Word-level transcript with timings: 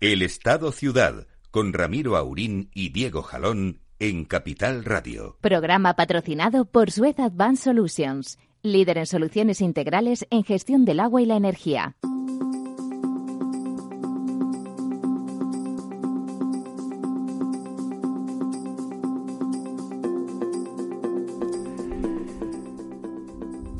El 0.00 0.22
Estado 0.22 0.70
Ciudad, 0.70 1.26
con 1.50 1.72
Ramiro 1.72 2.16
Aurín 2.16 2.70
y 2.72 2.90
Diego 2.90 3.20
Jalón 3.22 3.80
en 3.98 4.26
Capital 4.26 4.84
Radio. 4.84 5.36
Programa 5.40 5.96
patrocinado 5.96 6.66
por 6.66 6.92
Suez 6.92 7.18
Advanced 7.18 7.64
Solutions, 7.64 8.38
líder 8.62 8.98
en 8.98 9.06
soluciones 9.06 9.60
integrales 9.60 10.24
en 10.30 10.44
gestión 10.44 10.84
del 10.84 11.00
agua 11.00 11.20
y 11.20 11.26
la 11.26 11.34
energía. 11.34 11.96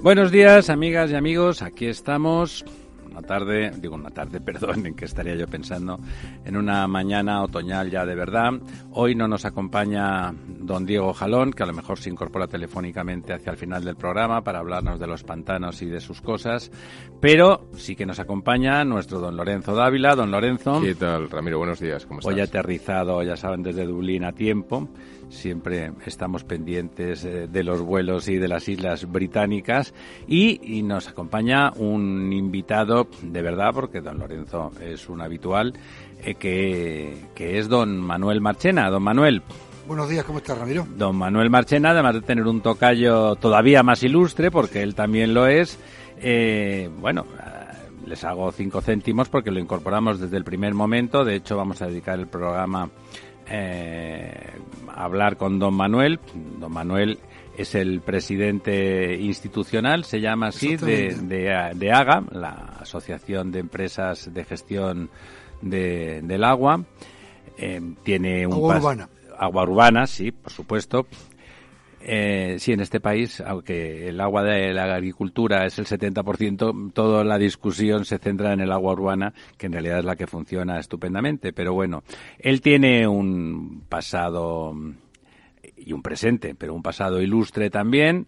Buenos 0.03 0.33
días, 0.33 0.69
amigas 0.69 1.13
y 1.13 1.15
amigos. 1.15 1.63
Aquí 1.63 1.87
estamos 1.87 2.65
tarde, 3.23 3.73
digo 3.77 3.95
una 3.95 4.11
tarde, 4.11 4.41
perdón, 4.45 4.87
en 4.87 4.95
que 4.95 5.05
estaría 5.05 5.35
yo 5.35 5.47
pensando, 5.47 5.99
en 6.45 6.57
una 6.57 6.87
mañana 6.87 7.43
otoñal 7.43 7.91
ya 7.91 8.05
de 8.05 8.15
verdad. 8.15 8.53
Hoy 8.93 9.15
no 9.15 9.29
nos 9.29 9.45
acompaña 9.45 10.33
don 10.47 10.87
Diego 10.87 11.13
Jalón, 11.13 11.53
que 11.53 11.63
a 11.63 11.67
lo 11.67 11.73
mejor 11.73 11.99
se 11.99 12.11
incorpora 12.11 12.47
telefónicamente 12.47 13.33
hacia 13.33 13.51
el 13.51 13.57
final 13.57 13.85
del 13.85 13.97
programa 13.97 14.43
para 14.43 14.61
hablarnos 14.61 14.99
de 14.99 15.07
los 15.07 15.25
pantanos 15.25 15.83
y 15.83 15.87
de 15.87 16.01
sus 16.01 16.21
cosas, 16.21 16.71
pero 17.21 17.69
sí 17.77 17.97
que 17.97 18.07
nos 18.07 18.19
acompaña 18.19 18.85
nuestro 18.85 19.21
don 19.21 19.37
Lorenzo 19.37 19.75
Dávila. 19.75 20.15
Don 20.15 20.31
Lorenzo. 20.31 20.81
¿Qué 20.81 20.95
tal, 20.95 21.31
Ramiro? 21.31 21.59
Buenos 21.59 21.81
días, 21.81 22.07
¿cómo 22.07 22.21
estás? 22.21 22.35
Hoy 22.35 22.41
aterrizado, 22.41 23.23
ya 23.23 23.37
saben, 23.37 23.63
desde 23.63 23.87
Dublín 23.87 24.25
a 24.25 24.33
tiempo 24.33 24.89
siempre 25.31 25.93
estamos 26.07 26.45
pendientes 26.45 27.25
eh, 27.25 27.49
de 27.49 27.65
los 27.65 27.81
vuelos 27.83 28.29
y 28.29 28.37
de 28.37 28.49
las 28.49 28.69
islas 28.69 29.11
británicas 29.11 29.95
y, 30.27 30.83
nos 30.83 31.09
acompaña 31.09 31.73
un 31.77 32.33
invitado 32.33 33.09
de 33.21 33.43
verdad 33.43 33.73
porque 33.75 34.01
don 34.01 34.19
Lorenzo 34.19 34.73
es 34.81 35.09
un 35.09 35.21
habitual 35.21 35.75
eh, 36.23 36.35
que, 36.35 37.27
que 37.35 37.59
es 37.59 37.69
don 37.69 37.99
Manuel 37.99 38.41
Marchena. 38.41 38.89
Don 38.91 39.03
Manuel. 39.03 39.43
Buenos 39.87 40.09
días, 40.09 40.25
¿cómo 40.25 40.39
estás, 40.39 40.59
Ramiro? 40.59 40.87
Don 40.97 41.17
Manuel 41.17 41.51
Marchena, 41.51 41.91
además 41.91 42.15
de 42.15 42.21
tener 42.21 42.47
un 42.47 42.61
tocayo 42.61 43.37
todavía 43.37 43.83
más 43.83 44.03
ilustre, 44.03 44.51
porque 44.51 44.83
él 44.83 44.95
también 44.95 45.33
lo 45.33 45.47
es, 45.47 45.79
eh, 46.21 46.91
bueno, 47.01 47.25
les 48.07 48.25
hago 48.25 48.51
cinco 48.53 48.81
céntimos 48.81 49.29
porque 49.29 49.51
lo 49.51 49.61
incorporamos 49.61 50.21
desde 50.21 50.37
el 50.37 50.45
primer 50.45 50.75
momento. 50.75 51.25
De 51.25 51.37
hecho, 51.37 51.57
vamos 51.57 51.83
a 51.83 51.87
dedicar 51.87 52.19
el 52.19 52.27
programa 52.27 52.91
eh, 53.51 54.51
hablar 54.95 55.37
con 55.37 55.59
don 55.59 55.75
Manuel. 55.75 56.21
Don 56.59 56.73
Manuel 56.73 57.19
es 57.57 57.75
el 57.75 58.01
presidente 58.01 59.17
institucional, 59.17 60.05
se 60.05 60.21
llama 60.21 60.49
así, 60.49 60.77
de, 60.77 61.15
de, 61.75 61.93
AGA, 61.93 62.25
la 62.31 62.77
Asociación 62.81 63.51
de 63.51 63.59
Empresas 63.59 64.33
de 64.33 64.45
Gestión 64.45 65.11
de, 65.61 66.21
del 66.23 66.45
Agua. 66.45 66.85
Eh, 67.57 67.81
tiene 68.05 68.47
un 68.47 68.53
agua 68.53 68.77
urbana. 68.77 69.09
Agua 69.37 69.63
urbana, 69.65 70.07
sí, 70.07 70.31
por 70.31 70.53
supuesto. 70.53 71.07
Eh, 72.01 72.57
sí, 72.59 72.73
en 72.73 72.81
este 72.81 73.01
país, 73.01 73.41
aunque 73.41 74.09
el 74.09 74.21
agua 74.21 74.43
de 74.45 74.73
la 74.73 74.95
agricultura 74.95 75.67
es 75.67 75.79
el 75.79 75.87
70%, 75.87 76.93
toda 76.93 77.25
la 77.25 77.39
discusión 77.39 78.05
se 78.05 78.19
centra 78.19 78.53
en 78.53 78.61
el 78.61 78.73
agua 78.73 78.93
urbana, 78.93 79.35
que 79.57 79.67
en 79.67 79.73
realidad 79.73 79.99
es 79.99 80.05
la 80.05 80.17
que 80.17 80.27
funciona 80.27 80.79
estupendamente. 80.79 81.53
Pero 81.53 81.75
bueno, 81.75 82.05
él 82.39 82.61
tiene 82.61 83.07
un 83.09 83.83
pasado 83.89 84.75
y 85.77 85.93
un 85.93 86.03
presente, 86.03 86.55
pero 86.55 86.75
un 86.75 86.83
pasado 86.83 87.21
ilustre 87.21 87.71
también. 87.71 88.27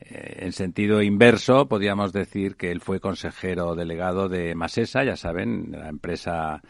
Eh, 0.00 0.40
en 0.40 0.52
sentido 0.52 1.00
inverso, 1.00 1.66
podríamos 1.68 2.12
decir 2.12 2.56
que 2.56 2.72
él 2.72 2.80
fue 2.80 3.00
consejero 3.00 3.74
delegado 3.74 4.28
de 4.28 4.54
Masesa, 4.54 5.04
ya 5.04 5.16
saben, 5.16 5.68
la 5.70 5.88
empresa 5.88 6.62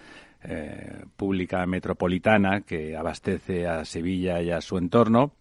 eh, 0.42 1.04
pública 1.16 1.64
metropolitana 1.66 2.60
que 2.60 2.96
abastece 2.96 3.66
a 3.66 3.84
Sevilla 3.86 4.42
y 4.42 4.50
a 4.50 4.60
su 4.60 4.76
entorno 4.76 5.32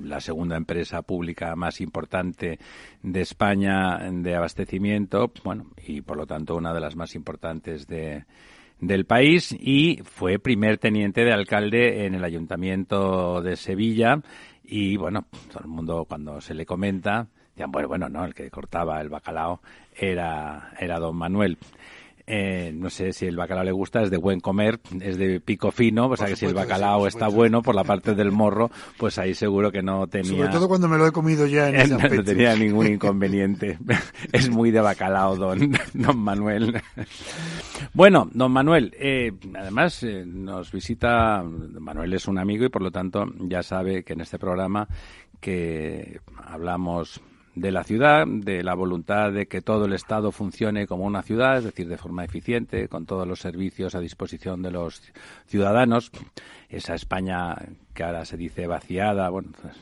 la 0.00 0.20
segunda 0.20 0.56
empresa 0.56 1.02
pública 1.02 1.54
más 1.56 1.80
importante 1.80 2.58
de 3.02 3.20
España 3.20 3.98
de 4.10 4.34
abastecimiento, 4.34 5.32
bueno, 5.44 5.66
y 5.86 6.00
por 6.00 6.16
lo 6.16 6.26
tanto 6.26 6.56
una 6.56 6.72
de 6.72 6.80
las 6.80 6.96
más 6.96 7.14
importantes 7.14 7.86
de, 7.86 8.24
del 8.80 9.04
país 9.04 9.52
y 9.58 10.00
fue 10.04 10.38
primer 10.38 10.78
teniente 10.78 11.24
de 11.24 11.32
alcalde 11.32 12.06
en 12.06 12.14
el 12.14 12.24
ayuntamiento 12.24 13.42
de 13.42 13.56
Sevilla 13.56 14.20
y 14.64 14.96
bueno, 14.96 15.26
todo 15.48 15.60
el 15.60 15.68
mundo 15.68 16.06
cuando 16.08 16.40
se 16.40 16.54
le 16.54 16.64
comenta, 16.64 17.26
decían, 17.50 17.70
bueno, 17.70 17.88
bueno, 17.88 18.08
no, 18.08 18.24
el 18.24 18.34
que 18.34 18.50
cortaba 18.50 19.00
el 19.00 19.08
bacalao 19.08 19.60
era, 19.94 20.72
era 20.78 20.98
don 20.98 21.16
Manuel. 21.16 21.58
Eh, 22.32 22.70
no 22.72 22.90
sé 22.90 23.12
si 23.12 23.26
el 23.26 23.36
bacalao 23.36 23.64
le 23.64 23.72
gusta, 23.72 24.02
es 24.02 24.10
de 24.10 24.16
buen 24.16 24.38
comer, 24.38 24.78
es 25.00 25.18
de 25.18 25.40
pico 25.40 25.72
fino, 25.72 26.06
o 26.06 26.16
sea 26.16 26.28
que 26.28 26.36
si 26.36 26.46
el 26.46 26.54
bacalao 26.54 27.08
está 27.08 27.26
bueno 27.26 27.60
por 27.60 27.74
la 27.74 27.82
parte 27.82 28.14
del 28.14 28.30
morro, 28.30 28.70
pues 28.98 29.18
ahí 29.18 29.34
seguro 29.34 29.72
que 29.72 29.82
no 29.82 30.06
tenía... 30.06 30.30
Sobre 30.30 30.48
todo 30.48 30.68
cuando 30.68 30.86
me 30.86 30.96
lo 30.96 31.08
he 31.08 31.10
comido 31.10 31.44
ya 31.46 31.70
en 31.70 31.74
ese 31.80 31.88
No, 31.88 32.22
tenía 32.22 32.54
ningún 32.54 32.86
inconveniente. 32.86 33.78
es 34.32 34.48
muy 34.48 34.70
de 34.70 34.80
bacalao, 34.80 35.34
don, 35.34 35.72
don 35.92 36.18
Manuel. 36.20 36.80
bueno, 37.94 38.30
don 38.32 38.52
Manuel, 38.52 38.94
eh, 38.96 39.32
además 39.58 40.00
eh, 40.04 40.22
nos 40.24 40.70
visita, 40.70 41.42
Manuel 41.42 42.12
es 42.12 42.28
un 42.28 42.38
amigo 42.38 42.64
y 42.64 42.68
por 42.68 42.82
lo 42.82 42.92
tanto 42.92 43.26
ya 43.40 43.64
sabe 43.64 44.04
que 44.04 44.12
en 44.12 44.20
este 44.20 44.38
programa 44.38 44.86
que 45.40 46.20
hablamos 46.46 47.20
de 47.60 47.70
la 47.70 47.84
ciudad, 47.84 48.26
de 48.26 48.62
la 48.62 48.74
voluntad 48.74 49.32
de 49.32 49.46
que 49.46 49.60
todo 49.60 49.84
el 49.84 49.92
Estado 49.92 50.32
funcione 50.32 50.86
como 50.86 51.04
una 51.04 51.22
ciudad, 51.22 51.58
es 51.58 51.64
decir, 51.64 51.88
de 51.88 51.98
forma 51.98 52.24
eficiente, 52.24 52.88
con 52.88 53.04
todos 53.04 53.28
los 53.28 53.40
servicios 53.40 53.94
a 53.94 54.00
disposición 54.00 54.62
de 54.62 54.70
los 54.70 55.02
ciudadanos. 55.46 56.10
Esa 56.70 56.94
España 56.94 57.54
que 57.92 58.02
ahora 58.02 58.24
se 58.24 58.38
dice 58.38 58.66
vaciada, 58.66 59.28
bueno, 59.28 59.50
pues, 59.60 59.76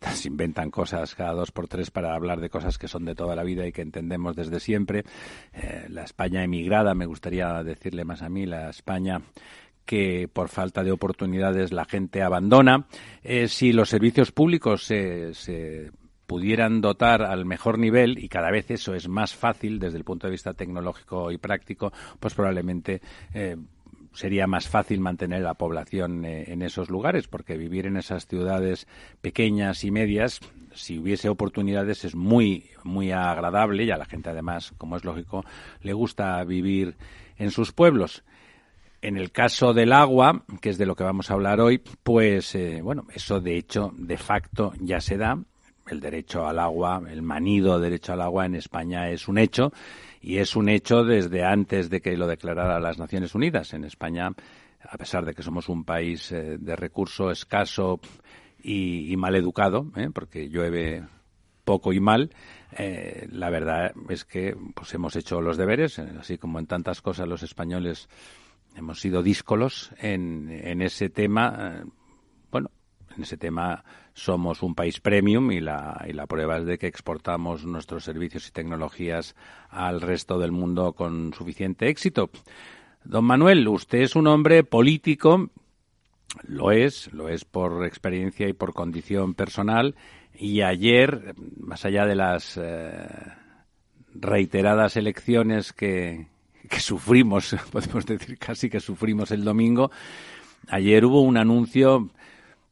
se 0.16 0.28
inventan 0.28 0.70
cosas 0.70 1.14
cada 1.16 1.32
dos 1.32 1.50
por 1.50 1.66
tres 1.66 1.90
para 1.90 2.14
hablar 2.14 2.40
de 2.40 2.50
cosas 2.50 2.78
que 2.78 2.86
son 2.86 3.04
de 3.04 3.16
toda 3.16 3.34
la 3.34 3.42
vida 3.42 3.66
y 3.66 3.72
que 3.72 3.82
entendemos 3.82 4.36
desde 4.36 4.60
siempre. 4.60 5.04
Eh, 5.52 5.86
la 5.88 6.04
España 6.04 6.44
emigrada, 6.44 6.94
me 6.94 7.06
gustaría 7.06 7.64
decirle 7.64 8.04
más 8.04 8.22
a 8.22 8.28
mí, 8.28 8.46
la 8.46 8.70
España 8.70 9.20
que 9.84 10.28
por 10.32 10.48
falta 10.48 10.82
de 10.82 10.92
oportunidades 10.92 11.72
la 11.72 11.84
gente 11.84 12.22
abandona. 12.22 12.86
Eh, 13.22 13.48
si 13.48 13.72
los 13.72 13.88
servicios 13.88 14.32
públicos 14.32 14.84
se, 14.84 15.34
se 15.34 15.90
pudieran 16.26 16.80
dotar 16.80 17.22
al 17.22 17.44
mejor 17.44 17.78
nivel, 17.78 18.18
y 18.18 18.28
cada 18.28 18.50
vez 18.50 18.70
eso 18.70 18.94
es 18.94 19.08
más 19.08 19.34
fácil 19.34 19.78
desde 19.78 19.98
el 19.98 20.04
punto 20.04 20.26
de 20.26 20.32
vista 20.32 20.54
tecnológico 20.54 21.30
y 21.30 21.38
práctico, 21.38 21.92
pues 22.20 22.34
probablemente 22.34 23.00
eh, 23.32 23.56
sería 24.14 24.46
más 24.46 24.68
fácil 24.68 25.00
mantener 25.00 25.42
la 25.42 25.54
población 25.54 26.24
eh, 26.24 26.44
en 26.48 26.62
esos 26.62 26.88
lugares, 26.88 27.28
porque 27.28 27.56
vivir 27.56 27.86
en 27.86 27.96
esas 27.96 28.26
ciudades 28.26 28.86
pequeñas 29.20 29.84
y 29.84 29.90
medias, 29.90 30.40
si 30.72 30.98
hubiese 30.98 31.28
oportunidades, 31.28 32.04
es 32.04 32.14
muy, 32.14 32.70
muy 32.84 33.12
agradable 33.12 33.84
y 33.84 33.90
a 33.90 33.98
la 33.98 34.06
gente 34.06 34.30
además, 34.30 34.72
como 34.78 34.96
es 34.96 35.04
lógico, 35.04 35.44
le 35.82 35.92
gusta 35.92 36.42
vivir 36.44 36.96
en 37.36 37.50
sus 37.50 37.72
pueblos. 37.72 38.24
En 39.02 39.18
el 39.18 39.32
caso 39.32 39.74
del 39.74 39.92
agua, 39.92 40.44
que 40.62 40.70
es 40.70 40.78
de 40.78 40.86
lo 40.86 40.96
que 40.96 41.04
vamos 41.04 41.30
a 41.30 41.34
hablar 41.34 41.60
hoy, 41.60 41.82
pues 42.02 42.54
eh, 42.54 42.80
bueno, 42.82 43.06
eso 43.12 43.40
de 43.40 43.58
hecho, 43.58 43.92
de 43.98 44.16
facto, 44.16 44.72
ya 44.80 45.00
se 45.00 45.18
da 45.18 45.38
el 45.88 46.00
derecho 46.00 46.46
al 46.46 46.58
agua, 46.58 47.02
el 47.08 47.22
manido 47.22 47.78
derecho 47.78 48.12
al 48.12 48.22
agua 48.22 48.46
en 48.46 48.54
España 48.54 49.10
es 49.10 49.28
un 49.28 49.38
hecho 49.38 49.72
y 50.20 50.38
es 50.38 50.56
un 50.56 50.68
hecho 50.68 51.04
desde 51.04 51.44
antes 51.44 51.90
de 51.90 52.00
que 52.00 52.16
lo 52.16 52.26
declarara 52.26 52.80
las 52.80 52.98
Naciones 52.98 53.34
Unidas. 53.34 53.74
En 53.74 53.84
España, 53.84 54.32
a 54.88 54.96
pesar 54.96 55.24
de 55.24 55.34
que 55.34 55.42
somos 55.42 55.68
un 55.68 55.84
país 55.84 56.32
eh, 56.32 56.56
de 56.58 56.76
recurso 56.76 57.30
escaso 57.30 58.00
y, 58.62 59.14
mal 59.18 59.34
educado, 59.36 59.90
¿eh? 59.96 60.08
porque 60.12 60.48
llueve 60.48 61.04
poco 61.64 61.92
y 61.92 62.00
mal, 62.00 62.30
eh, 62.72 63.28
la 63.30 63.50
verdad 63.50 63.92
es 64.08 64.24
que 64.24 64.56
pues 64.74 64.94
hemos 64.94 65.16
hecho 65.16 65.42
los 65.42 65.58
deberes, 65.58 65.98
así 65.98 66.38
como 66.38 66.58
en 66.58 66.66
tantas 66.66 67.02
cosas 67.02 67.28
los 67.28 67.42
españoles 67.42 68.08
hemos 68.74 69.00
sido 69.00 69.22
díscolos 69.22 69.92
en, 69.98 70.48
en 70.50 70.80
ese 70.80 71.10
tema. 71.10 71.84
bueno, 72.50 72.70
en 73.14 73.22
ese 73.22 73.36
tema 73.36 73.84
somos 74.14 74.62
un 74.62 74.74
país 74.74 75.00
premium 75.00 75.50
y 75.50 75.60
la, 75.60 76.04
y 76.08 76.12
la 76.12 76.26
prueba 76.26 76.58
es 76.58 76.66
de 76.66 76.78
que 76.78 76.86
exportamos 76.86 77.64
nuestros 77.64 78.04
servicios 78.04 78.48
y 78.48 78.52
tecnologías 78.52 79.34
al 79.68 80.00
resto 80.00 80.38
del 80.38 80.52
mundo 80.52 80.92
con 80.92 81.34
suficiente 81.34 81.88
éxito. 81.88 82.30
Don 83.02 83.24
Manuel, 83.24 83.66
usted 83.68 83.98
es 83.98 84.14
un 84.14 84.28
hombre 84.28 84.62
político, 84.62 85.50
lo 86.44 86.70
es, 86.70 87.12
lo 87.12 87.28
es 87.28 87.44
por 87.44 87.84
experiencia 87.84 88.48
y 88.48 88.52
por 88.52 88.72
condición 88.72 89.34
personal, 89.34 89.96
y 90.32 90.62
ayer, 90.62 91.34
más 91.58 91.84
allá 91.84 92.06
de 92.06 92.14
las 92.14 92.56
eh, 92.56 93.06
reiteradas 94.14 94.96
elecciones 94.96 95.72
que, 95.72 96.28
que 96.70 96.80
sufrimos, 96.80 97.56
podemos 97.72 98.06
decir 98.06 98.38
casi 98.38 98.70
que 98.70 98.80
sufrimos 98.80 99.32
el 99.32 99.44
domingo, 99.44 99.90
ayer 100.68 101.04
hubo 101.04 101.20
un 101.20 101.36
anuncio 101.36 102.10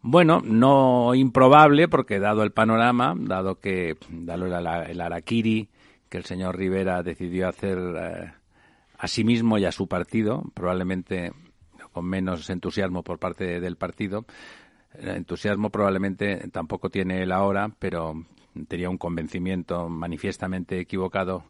bueno, 0.03 0.43
no 0.45 1.15
improbable, 1.15 1.89
porque 1.89 2.19
dado 2.19 2.43
el 2.43 2.53
panorama, 2.53 3.15
dado 3.17 3.61
que 3.61 3.97
dado 4.11 4.47
el, 4.47 4.53
el 4.91 5.01
araquiri 5.01 5.69
que 6.09 6.19
el 6.19 6.25
señor 6.25 6.59
Rivera 6.59 7.03
decidió 7.03 7.49
hacer 7.49 7.79
eh, 7.79 8.33
a 8.99 9.09
sí 9.09 9.25
mismo 9.25 9.57
y 9.57 9.65
a 9.65 9.73
su 9.73 9.89
partido, 9.89 10.45
probablemente 10.53 11.33
con 11.93 12.05
menos 12.05 12.51
entusiasmo 12.51 13.03
por 13.03 13.19
parte 13.19 13.61
del 13.61 13.77
partido. 13.77 14.27
entusiasmo 14.95 15.71
probablemente 15.71 16.49
tampoco 16.51 16.91
tiene 16.91 17.23
él 17.23 17.33
ahora, 17.33 17.71
pero 17.79 18.15
tenía 18.69 18.91
un 18.91 18.99
convencimiento 18.99 19.89
manifiestamente 19.89 20.79
equivocado 20.81 21.45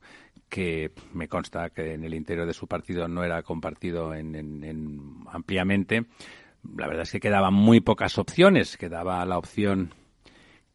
que 0.49 0.93
me 1.13 1.29
consta 1.29 1.71
que 1.71 1.95
en 1.95 2.05
el 2.05 2.15
interior 2.15 2.47
de 2.47 2.55
su 2.55 2.67
partido 2.67 3.09
no 3.09 3.25
era 3.25 3.43
compartido 3.43 4.15
en, 4.15 5.25
ampliamente. 5.31 6.05
La 6.77 6.87
verdad 6.87 7.03
es 7.03 7.13
que 7.13 7.21
quedaban 7.21 7.55
muy 7.55 7.81
pocas 7.81 8.19
opciones. 8.19 8.77
Quedaba 8.77 9.25
la 9.27 9.39
opción 9.39 9.95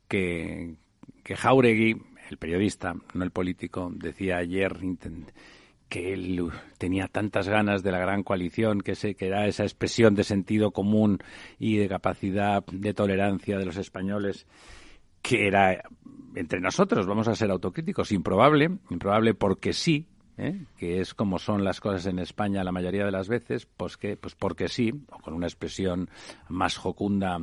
que, 0.08 0.76
que 1.24 1.36
Jauregui, 1.36 2.02
el 2.30 2.38
periodista, 2.38 2.96
no 3.14 3.24
el 3.24 3.32
político, 3.32 3.92
decía 3.94 4.38
ayer 4.38 4.78
que 5.90 6.14
él 6.14 6.52
tenía 6.78 7.08
tantas 7.08 7.48
ganas 7.48 7.84
de 7.84 7.92
la 7.92 8.00
gran 8.00 8.24
coalición, 8.24 8.82
que, 8.82 8.96
se, 8.96 9.16
que 9.16 9.28
era 9.28 9.48
esa 9.48 9.64
expresión 9.64 10.16
de 10.16 10.24
sentido 10.24 10.72
común 10.72 11.20
y 11.58 11.78
de 11.78 11.88
capacidad 11.88 12.66
de 12.66 12.94
tolerancia 12.94 13.58
de 13.58 13.66
los 13.66 13.78
españoles, 13.78 14.46
que 15.22 15.48
era 15.48 15.84
entre 16.36 16.60
nosotros, 16.60 17.08
vamos 17.08 17.28
a 17.28 17.36
ser 17.36 17.50
autocríticos, 17.50 18.12
improbable, 18.12 18.70
improbable 18.90 19.34
porque 19.34 19.74
sí, 19.74 20.08
¿eh? 20.38 20.66
que 20.78 21.00
es 21.02 21.14
como 21.14 21.40
son 21.40 21.64
las 21.64 21.82
cosas 21.82 22.06
en 22.06 22.20
España 22.20 22.64
la 22.64 22.72
mayoría 22.72 23.06
de 23.06 23.12
las 23.12 23.28
veces, 23.28 23.66
pues 23.66 23.98
que, 23.98 24.18
pues 24.18 24.36
porque 24.36 24.68
sí, 24.68 24.94
o 25.12 25.20
con 25.20 25.34
una 25.34 25.48
expresión 25.48 26.10
más 26.50 26.78
jocunda 26.78 27.40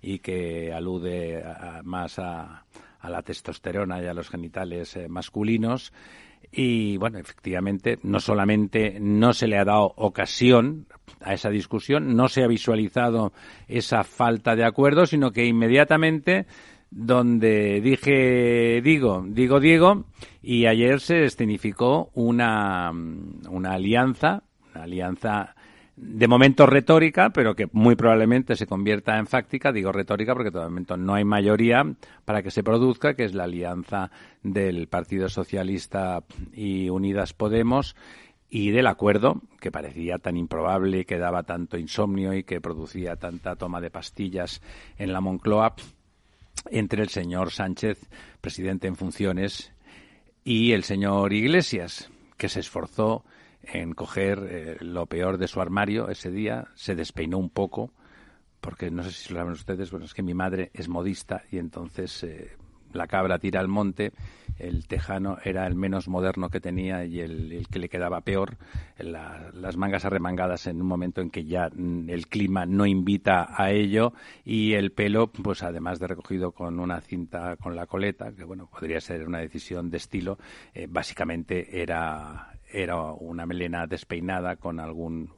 y 0.00 0.18
que 0.18 0.72
alude 0.72 1.42
más 1.84 2.18
a, 2.18 2.64
la 3.02 3.22
testosterona 3.22 4.00
y 4.00 4.06
a 4.06 4.14
los 4.14 4.28
genitales 4.28 4.94
eh, 4.96 5.08
masculinos, 5.08 5.92
y 6.50 6.96
bueno, 6.98 7.18
efectivamente, 7.18 7.98
no 8.02 8.20
solamente 8.20 8.98
no 9.00 9.32
se 9.32 9.46
le 9.46 9.58
ha 9.58 9.64
dado 9.64 9.94
ocasión 9.96 10.86
a 11.20 11.34
esa 11.34 11.50
discusión, 11.50 12.14
no 12.14 12.28
se 12.28 12.42
ha 12.42 12.46
visualizado 12.46 13.32
esa 13.68 14.04
falta 14.04 14.54
de 14.54 14.64
acuerdo, 14.64 15.06
sino 15.06 15.30
que 15.30 15.46
inmediatamente 15.46 16.46
donde 16.94 17.80
dije 17.80 18.82
digo, 18.82 19.24
digo 19.26 19.60
Diego, 19.60 20.04
y 20.42 20.66
ayer 20.66 21.00
se 21.00 21.24
escenificó 21.24 22.10
una, 22.14 22.92
una 22.92 23.72
alianza, 23.72 24.42
una 24.74 24.84
alianza 24.84 25.54
de 25.96 26.28
momento 26.28 26.66
retórica, 26.66 27.30
pero 27.30 27.54
que 27.54 27.68
muy 27.72 27.96
probablemente 27.96 28.56
se 28.56 28.66
convierta 28.66 29.18
en 29.18 29.26
fáctica. 29.26 29.72
Digo 29.72 29.90
retórica 29.90 30.34
porque 30.34 30.50
de 30.50 30.60
momento 30.60 30.96
no 30.96 31.14
hay 31.14 31.24
mayoría 31.24 31.82
para 32.24 32.42
que 32.42 32.50
se 32.50 32.62
produzca, 32.62 33.14
que 33.14 33.24
es 33.24 33.34
la 33.34 33.44
alianza 33.44 34.10
del 34.42 34.86
Partido 34.88 35.28
Socialista 35.28 36.22
y 36.52 36.90
Unidas 36.90 37.32
Podemos 37.32 37.96
y 38.50 38.70
del 38.70 38.86
acuerdo, 38.86 39.40
que 39.60 39.70
parecía 39.70 40.18
tan 40.18 40.36
improbable, 40.36 41.06
que 41.06 41.16
daba 41.16 41.42
tanto 41.44 41.78
insomnio 41.78 42.34
y 42.34 42.44
que 42.44 42.60
producía 42.60 43.16
tanta 43.16 43.56
toma 43.56 43.80
de 43.80 43.90
pastillas 43.90 44.60
en 44.98 45.14
la 45.14 45.22
Moncloa, 45.22 45.74
entre 46.70 47.02
el 47.02 47.08
señor 47.08 47.50
Sánchez, 47.50 47.98
presidente 48.40 48.86
en 48.86 48.96
funciones, 48.96 49.72
y 50.44 50.72
el 50.72 50.84
señor 50.84 51.32
Iglesias, 51.32 52.10
que 52.36 52.48
se 52.48 52.60
esforzó 52.60 53.24
en 53.62 53.92
coger 53.92 54.46
eh, 54.50 54.76
lo 54.80 55.06
peor 55.06 55.38
de 55.38 55.48
su 55.48 55.60
armario 55.60 56.08
ese 56.08 56.30
día, 56.30 56.68
se 56.74 56.94
despeinó 56.94 57.38
un 57.38 57.50
poco, 57.50 57.92
porque 58.60 58.90
no 58.90 59.02
sé 59.04 59.12
si 59.12 59.32
lo 59.32 59.40
saben 59.40 59.52
ustedes, 59.52 59.90
bueno, 59.90 60.06
es 60.06 60.14
que 60.14 60.22
mi 60.22 60.34
madre 60.34 60.70
es 60.74 60.88
modista 60.88 61.44
y 61.50 61.58
entonces 61.58 62.22
eh, 62.24 62.56
la 62.94 63.06
cabra 63.06 63.38
tira 63.38 63.60
al 63.60 63.68
monte, 63.68 64.12
el 64.58 64.86
tejano 64.86 65.38
era 65.44 65.66
el 65.66 65.74
menos 65.74 66.08
moderno 66.08 66.48
que 66.48 66.60
tenía 66.60 67.04
y 67.04 67.20
el, 67.20 67.66
que 67.70 67.78
le 67.78 67.88
quedaba 67.88 68.20
peor, 68.20 68.56
las 68.98 69.76
mangas 69.76 70.04
arremangadas 70.04 70.66
en 70.66 70.80
un 70.80 70.86
momento 70.86 71.20
en 71.20 71.30
que 71.30 71.44
ya 71.44 71.66
el 71.66 72.26
clima 72.28 72.66
no 72.66 72.86
invita 72.86 73.48
a 73.56 73.70
ello 73.70 74.12
y 74.44 74.74
el 74.74 74.92
pelo, 74.92 75.28
pues 75.28 75.62
además 75.62 75.98
de 75.98 76.08
recogido 76.08 76.52
con 76.52 76.78
una 76.78 77.00
cinta 77.00 77.56
con 77.56 77.76
la 77.76 77.86
coleta, 77.86 78.32
que 78.32 78.44
bueno, 78.44 78.68
podría 78.68 79.00
ser 79.00 79.26
una 79.26 79.38
decisión 79.38 79.90
de 79.90 79.96
estilo, 79.96 80.38
eh, 80.74 80.86
básicamente 80.88 81.82
era, 81.82 82.58
era 82.70 83.12
una 83.12 83.46
melena 83.46 83.86
despeinada 83.86 84.56
con 84.56 84.80
algún 84.80 85.30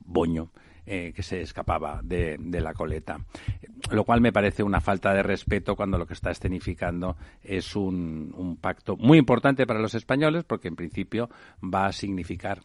boño 0.00 0.50
eh, 0.84 1.12
que 1.14 1.22
se 1.22 1.40
escapaba 1.40 2.00
de, 2.02 2.38
la 2.38 2.74
coleta. 2.74 3.20
Lo 3.90 4.04
cual 4.04 4.20
me 4.20 4.32
parece 4.32 4.62
una 4.62 4.80
falta 4.80 5.14
de 5.14 5.22
respeto 5.22 5.76
cuando 5.76 5.96
lo 5.96 6.06
que 6.06 6.14
está 6.14 6.30
escenificando 6.30 7.16
es 7.42 7.76
un, 7.76 8.58
pacto 8.60 8.96
muy 8.96 9.18
importante 9.18 9.66
para 9.66 9.80
los 9.80 9.94
españoles 9.94 10.44
porque 10.44 10.68
en 10.68 10.76
principio 10.76 11.30
va 11.62 11.86
a 11.86 11.92
significar 11.92 12.62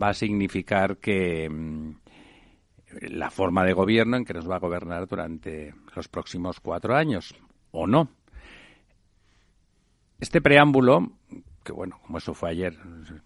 va 0.00 0.10
a 0.10 0.14
significar 0.14 0.98
que 0.98 1.50
mm, 1.50 1.90
la 3.10 3.30
forma 3.30 3.64
de 3.64 3.72
gobierno 3.72 4.16
en 4.16 4.24
que 4.24 4.34
nos 4.34 4.48
va 4.48 4.56
a 4.56 4.60
gobernar 4.60 5.08
durante 5.08 5.74
los 5.94 6.08
próximos 6.08 6.60
cuatro 6.60 6.94
años 6.94 7.34
o 7.72 7.86
no. 7.86 8.08
Este 10.20 10.40
preámbulo 10.40 11.12
que 11.70 11.76
bueno, 11.76 12.00
como 12.04 12.18
eso 12.18 12.34
fue 12.34 12.50
ayer, 12.50 12.76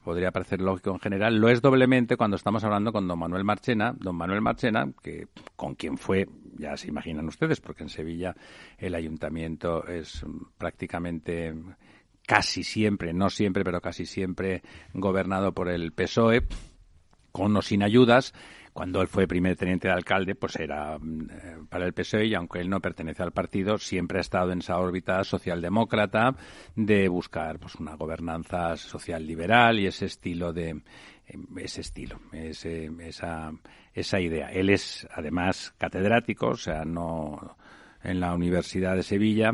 podría 0.05 0.31
parecer 0.31 0.61
lógico 0.61 0.91
en 0.91 1.00
general, 1.00 1.37
lo 1.37 1.49
es 1.49 1.62
doblemente 1.62 2.19
cuando 2.19 2.37
estamos 2.37 2.62
hablando 2.62 2.93
con 2.93 3.08
don 3.08 3.19
Manuel 3.19 3.43
Marchena, 3.43 3.94
don 3.99 4.17
Manuel 4.17 4.43
Marchena, 4.43 4.93
que 5.02 5.29
con 5.56 5.75
quien 5.75 5.96
fue, 5.96 6.29
ya 6.58 6.76
se 6.76 6.88
imaginan 6.88 7.26
ustedes, 7.26 7.62
porque 7.62 7.85
en 7.85 7.88
Sevilla 7.88 8.35
el 8.76 8.94
ayuntamiento 8.94 9.87
es 9.87 10.26
prácticamente 10.58 11.55
casi 12.26 12.64
siempre, 12.64 13.14
no 13.14 13.31
siempre, 13.31 13.64
pero 13.64 13.81
casi 13.81 14.05
siempre 14.05 14.62
gobernado 14.93 15.52
por 15.52 15.70
el 15.70 15.93
PSOE, 15.93 16.46
con 17.32 17.56
o 17.56 17.62
sin 17.62 17.82
ayudas, 17.82 18.35
cuando 18.75 19.00
él 19.00 19.06
fue 19.06 19.29
primer 19.29 19.56
teniente 19.56 19.87
de 19.87 19.94
alcalde, 19.94 20.35
pues 20.35 20.56
era 20.56 20.99
mm, 20.99 21.69
para 21.71 21.87
el 21.87 21.94
PSOE 21.94 22.26
y 22.26 22.35
aunque 22.35 22.59
él 22.59 22.69
no 22.69 22.81
pertenece 22.81 23.23
al 23.23 23.31
partido, 23.31 23.79
siempre 23.79 24.19
ha 24.19 24.21
estado 24.21 24.50
en 24.50 24.59
esa 24.59 24.79
órbita 24.79 25.23
socialdemócrata 25.23 26.35
de 26.75 27.09
buscar 27.09 27.61
pues 27.61 27.76
una 27.76 27.94
gobernanza 27.94 28.76
social 28.76 29.25
liberal 29.25 29.79
y 29.79 29.87
ese 29.87 30.06
estilo 30.06 30.53
de 30.53 30.71
em, 30.71 31.47
ese 31.56 31.82
estilo, 31.82 32.21
esa, 32.32 33.53
esa 33.94 34.21
idea. 34.21 34.49
Él 34.49 34.69
es 34.71 35.06
además 35.15 35.73
catedrático, 35.79 36.49
o 36.49 36.56
sea, 36.56 36.85
no 36.85 37.56
en 38.03 38.19
la 38.19 38.35
Universidad 38.35 38.97
de 38.97 39.05
Sevilla, 39.05 39.53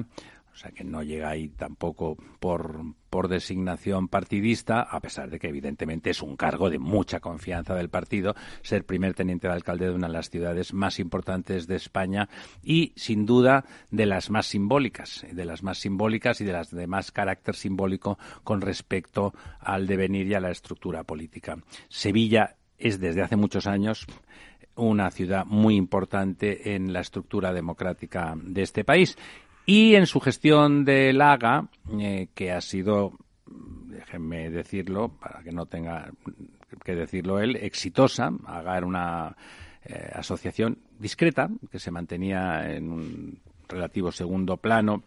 sea 0.61 0.73
que 0.73 0.85
no 0.85 1.03
llega 1.03 1.31
ahí 1.31 1.49
tampoco 1.49 2.17
por, 2.39 2.83
por 3.09 3.29
designación 3.29 4.09
partidista, 4.09 4.83
a 4.83 5.01
pesar 5.01 5.31
de 5.31 5.39
que 5.39 5.49
evidentemente 5.49 6.11
es 6.11 6.21
un 6.21 6.37
cargo 6.37 6.69
de 6.69 6.79
mucha 6.79 7.21
confianza 7.21 7.75
del 7.75 7.89
partido, 7.89 8.35
ser 8.63 8.85
primer 8.85 9.15
teniente 9.15 9.49
de 9.49 9.55
alcalde 9.55 9.87
de 9.87 9.95
una 9.95 10.09
de 10.09 10.13
las 10.13 10.29
ciudades 10.29 10.75
más 10.75 11.01
importantes 11.01 11.67
de 11.67 11.77
España 11.77 12.29
y, 12.63 12.93
sin 12.97 13.25
duda, 13.25 13.65
de 13.91 14.05
las 14.05 14.29
más 14.29 14.47
simbólicas, 14.47 15.25
de 15.33 15.45
las 15.47 15.63
más 15.63 15.79
simbólicas 15.79 16.43
y 16.43 16.45
de 16.45 16.53
las 16.53 16.71
de 16.71 16.87
más 16.87 17.11
carácter 17.11 17.55
simbólico 17.55 18.19
con 18.45 18.61
respecto 18.61 19.33
al 19.61 19.87
devenir 19.87 20.27
y 20.27 20.35
a 20.35 20.41
la 20.41 20.51
estructura 20.51 21.05
política. 21.05 21.57
Sevilla 21.89 22.57
es 22.77 23.01
desde 23.01 23.23
hace 23.23 23.37
muchos 23.37 23.67
años 23.67 24.07
una 24.77 25.11
ciudad 25.11 25.47
muy 25.47 25.77
importante 25.77 26.75
en 26.75 26.93
la 26.93 27.01
estructura 27.01 27.53
democrática 27.53 28.35
de 28.37 28.63
este 28.63 28.85
país 28.85 29.17
y 29.67 29.95
en 29.95 30.07
su 30.07 30.21
gestión 30.21 30.85
del 30.85 31.21
AGA, 31.21 31.69
eh, 31.99 32.29
que 32.35 32.53
ha 32.53 32.61
sido, 32.61 33.13
déjenme 33.47 34.51
decirlo, 34.51 35.09
para 35.09 35.43
que 35.43 35.53
no 35.53 35.67
tenga 35.67 36.11
que 36.85 36.95
decirlo 36.95 37.41
él, 37.41 37.57
exitosa. 37.57 38.33
AGA 38.47 38.77
era 38.77 38.87
una 38.87 39.37
eh, 39.85 40.11
asociación 40.15 40.79
discreta 40.99 41.49
que 41.71 41.79
se 41.79 41.91
mantenía 41.91 42.75
en 42.75 42.91
un 42.91 43.39
relativo 43.69 44.13
segundo 44.13 44.57
plano 44.57 45.05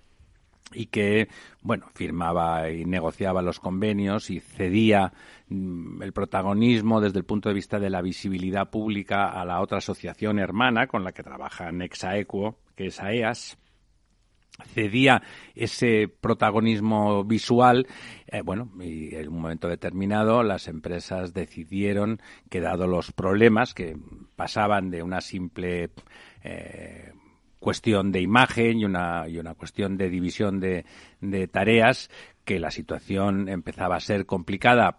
y 0.72 0.88
que, 0.88 1.28
bueno, 1.62 1.88
firmaba 1.94 2.70
y 2.70 2.86
negociaba 2.86 3.42
los 3.42 3.60
convenios 3.60 4.30
y 4.30 4.40
cedía 4.40 5.14
mm, 5.50 6.02
el 6.02 6.14
protagonismo 6.14 7.02
desde 7.02 7.20
el 7.20 7.26
punto 7.26 7.50
de 7.50 7.56
vista 7.56 7.80
de 7.80 7.90
la 7.90 8.02
visibilidad 8.02 8.70
pública 8.70 9.30
a 9.30 9.46
la 9.46 9.62
otra 9.62 9.80
asociación 9.80 10.40
hermana 10.40 10.88
con 10.88 11.04
la 11.04 11.12
que 11.12 11.24
trabaja 11.24 11.72
Nexaequo, 11.72 12.58
que 12.76 12.88
es 12.88 13.00
AEAS, 13.00 13.58
cedía 14.74 15.22
ese 15.56 16.08
protagonismo 16.08 17.24
visual, 17.24 17.88
eh, 18.28 18.42
bueno, 18.42 18.72
y 18.80 19.16
en 19.16 19.30
un 19.30 19.42
momento 19.42 19.68
determinado 19.68 20.44
las 20.44 20.68
empresas 20.68 21.34
decidieron 21.34 22.22
que 22.50 22.62
dado 22.62 22.88
los 22.88 23.12
problemas 23.12 23.74
que 23.74 23.98
pasaban 24.36 24.90
de 24.90 25.04
una 25.04 25.22
simple 25.22 25.90
eh, 26.44 27.14
cuestión 27.60 28.12
de 28.12 28.22
imagen 28.22 28.80
y 28.80 28.86
una, 28.86 29.28
y 29.28 29.40
una 29.40 29.56
cuestión 29.56 29.98
de 29.98 30.10
división 30.10 30.60
de, 30.60 30.86
de 31.22 31.48
tareas, 31.48 32.10
que 32.46 32.60
la 32.60 32.72
situación 32.72 33.48
empezaba 33.48 33.96
a 33.96 34.02
ser 34.02 34.26
complicada 34.26 34.98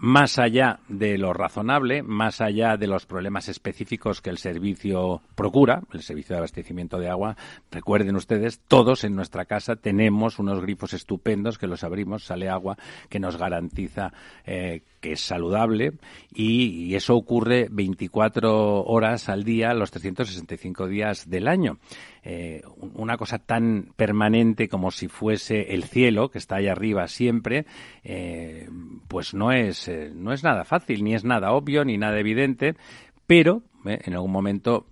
más 0.00 0.38
allá 0.38 0.80
de 0.88 1.18
lo 1.18 1.34
razonable, 1.34 2.02
más 2.02 2.40
allá 2.40 2.78
de 2.78 2.86
los 2.86 3.04
problemas 3.04 3.50
específicos 3.50 4.22
que 4.22 4.30
el 4.30 4.38
servicio 4.38 5.20
procura, 5.34 5.82
el 5.92 6.02
servicio 6.02 6.34
de 6.34 6.38
abastecimiento 6.38 6.98
de 6.98 7.10
agua. 7.10 7.36
Recuerden 7.70 8.16
ustedes, 8.16 8.60
todos 8.66 9.04
en 9.04 9.14
nuestra 9.14 9.44
casa 9.44 9.76
tenemos 9.76 10.38
unos 10.38 10.62
grifos 10.62 10.94
estupendos 10.94 11.58
que 11.58 11.66
los 11.66 11.84
abrimos, 11.84 12.24
sale 12.24 12.48
agua 12.48 12.78
que 13.10 13.20
nos 13.20 13.36
garantiza 13.36 14.10
eh, 14.46 14.80
que 15.00 15.12
es 15.12 15.20
saludable 15.20 15.92
y, 16.32 16.94
eso 16.94 17.14
ocurre 17.14 17.68
24 17.70 18.84
horas 18.84 19.28
al 19.28 19.44
día, 19.44 19.74
los 19.74 19.90
365 19.90 20.86
días 20.86 21.28
del 21.28 21.46
año. 21.46 21.78
Eh, 22.22 22.62
una 22.76 23.16
cosa 23.16 23.38
tan 23.38 23.92
permanente 23.96 24.68
como 24.68 24.90
si 24.90 25.08
fuese 25.08 25.74
el 25.74 25.84
cielo, 25.84 26.30
que 26.30 26.38
está 26.38 26.56
ahí 26.56 26.68
arriba 26.68 27.08
siempre, 27.08 27.64
eh, 28.04 28.68
pues 29.08 29.32
no 29.32 29.52
es, 29.52 29.88
eh, 29.88 30.12
no 30.14 30.32
es 30.32 30.44
nada 30.44 30.64
fácil, 30.64 31.02
ni 31.02 31.14
es 31.14 31.24
nada 31.24 31.52
obvio, 31.52 31.84
ni 31.84 31.96
nada 31.96 32.18
evidente, 32.18 32.74
pero 33.26 33.62
en 33.84 34.12
algún 34.12 34.32
momento 34.32 34.86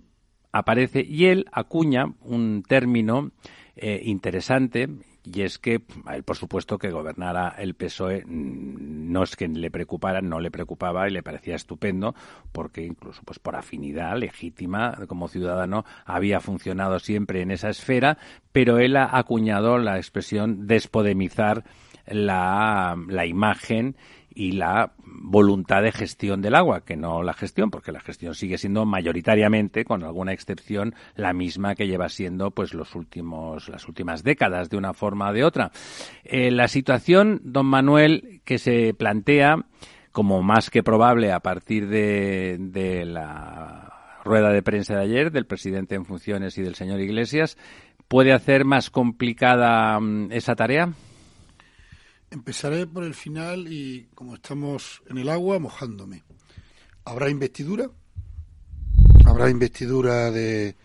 aparece 0.51 1.05
y 1.07 1.25
él 1.25 1.45
acuña 1.51 2.05
un 2.21 2.63
término 2.67 3.31
interesante 3.75 4.89
y 5.31 5.41
es 5.41 5.59
que 5.59 5.81
él, 6.11 6.23
por 6.23 6.37
supuesto, 6.37 6.77
que 6.77 6.89
gobernara 6.89 7.55
el 7.57 7.75
PSOE 7.75 8.23
mm, 8.25 9.11
no 9.11 9.23
es 9.23 9.35
que 9.35 9.47
le 9.47 9.71
preocupara, 9.71 10.21
no 10.21 10.39
le 10.39 10.51
preocupaba 10.51 11.07
y 11.07 11.11
le 11.11 11.23
parecía 11.23 11.55
estupendo, 11.55 12.15
porque 12.51 12.83
incluso 12.83 13.21
pues 13.23 13.39
por 13.39 13.55
afinidad 13.55 14.17
legítima 14.17 14.97
como 15.07 15.27
ciudadano 15.27 15.85
había 16.05 16.39
funcionado 16.39 16.99
siempre 16.99 17.41
en 17.41 17.51
esa 17.51 17.69
esfera, 17.69 18.17
pero 18.51 18.79
él 18.79 18.95
ha 18.95 19.17
acuñado 19.17 19.77
la 19.77 19.97
expresión 19.97 20.67
despodemizar 20.67 21.63
la, 22.07 22.97
la 23.07 23.25
imagen 23.25 23.95
y 24.33 24.53
la 24.53 24.93
voluntad 25.03 25.81
de 25.81 25.91
gestión 25.91 26.41
del 26.41 26.55
agua, 26.55 26.81
que 26.85 26.95
no 26.95 27.23
la 27.23 27.33
gestión, 27.33 27.71
porque 27.71 27.91
la 27.91 27.99
gestión 27.99 28.35
sigue 28.35 28.57
siendo 28.57 28.85
mayoritariamente, 28.85 29.85
con 29.85 30.03
alguna 30.03 30.33
excepción, 30.33 30.95
la 31.15 31.33
misma 31.33 31.75
que 31.75 31.87
lleva 31.87 32.09
siendo 32.09 32.51
pues 32.51 32.73
los 32.73 32.95
últimos, 32.95 33.69
las 33.69 33.87
últimas 33.87 34.23
décadas, 34.23 34.69
de 34.69 34.77
una 34.77 34.93
forma 34.93 35.29
o 35.29 35.33
de 35.33 35.43
otra. 35.43 35.71
Eh, 36.23 36.51
la 36.51 36.67
situación, 36.67 37.41
don 37.43 37.65
Manuel, 37.65 38.41
que 38.45 38.57
se 38.57 38.93
plantea 38.93 39.65
como 40.11 40.41
más 40.41 40.69
que 40.69 40.83
probable 40.83 41.31
a 41.31 41.39
partir 41.39 41.87
de, 41.87 42.57
de 42.59 43.05
la 43.05 44.19
rueda 44.23 44.51
de 44.51 44.63
prensa 44.63 44.95
de 44.95 45.03
ayer 45.03 45.31
del 45.31 45.45
presidente 45.45 45.95
en 45.95 46.05
funciones 46.05 46.57
y 46.57 46.61
del 46.61 46.75
señor 46.75 46.99
Iglesias, 46.99 47.57
¿puede 48.07 48.33
hacer 48.33 48.65
más 48.65 48.89
complicada 48.89 49.99
mm, 49.99 50.31
esa 50.31 50.55
tarea? 50.55 50.89
Empezaré 52.31 52.85
por 52.85 53.03
el 53.03 53.15
final 53.15 53.71
y 53.71 54.07
como 54.13 54.35
estamos 54.35 55.01
en 55.09 55.17
el 55.17 55.29
agua, 55.29 55.57
mojándome. 55.57 56.23
¿Habrá 57.05 57.29
investidura? 57.29 57.89
¿Habrá 59.25 59.49
investidura 59.49 60.29
de 60.31 60.75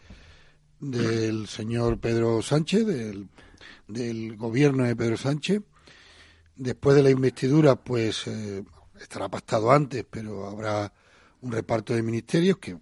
del 0.80 1.46
señor 1.48 1.98
Pedro 1.98 2.42
Sánchez, 2.42 2.86
del, 2.86 3.28
del 3.88 4.36
gobierno 4.36 4.84
de 4.84 4.96
Pedro 4.96 5.16
Sánchez? 5.16 5.62
Después 6.56 6.96
de 6.96 7.02
la 7.02 7.10
investidura, 7.10 7.76
pues 7.76 8.26
eh, 8.26 8.64
estará 9.00 9.28
pactado 9.28 9.70
antes, 9.70 10.04
pero 10.08 10.46
habrá 10.46 10.92
un 11.40 11.52
reparto 11.52 11.94
de 11.94 12.02
ministerios 12.02 12.58
que 12.58 12.78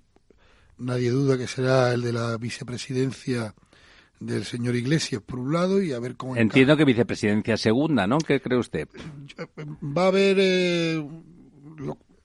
nadie 0.78 1.10
duda 1.10 1.38
que 1.38 1.46
será 1.46 1.92
el 1.92 2.02
de 2.02 2.12
la 2.12 2.36
vicepresidencia 2.36 3.54
del 4.26 4.44
señor 4.44 4.76
Iglesias 4.76 5.22
por 5.22 5.38
un 5.38 5.52
lado 5.52 5.82
y 5.82 5.92
a 5.92 5.98
ver 5.98 6.16
cómo 6.16 6.36
entiendo 6.36 6.76
que 6.76 6.84
vicepresidencia 6.84 7.56
segunda 7.56 8.06
no 8.06 8.18
qué 8.18 8.40
cree 8.40 8.58
usted 8.58 8.88
va 9.82 10.04
a 10.04 10.08
haber 10.08 10.36
eh, 10.40 11.04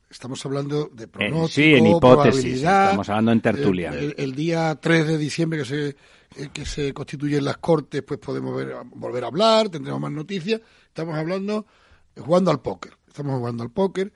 estamos 0.10 0.46
hablando 0.46 0.89
de 0.94 1.08
pronóstico 1.08 1.50
sí 1.50 1.74
en 1.74 1.88
hipótesis 1.88 2.56
estamos 2.56 3.10
hablando 3.10 3.32
en 3.32 3.42
tertulia. 3.42 3.92
el, 3.92 4.36
día 4.36 4.77
3 4.80 5.08
de 5.08 5.18
diciembre 5.18 5.60
que 5.60 5.66
se 5.66 5.96
eh, 6.36 6.50
que 6.51 6.66
se 6.66 6.94
constituyen 6.94 7.46
las 7.46 7.58
cortes 7.58 8.04
pues 8.04 8.20
podemos 8.20 8.56
ver, 8.56 8.75
volver 8.96 9.24
a 9.24 9.27
hablar 9.27 9.70
tendremos 9.70 10.01
más 10.01 10.12
noticias. 10.12 10.62
Estamos 10.88 11.16
hablando 11.16 11.66
jugando 12.18 12.51
al 12.51 12.62
póker. 12.62 12.94
Estamos 13.08 13.38
jugando 13.39 13.63
al 13.63 13.72
póker 13.72 14.12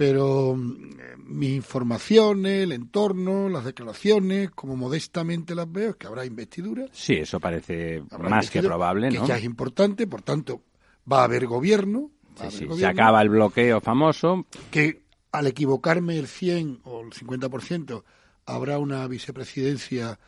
pero 0.00 0.56
mm, 0.56 0.94
mis 1.26 1.50
informaciones, 1.50 2.62
el 2.62 2.72
entorno, 2.72 3.50
las 3.50 3.66
declaraciones, 3.66 4.48
como 4.48 4.74
modestamente 4.74 5.54
las 5.54 5.70
veo, 5.70 5.90
es 5.90 5.96
que 5.96 6.06
habrá 6.06 6.24
investidura. 6.24 6.86
Sí, 6.90 7.16
eso 7.16 7.38
parece 7.38 8.02
más 8.18 8.48
que 8.48 8.62
probable, 8.62 9.10
¿no? 9.10 9.20
Que 9.20 9.28
ya 9.28 9.36
es 9.36 9.44
importante, 9.44 10.06
por 10.06 10.22
tanto, 10.22 10.62
va 11.10 11.20
a 11.20 11.24
haber 11.24 11.46
gobierno. 11.46 12.12
Se 12.48 12.86
acaba 12.86 13.20
el 13.20 13.28
bloqueo 13.28 13.82
famoso. 13.82 14.46
Que 14.70 15.02
al 15.32 15.48
equivocarme 15.48 16.16
el 16.18 16.28
100 16.28 16.80
o 16.84 17.02
el 17.02 17.10
50%, 17.10 18.02
habrá 18.46 18.78
una 18.78 19.06
vicepresidencia 19.06 20.18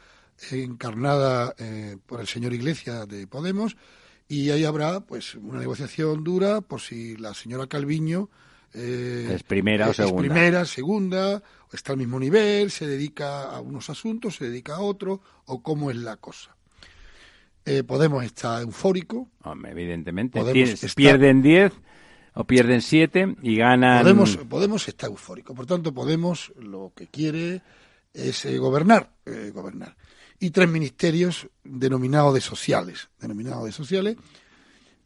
encarnada 0.50 1.54
eh, 1.56 1.96
por 2.04 2.20
el 2.20 2.26
señor 2.26 2.52
Iglesias 2.52 3.08
de 3.08 3.26
Podemos 3.26 3.78
y 4.28 4.50
ahí 4.50 4.66
habrá 4.66 5.00
pues 5.00 5.34
una 5.36 5.60
negociación 5.60 6.24
dura 6.24 6.60
por 6.60 6.82
si 6.82 7.16
la 7.16 7.32
señora 7.32 7.68
Calviño 7.68 8.28
eh, 8.74 9.32
es 9.34 9.42
primera 9.42 9.88
o 9.88 9.92
segunda. 9.92 10.20
primera, 10.20 10.64
segunda, 10.64 11.42
está 11.72 11.92
al 11.92 11.98
mismo 11.98 12.18
nivel, 12.18 12.70
se 12.70 12.86
dedica 12.86 13.44
a 13.44 13.60
unos 13.60 13.90
asuntos, 13.90 14.36
se 14.36 14.48
dedica 14.48 14.76
a 14.76 14.80
otros, 14.80 15.20
o 15.46 15.62
cómo 15.62 15.90
es 15.90 15.96
la 15.96 16.16
cosa. 16.16 16.56
Eh, 17.64 17.82
Podemos 17.84 18.24
estar 18.24 18.62
eufórico. 18.62 19.28
evidentemente. 19.68 20.40
Pierden 20.96 21.42
10 21.42 21.72
o 22.34 22.44
pierden 22.44 22.80
7 22.80 23.36
y 23.42 23.56
ganan. 23.56 24.02
Podemos, 24.02 24.36
Podemos 24.36 24.88
estar 24.88 25.10
eufórico. 25.10 25.54
Por 25.54 25.66
tanto, 25.66 25.92
Podemos 25.92 26.52
lo 26.58 26.92
que 26.96 27.06
quiere 27.06 27.62
es 28.14 28.44
eh, 28.46 28.58
gobernar, 28.58 29.12
gobernar. 29.52 29.96
Y 30.40 30.50
tres 30.50 30.68
ministerios 30.68 31.48
denominados 31.62 32.34
de 32.34 32.40
sociales. 32.40 33.10
Denominados 33.20 33.66
de 33.66 33.72
sociales. 33.72 34.16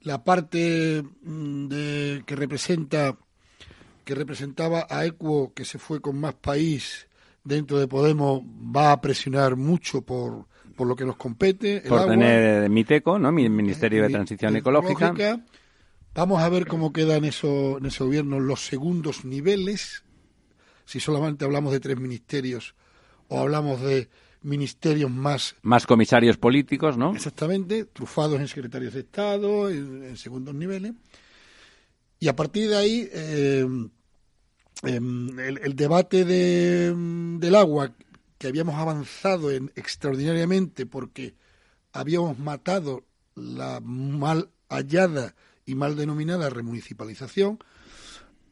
La 0.00 0.24
parte 0.24 1.02
mm, 1.22 1.66
de, 1.66 2.22
que 2.24 2.36
representa 2.36 3.18
que 4.06 4.14
representaba 4.14 4.86
a 4.88 5.04
Equo, 5.04 5.52
que 5.52 5.64
se 5.64 5.80
fue 5.80 6.00
con 6.00 6.20
más 6.20 6.34
país 6.34 7.08
dentro 7.42 7.76
de 7.80 7.88
Podemos, 7.88 8.40
va 8.40 8.92
a 8.92 9.00
presionar 9.00 9.56
mucho 9.56 10.02
por, 10.02 10.46
por 10.76 10.86
lo 10.86 10.94
que 10.94 11.04
nos 11.04 11.16
compete. 11.16 11.82
por 11.88 12.06
tener 12.06 12.70
MITECO, 12.70 13.18
¿no? 13.18 13.32
Mi 13.32 13.48
Ministerio 13.48 14.04
de 14.04 14.10
Transición 14.10 14.54
Ecológica. 14.54 15.12
Vamos 16.14 16.40
a 16.40 16.48
ver 16.48 16.68
cómo 16.68 16.92
quedan 16.92 17.24
eso, 17.24 17.78
en 17.78 17.86
ese 17.86 18.04
gobierno 18.04 18.38
los 18.38 18.64
segundos 18.64 19.24
niveles. 19.24 20.04
Si 20.84 21.00
solamente 21.00 21.44
hablamos 21.44 21.72
de 21.72 21.80
tres 21.80 21.98
ministerios 21.98 22.76
o 23.26 23.40
hablamos 23.40 23.80
de 23.82 24.08
ministerios 24.42 25.10
más... 25.10 25.56
Más 25.62 25.84
comisarios 25.84 26.36
políticos, 26.36 26.96
¿no? 26.96 27.12
Exactamente, 27.12 27.86
trufados 27.86 28.40
en 28.40 28.46
secretarios 28.46 28.94
de 28.94 29.00
Estado, 29.00 29.68
en, 29.68 30.16
segundos 30.16 30.54
niveles. 30.54 30.92
Y 32.20 32.28
a 32.28 32.36
partir 32.36 32.70
de 32.70 32.76
ahí, 32.76 33.08
eh, 33.12 33.66
Em, 34.82 35.38
el, 35.38 35.74
debate 35.74 36.24
de, 36.24 36.88
em, 36.88 37.40
del 37.40 37.54
agua, 37.54 37.94
que 38.38 38.48
habíamos 38.48 38.74
avanzado 38.74 39.50
en 39.50 39.72
extraordinariamente 39.74 40.84
porque 40.84 41.34
habíamos 41.92 42.38
matado 42.38 43.04
la 43.34 43.80
mal 43.80 44.50
hallada 44.68 45.34
y 45.64 45.74
mal 45.74 45.96
denominada 45.96 46.50
remunicipalización, 46.50 47.58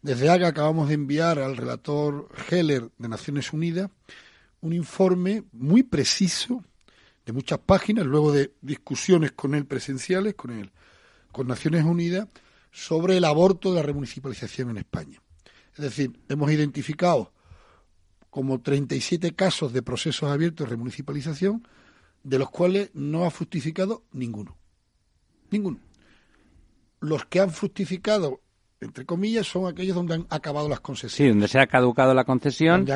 desde 0.02 0.28
Haga 0.30 0.48
acabamos 0.48 0.88
de 0.88 0.94
enviar 0.94 1.38
al 1.38 1.56
relator 1.56 2.28
Heller 2.50 2.90
de 2.98 3.08
Naciones 3.08 3.52
Unidas 3.52 3.90
un 4.60 4.72
informe 4.72 5.44
muy 5.52 5.82
preciso, 5.82 6.64
de 7.26 7.32
muchas 7.32 7.58
páginas, 7.60 8.06
luego 8.06 8.32
de 8.32 8.52
discusiones 8.60 9.32
con 9.32 9.54
él 9.54 9.66
presenciales, 9.66 10.34
con 10.34 10.50
él, 10.50 10.72
con 11.32 11.46
Naciones 11.46 11.84
Unidas, 11.84 12.28
sobre 12.70 13.16
el 13.16 13.24
aborto 13.24 13.70
de 13.70 13.76
la 13.76 13.82
remunicipalización 13.82 14.70
en 14.70 14.78
España. 14.78 15.23
Es 15.76 15.82
decir, 15.82 16.18
hemos 16.28 16.50
identificado 16.50 17.32
como 18.30 18.60
37 18.60 19.34
casos 19.34 19.72
de 19.72 19.82
procesos 19.82 20.30
abiertos 20.30 20.66
de 20.66 20.70
remunicipalización, 20.70 21.66
de 22.24 22.38
los 22.38 22.50
cuales 22.50 22.90
no 22.94 23.24
ha 23.24 23.30
fructificado 23.30 24.02
ninguno. 24.12 24.56
Ninguno. 25.50 25.78
Los 27.00 27.26
que 27.26 27.40
han 27.40 27.50
fructificado, 27.50 28.40
entre 28.80 29.04
comillas, 29.04 29.46
son 29.46 29.66
aquellos 29.66 29.94
donde 29.94 30.14
han 30.14 30.26
acabado 30.30 30.68
las 30.68 30.80
concesiones. 30.80 31.14
Sí, 31.14 31.28
donde 31.28 31.48
se 31.48 31.60
ha 31.60 31.66
caducado 31.66 32.14
la 32.14 32.24
concesión. 32.24 32.86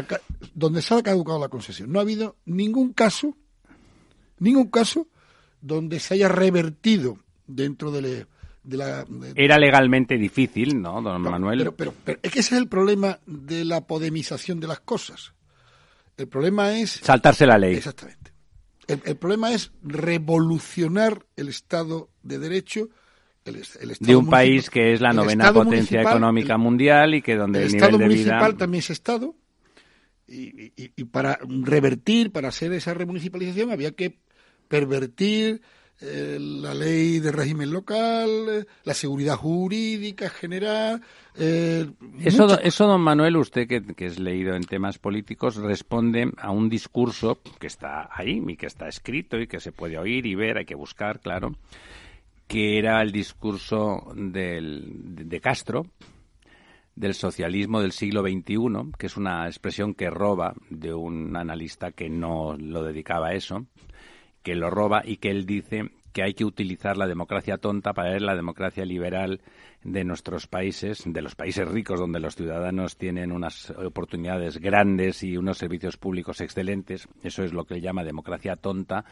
Donde, 0.55 0.83
se 0.83 0.95
ha 0.95 1.03
caducado 1.03 1.39
la 1.39 1.49
concesión. 1.49 1.93
No 1.93 1.99
ha 1.99 2.03
habido 2.03 2.37
ningún 2.45 2.93
caso, 2.93 3.37
ningún 4.39 4.71
caso 4.71 5.09
donde 5.61 6.01
se 6.01 6.15
haya 6.15 6.29
revertido 6.29 7.19
dentro 7.47 7.91
del 7.91 8.27
era 9.35 9.59
legalmente 9.59 10.17
difícil, 10.19 10.81
¿no, 10.81 11.01
don 11.01 11.23
Manuel? 11.23 11.73
Pero, 11.77 11.95
pero, 12.05 12.19
es 12.23 12.31
que 12.31 12.41
ese 12.41 12.55
es 12.55 12.61
el 12.61 12.69
problema 12.69 13.19
de 13.27 13.65
la 13.65 13.87
podemización 13.87 14.61
de 14.61 14.69
las 14.69 14.81
cosas. 14.81 15.33
El 16.17 16.29
problema 16.29 16.79
es... 16.79 17.01
Saltarse 17.03 17.47
la 17.47 17.59
ley. 17.59 17.77
Exactamente. 17.77 18.33
El, 18.89 19.17
problema 19.17 19.53
es 19.53 19.71
revolucionar 19.83 21.27
el 21.37 21.49
Estado 21.49 22.09
de 22.23 22.39
Derecho 22.39 22.89
de 24.01 24.17
un 24.17 24.29
país 24.29 24.71
que 24.71 24.95
es 24.95 25.01
la 25.01 25.13
novena 25.13 25.53
potencia 25.53 26.01
económica 26.01 26.57
mundial 26.57 27.15
y 27.15 27.23
que 27.23 27.37
donde 27.37 27.65
el, 27.65 27.75
Estado 27.75 27.93
nivel 27.93 28.09
de 28.09 28.15
municipal 28.15 28.57
también 28.57 28.79
es 28.81 28.91
Estado. 28.91 29.35
Y, 30.27 30.73
y, 30.77 31.05
para 31.05 31.39
revertir, 31.43 32.33
para 32.33 32.49
hacer 32.49 32.73
esa 32.73 32.93
remunicipalización, 32.95 33.71
había 33.71 33.93
que 33.93 34.19
pervertir 34.69 35.63
eh, 36.01 36.39
la 36.39 36.75
ley 36.75 37.19
de 37.19 37.33
régimen 37.33 37.73
local, 37.73 38.31
eh, 38.49 38.65
la 38.85 38.95
seguridad 38.95 39.37
jurídica 39.37 40.31
general. 40.31 41.03
Eh, 41.35 41.91
eso, 42.21 42.61
eso, 42.61 42.87
don 42.87 43.01
Manuel, 43.01 43.37
usted 43.37 43.67
que, 43.67 43.83
que, 43.83 44.07
es 44.07 44.21
leído 44.21 44.55
en 44.55 44.63
temas 44.63 44.99
políticos, 44.99 45.57
responde 45.57 46.31
a 46.39 46.51
un 46.51 46.69
discurso 46.69 47.41
que 47.59 47.67
está 47.67 48.09
ahí 48.13 48.41
y 48.47 48.57
que 48.57 48.67
está 48.67 48.87
escrito 48.87 49.39
y 49.41 49.49
que 49.49 49.59
se 49.59 49.73
puede 49.73 49.99
oír 49.99 50.25
y 50.27 50.37
ver, 50.37 50.59
hay 50.59 50.67
que 50.67 50.77
buscar, 50.77 51.19
claro, 51.19 51.57
que 52.47 52.79
era 52.79 53.03
el 53.03 53.11
discurso 53.11 54.13
del, 54.15 55.29
de 55.29 55.41
Castro, 55.41 55.87
del 56.95 57.15
socialismo 57.15 57.81
del 57.81 57.93
siglo 57.93 58.23
XXI, 58.23 58.93
que 58.99 59.07
es 59.07 59.17
una 59.17 59.47
expresión 59.47 59.95
que 59.95 60.11
roba 60.11 60.55
de 60.71 60.95
un 60.95 61.37
analista 61.37 61.91
que 61.91 62.09
no 62.09 62.57
lo 62.57 62.83
dedicaba 62.83 63.29
a 63.29 63.35
eso, 63.35 63.67
que 64.49 64.55
lo 64.55 64.71
roba 64.71 65.03
y 65.05 65.19
que 65.19 65.31
él 65.31 65.45
dice 65.45 65.91
que 66.11 66.23
hay 66.23 66.33
que 66.33 66.47
utilizar 66.47 66.97
la 66.97 67.07
democracia 67.07 67.59
tonta 67.59 67.93
para 67.93 68.13
ver 68.13 68.23
la 68.23 68.35
democracia 68.35 68.87
liberal 68.87 69.43
de 69.85 70.05
nuestros 70.05 70.47
países, 70.47 71.03
de 71.05 71.21
los 71.21 71.35
países 71.35 71.69
ricos 71.69 72.01
donde 72.01 72.19
los 72.19 72.35
ciudadanos 72.35 72.97
tienen 72.97 73.31
unas 73.31 73.69
oportunidades 73.73 74.57
grandes 74.57 75.23
y 75.23 75.37
unos 75.37 75.59
servicios 75.59 75.99
públicos 75.99 76.41
excelentes. 76.41 77.09
Eso 77.23 77.45
es 77.45 77.53
lo 77.53 77.67
que 77.67 77.75
él 77.75 77.83
llama 77.83 78.05
democracia 78.05 78.57
tonta 78.57 79.05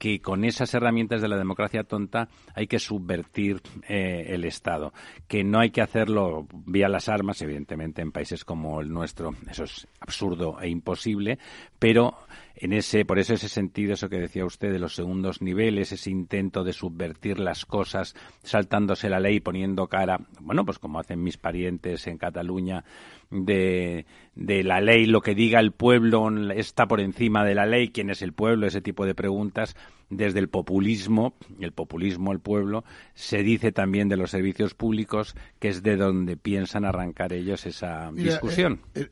que 0.00 0.22
con 0.22 0.46
esas 0.46 0.72
herramientas 0.72 1.20
de 1.20 1.28
la 1.28 1.36
democracia 1.36 1.84
tonta 1.84 2.30
hay 2.54 2.66
que 2.66 2.78
subvertir 2.78 3.60
eh, 3.86 4.28
el 4.28 4.46
Estado, 4.46 4.94
que 5.28 5.44
no 5.44 5.60
hay 5.60 5.72
que 5.72 5.82
hacerlo 5.82 6.48
vía 6.50 6.88
las 6.88 7.10
armas, 7.10 7.42
evidentemente 7.42 8.00
en 8.00 8.10
países 8.10 8.46
como 8.46 8.80
el 8.80 8.90
nuestro. 8.90 9.34
Eso 9.50 9.64
es 9.64 9.86
absurdo 10.00 10.58
e 10.58 10.70
imposible, 10.70 11.38
pero 11.78 12.14
en 12.56 12.72
ese, 12.72 13.04
por 13.04 13.18
eso 13.18 13.34
ese 13.34 13.50
sentido, 13.50 13.92
eso 13.92 14.08
que 14.08 14.18
decía 14.18 14.46
usted 14.46 14.72
de 14.72 14.78
los 14.78 14.94
segundos 14.94 15.42
niveles, 15.42 15.92
ese 15.92 16.10
intento 16.10 16.64
de 16.64 16.72
subvertir 16.72 17.38
las 17.38 17.66
cosas, 17.66 18.14
saltándose 18.42 19.10
la 19.10 19.20
ley, 19.20 19.40
poniendo 19.40 19.86
cara, 19.86 20.18
bueno, 20.40 20.64
pues 20.64 20.78
como 20.78 20.98
hacen 20.98 21.22
mis 21.22 21.36
parientes 21.36 22.06
en 22.06 22.16
Cataluña, 22.16 22.84
de, 23.30 24.04
de 24.40 24.64
la 24.64 24.80
ley, 24.80 25.04
lo 25.04 25.20
que 25.20 25.34
diga 25.34 25.60
el 25.60 25.70
pueblo 25.70 26.30
está 26.50 26.88
por 26.88 27.00
encima 27.00 27.44
de 27.44 27.54
la 27.54 27.66
ley, 27.66 27.90
quién 27.90 28.08
es 28.08 28.22
el 28.22 28.32
pueblo, 28.32 28.66
ese 28.66 28.80
tipo 28.80 29.04
de 29.04 29.14
preguntas, 29.14 29.76
desde 30.08 30.38
el 30.38 30.48
populismo, 30.48 31.36
el 31.60 31.72
populismo, 31.72 32.32
el 32.32 32.40
pueblo, 32.40 32.82
se 33.14 33.42
dice 33.42 33.70
también 33.70 34.08
de 34.08 34.16
los 34.16 34.30
servicios 34.30 34.72
públicos, 34.72 35.36
que 35.58 35.68
es 35.68 35.82
de 35.82 35.96
donde 35.96 36.38
piensan 36.38 36.86
arrancar 36.86 37.34
ellos 37.34 37.66
esa 37.66 38.10
discusión. 38.12 38.80
Eh, 38.94 39.10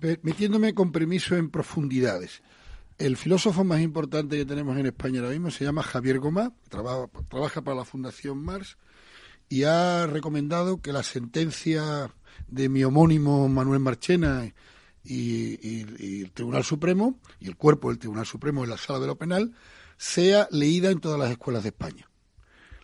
eh, 0.00 0.16
metiéndome 0.22 0.72
con 0.72 0.92
permiso 0.92 1.36
en 1.36 1.50
profundidades. 1.50 2.42
El 2.96 3.18
filósofo 3.18 3.64
más 3.64 3.82
importante 3.82 4.38
que 4.38 4.46
tenemos 4.46 4.78
en 4.78 4.86
España 4.86 5.20
ahora 5.20 5.32
mismo 5.32 5.50
se 5.50 5.64
llama 5.64 5.82
Javier 5.82 6.20
Gomá, 6.20 6.54
trabaja, 6.70 7.06
trabaja 7.28 7.60
para 7.60 7.76
la 7.76 7.84
Fundación 7.84 8.42
Mars 8.42 8.78
y 9.50 9.64
ha 9.64 10.06
recomendado 10.06 10.80
que 10.80 10.94
la 10.94 11.02
sentencia 11.02 12.10
de 12.48 12.68
mi 12.68 12.84
homónimo 12.84 13.48
Manuel 13.48 13.80
Marchena 13.80 14.52
y, 15.04 16.22
el 16.22 16.32
Tribunal 16.32 16.64
Supremo 16.64 17.18
y 17.40 17.48
el 17.48 17.56
cuerpo 17.56 17.88
del 17.88 17.98
Tribunal 17.98 18.26
Supremo 18.26 18.64
en 18.64 18.70
la 18.70 18.76
sala 18.76 18.98
de 19.00 19.06
lo 19.06 19.16
penal 19.16 19.52
sea 19.96 20.48
leída 20.50 20.90
en 20.90 21.00
todas 21.00 21.18
las 21.18 21.30
escuelas 21.30 21.62
de 21.62 21.70
España. 21.70 22.08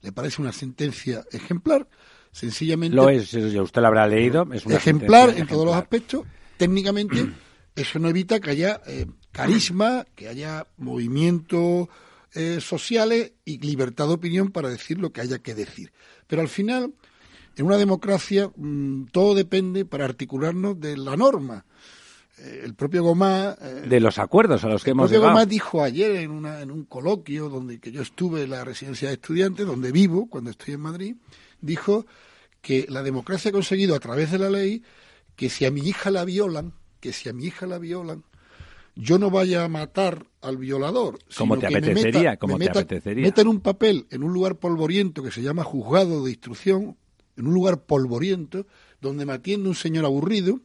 Le 0.01 0.13
parece 0.13 0.43
una 0.43 0.53
sentencia 0.53 1.25
ejemplar, 1.31 1.89
sencillamente. 2.33 2.97
Lo 2.97 3.09
es, 3.09 3.31
ya 3.31 3.63
usted 3.63 3.83
la 3.83 3.89
habrá 3.89 4.07
leído. 4.07 4.47
Es 4.53 4.67
una 4.67 4.77
ejemplar 4.77 5.31
en 5.37 5.47
todos 5.47 5.65
los 5.65 5.77
aspectos 5.77 6.27
técnicamente 6.57 7.29
eso 7.75 7.99
no 7.99 8.09
evita 8.09 8.41
que 8.41 8.51
haya 8.51 8.81
eh, 8.87 9.07
carisma, 9.31 10.07
que 10.15 10.29
haya 10.29 10.67
movimientos 10.77 11.89
eh, 12.35 12.61
sociales 12.61 13.33
y 13.45 13.59
libertad 13.59 14.09
de 14.09 14.15
opinión 14.15 14.51
para 14.51 14.69
decir 14.69 14.99
lo 14.99 15.13
que 15.13 15.21
haya 15.21 15.39
que 15.41 15.55
decir. 15.55 15.93
Pero 16.27 16.43
al 16.43 16.49
final, 16.49 16.95
en 17.57 17.67
una 17.67 17.77
democracia, 17.77 18.51
mm, 18.55 19.07
todo 19.13 19.35
depende 19.35 19.85
para 19.85 20.05
articularnos 20.05 20.81
de 20.81 20.97
la 20.97 21.17
norma. 21.17 21.65
Eh, 22.39 22.63
el 22.65 22.75
propio 22.75 23.03
Gomá... 23.03 23.55
de 23.55 24.01
los 24.01 24.19
acuerdos 24.19 24.65
a 24.65 24.69
los 24.69 24.83
que 24.83 24.91
hemos 24.91 25.11
llegado. 25.11 25.27
El 25.27 25.31
propio 25.31 25.41
Gomá 25.41 25.47
dijo 25.47 25.83
ayer 25.83 26.17
en, 26.17 26.31
una, 26.31 26.61
en 26.61 26.71
un 26.71 26.85
coloquio 26.85 27.49
donde 27.49 27.79
que 27.79 27.93
yo 27.93 28.03
estuve 28.03 28.45
en 28.45 28.51
la 28.51 28.65
residencia 28.65 29.09
de 29.09 29.15
estudiantes, 29.15 29.67
donde 29.67 29.93
vivo 29.93 30.29
cuando 30.29 30.51
estoy 30.51 30.75
en 30.75 30.81
Madrid, 30.81 31.17
dijo 31.61 32.07
que 32.61 32.87
la 32.89 33.03
democracia 33.03 33.51
ha 33.51 33.53
conseguido 33.53 33.95
a 33.95 34.01
través 34.01 34.31
de 34.31 34.39
la 34.39 34.49
ley 34.49 34.83
que 35.37 35.51
si 35.51 35.65
a 35.65 35.71
mi 35.71 35.81
hija 35.81 36.11
la 36.11 36.25
violan, 36.25 36.73
que 37.01 37.13
si 37.13 37.29
a 37.29 37.33
mi 37.33 37.47
hija 37.47 37.67
la 37.67 37.79
violan, 37.79 38.25
yo 38.95 39.19
no 39.19 39.31
vaya 39.31 39.65
a 39.65 39.69
matar 39.69 40.27
al 40.41 40.59
violador. 40.59 41.19
Como 41.37 41.59
te 41.59 41.67
apetecería, 41.67 42.37
como 42.37 42.59
te 42.59 42.71
apetecería. 42.71 43.25
Meta 43.25 43.41
en 43.41 43.49
un 43.49 43.61
papel, 43.61 44.07
en 44.11 44.23
un 44.23 44.33
lugar 44.33 44.57
polvoriento 44.57 45.23
que 45.23 45.31
se 45.31 45.43
llama 45.43 45.65
juzgado 45.65 46.25
de 46.25 46.31
instrucción, 46.31 46.97
en 47.37 47.47
un 47.47 47.55
lugar 47.55 47.85
polvoriento, 47.85 48.67
donde 49.01 49.27
me 49.27 49.33
atiende 49.33 49.69
un 49.69 49.75
señor 49.75 50.05
aburrido, 50.05 50.61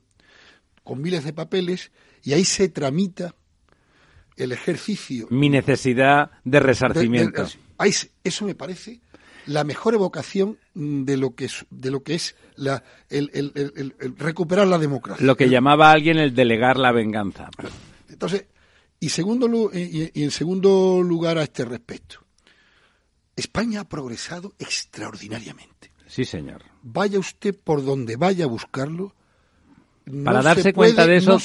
con 0.84 1.02
miles 1.02 1.24
de 1.24 1.34
papeles, 1.34 1.92
y 2.24 2.34
ahí 2.34 2.46
se 2.46 2.70
tramita 2.70 3.36
el 4.36 4.52
ejercicio. 4.52 5.28
Mi 5.30 5.50
necesidad 5.50 6.32
de 6.44 6.60
resarcimiento. 6.60 7.46
eso 8.24 8.46
me 8.46 8.56
parece 8.56 9.02
la 9.48 9.64
mejor 9.64 9.96
evocación 9.96 10.60
de 10.74 11.18
lo 11.18 11.34
que 11.34 11.46
es, 11.46 11.66
de 11.70 11.90
lo 11.90 12.04
que 12.04 12.16
es 12.16 12.36
la, 12.56 12.84
el, 13.10 13.96
recuperar 14.18 14.68
la 14.68 14.78
democracia. 14.78 15.26
Lo 15.26 15.36
que 15.36 15.50
llamaba 15.50 15.92
alguien 15.92 16.18
el 16.18 16.36
delegar 16.36 16.78
la 16.78 16.92
venganza. 16.92 17.50
Entonces, 18.10 18.46
y, 19.00 19.10
segundo, 19.10 19.72
y, 19.74 20.12
en 20.22 20.32
segundo 20.32 21.02
lugar 21.02 21.38
a 21.38 21.44
este 21.44 21.66
respecto, 21.66 22.20
España 23.36 23.82
ha 23.82 23.90
progresado 23.90 24.54
extraordinariamente. 24.60 25.87
Sí, 26.08 26.26
señor. 26.26 26.64
Vaya 26.82 27.20
usted 27.20 27.56
por 27.56 27.84
donde 27.84 28.16
vaya 28.16 28.46
a 28.46 28.48
buscarlo, 28.48 29.14
para 30.24 30.42
darse 30.42 30.74
cuenta 30.74 31.06
de 31.06 31.18
eso, 31.18 31.38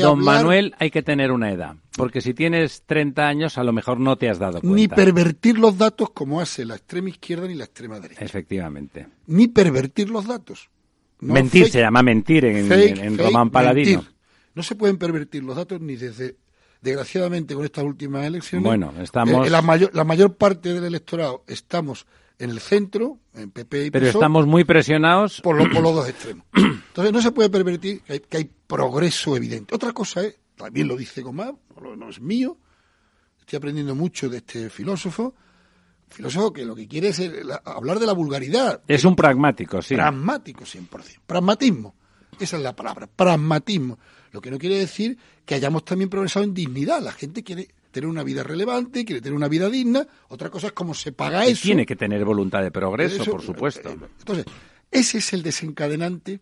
don 0.00 0.18
Manuel, 0.24 0.74
hay 0.78 0.90
que 0.90 1.02
tener 1.02 1.30
una 1.30 1.52
edad. 1.52 1.76
Porque 1.96 2.20
si 2.20 2.34
tienes 2.34 2.82
30 2.86 3.28
años, 3.28 3.58
a 3.58 3.64
lo 3.64 3.72
mejor 3.72 4.00
no 4.00 4.16
te 4.16 4.28
has 4.28 4.38
dado 4.38 4.60
cuenta. 4.60 4.74
Ni 4.74 4.88
pervertir 4.88 5.58
los 5.58 5.78
datos 5.78 6.10
como 6.10 6.40
hace 6.40 6.64
la 6.64 6.74
extrema 6.74 7.10
izquierda 7.10 7.46
ni 7.46 7.54
la 7.54 7.64
extrema 7.64 8.00
derecha. 8.00 8.24
Efectivamente. 8.24 9.06
Ni 9.26 9.48
pervertir 9.48 10.10
los 10.10 10.26
datos. 10.26 10.68
mentir 11.20 11.70
se 11.70 11.80
llama 11.80 12.02
mentir 12.02 12.44
en, 12.46 13.18
Román 13.18 13.50
Paladino. 13.50 14.04
No 14.54 14.62
se 14.62 14.74
pueden 14.74 14.98
pervertir 14.98 15.44
los 15.44 15.56
datos 15.56 15.80
ni 15.80 15.96
desde, 15.96 16.36
desgraciadamente, 16.80 17.54
con 17.54 17.64
estas 17.64 17.84
últimas 17.84 18.26
elecciones. 18.26 18.64
Bueno, 18.64 18.92
estamos. 19.00 19.46
Eh, 19.46 19.50
la, 19.50 19.62
mayor, 19.62 19.94
la 19.94 20.04
mayor 20.04 20.34
parte 20.34 20.74
del 20.74 20.84
electorado 20.84 21.44
estamos 21.46 22.06
en 22.42 22.50
el 22.50 22.60
centro, 22.60 23.18
en 23.34 23.50
PP 23.50 23.86
y 23.86 23.90
Pero 23.90 24.06
estamos 24.06 24.46
muy 24.46 24.64
presionados 24.64 25.40
por, 25.40 25.56
los 25.56 25.94
dos 25.94 26.08
extremos. 26.08 26.44
Entonces 26.52 27.12
no 27.12 27.22
se 27.22 27.30
puede 27.30 27.48
pervertir 27.48 28.02
que 28.02 28.36
hay, 28.36 28.50
progreso 28.66 29.36
evidente. 29.36 29.74
Otra 29.74 29.92
cosa 29.92 30.22
es, 30.22 30.36
también 30.56 30.88
lo 30.88 30.96
dice 30.96 31.22
Gomar, 31.22 31.54
no, 31.96 32.08
es 32.08 32.20
mío, 32.20 32.56
estoy 33.38 33.58
aprendiendo 33.58 33.94
mucho 33.94 34.28
de 34.28 34.38
este 34.38 34.70
filósofo, 34.70 35.34
filósofo 36.08 36.52
que 36.52 36.64
lo 36.64 36.74
que 36.74 36.88
quiere 36.88 37.08
es 37.08 37.22
hablar 37.64 37.98
de 37.98 38.06
la 38.06 38.12
vulgaridad. 38.12 38.82
Es 38.88 39.04
un 39.04 39.14
pragmático, 39.14 39.80
sí. 39.82 39.94
Pragmático 39.94 40.64
100%. 40.64 41.20
Pragmatismo. 41.26 41.94
Esa 42.40 42.56
es 42.56 42.62
la 42.62 42.74
palabra, 42.74 43.06
pragmatismo. 43.06 43.98
Lo 44.32 44.40
que 44.40 44.50
no 44.50 44.58
quiere 44.58 44.78
decir 44.78 45.18
que 45.44 45.54
hayamos 45.54 45.84
también 45.84 46.08
progresado 46.08 46.44
en 46.44 46.54
dignidad. 46.54 47.02
La 47.02 47.12
gente 47.12 47.44
quiere 47.44 47.68
tener 47.92 48.08
una 48.08 48.24
vida 48.24 48.42
relevante, 48.42 49.04
quiere 49.04 49.20
tener 49.20 49.36
una 49.36 49.48
vida 49.48 49.68
digna. 49.70 50.06
Otra 50.28 50.50
cosa 50.50 50.68
es 50.68 50.72
cómo 50.72 50.94
se 50.94 51.12
paga 51.12 51.44
eso. 51.44 51.62
Tiene 51.62 51.86
que 51.86 51.94
tener 51.94 52.24
voluntad 52.24 52.62
de 52.62 52.72
progreso, 52.72 53.24
por 53.24 53.42
supuesto. 53.42 53.90
Eh, 53.90 53.98
entonces, 54.18 54.46
ese 54.90 55.18
es 55.18 55.32
el 55.32 55.42
desencadenante, 55.42 56.40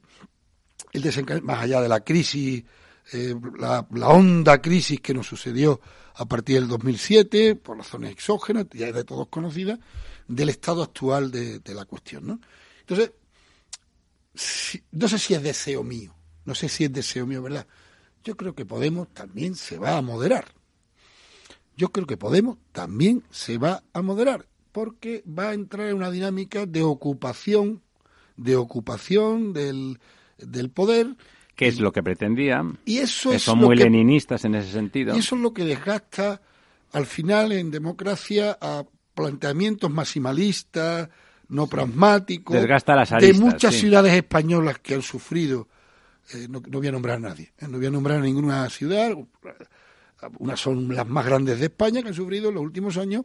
el 0.92 1.02
desencadenante 1.02 1.46
más 1.46 1.62
allá 1.62 1.82
de 1.82 1.88
la 1.88 2.00
crisis, 2.00 2.64
eh, 3.12 3.34
la, 3.58 3.86
honda 4.08 4.62
crisis 4.62 5.00
que 5.00 5.12
nos 5.12 5.26
sucedió 5.26 5.80
a 6.14 6.24
partir 6.26 6.60
del 6.60 6.68
2007, 6.68 7.56
por 7.56 7.76
razones 7.76 8.12
exógenas, 8.12 8.66
ya 8.72 8.88
es 8.88 8.94
de 8.94 9.04
todos 9.04 9.28
conocida, 9.28 9.78
del 10.26 10.48
estado 10.48 10.82
actual 10.82 11.30
de, 11.30 11.60
la 11.66 11.84
cuestión. 11.84 12.26
¿no? 12.26 12.40
Entonces, 12.80 13.12
no 14.92 15.08
sé 15.08 15.18
si 15.18 15.34
es 15.34 15.42
deseo 15.42 15.82
mío, 15.82 16.14
no 16.44 16.54
sé 16.54 16.68
si 16.68 16.84
es 16.84 16.92
deseo 16.92 17.26
mío, 17.26 17.42
¿verdad? 17.42 17.66
Yo 18.22 18.36
creo 18.36 18.54
que 18.54 18.66
Podemos 18.66 19.12
también 19.12 19.56
se 19.56 19.78
va 19.78 19.96
a 19.96 20.02
moderar 20.02 20.59
yo 21.80 21.92
creo 21.92 22.06
que 22.06 22.18
Podemos 22.18 22.58
también 22.72 23.22
se 23.30 23.56
va 23.56 23.82
a 23.94 24.02
moderar, 24.02 24.46
porque 24.70 25.24
va 25.26 25.48
a 25.48 25.54
entrar 25.54 25.88
en 25.88 25.96
una 25.96 26.10
dinámica 26.10 26.66
de 26.66 26.82
ocupación, 26.82 27.80
de 28.36 28.56
ocupación 28.56 29.54
del, 29.54 29.98
del 30.36 30.68
poder. 30.68 31.16
Que 31.56 31.68
es 31.68 31.80
lo 31.80 31.90
que 31.90 32.02
pretendían. 32.02 32.78
Y 32.84 32.98
eso 32.98 33.32
es 33.32 33.44
son 33.44 33.60
muy 33.60 33.76
leninistas 33.76 34.44
en 34.44 34.56
ese 34.56 34.70
sentido. 34.70 35.16
Y 35.16 35.20
eso 35.20 35.36
es 35.36 35.40
lo 35.40 35.54
que 35.54 35.64
desgasta 35.64 36.42
al 36.92 37.06
final 37.06 37.50
en 37.52 37.70
democracia 37.70 38.58
a 38.60 38.84
planteamientos 39.14 39.90
maximalistas, 39.90 41.08
no 41.48 41.66
pragmático, 41.66 42.52
Desgasta 42.52 42.94
las 42.94 43.08
de 43.08 43.16
aristas, 43.16 43.40
muchas 43.40 43.74
sí. 43.74 43.80
ciudades 43.80 44.12
españolas 44.12 44.80
que 44.80 44.94
han 44.94 45.02
sufrido, 45.02 45.66
eh, 46.34 46.46
no, 46.46 46.60
no 46.60 46.78
voy 46.78 46.88
a 46.88 46.92
nombrar 46.92 47.16
a 47.16 47.20
nadie, 47.20 47.52
eh, 47.58 47.66
no 47.68 47.78
voy 47.78 47.86
a 47.86 47.90
nombrar 47.90 48.18
a 48.18 48.22
ninguna 48.22 48.68
ciudad, 48.68 49.16
unas 50.38 50.60
son 50.60 50.94
las 50.94 51.06
más 51.06 51.24
grandes 51.26 51.58
de 51.58 51.66
España 51.66 52.02
que 52.02 52.08
han 52.08 52.14
sufrido 52.14 52.48
en 52.48 52.54
los 52.56 52.62
últimos 52.64 52.96
años 52.96 53.24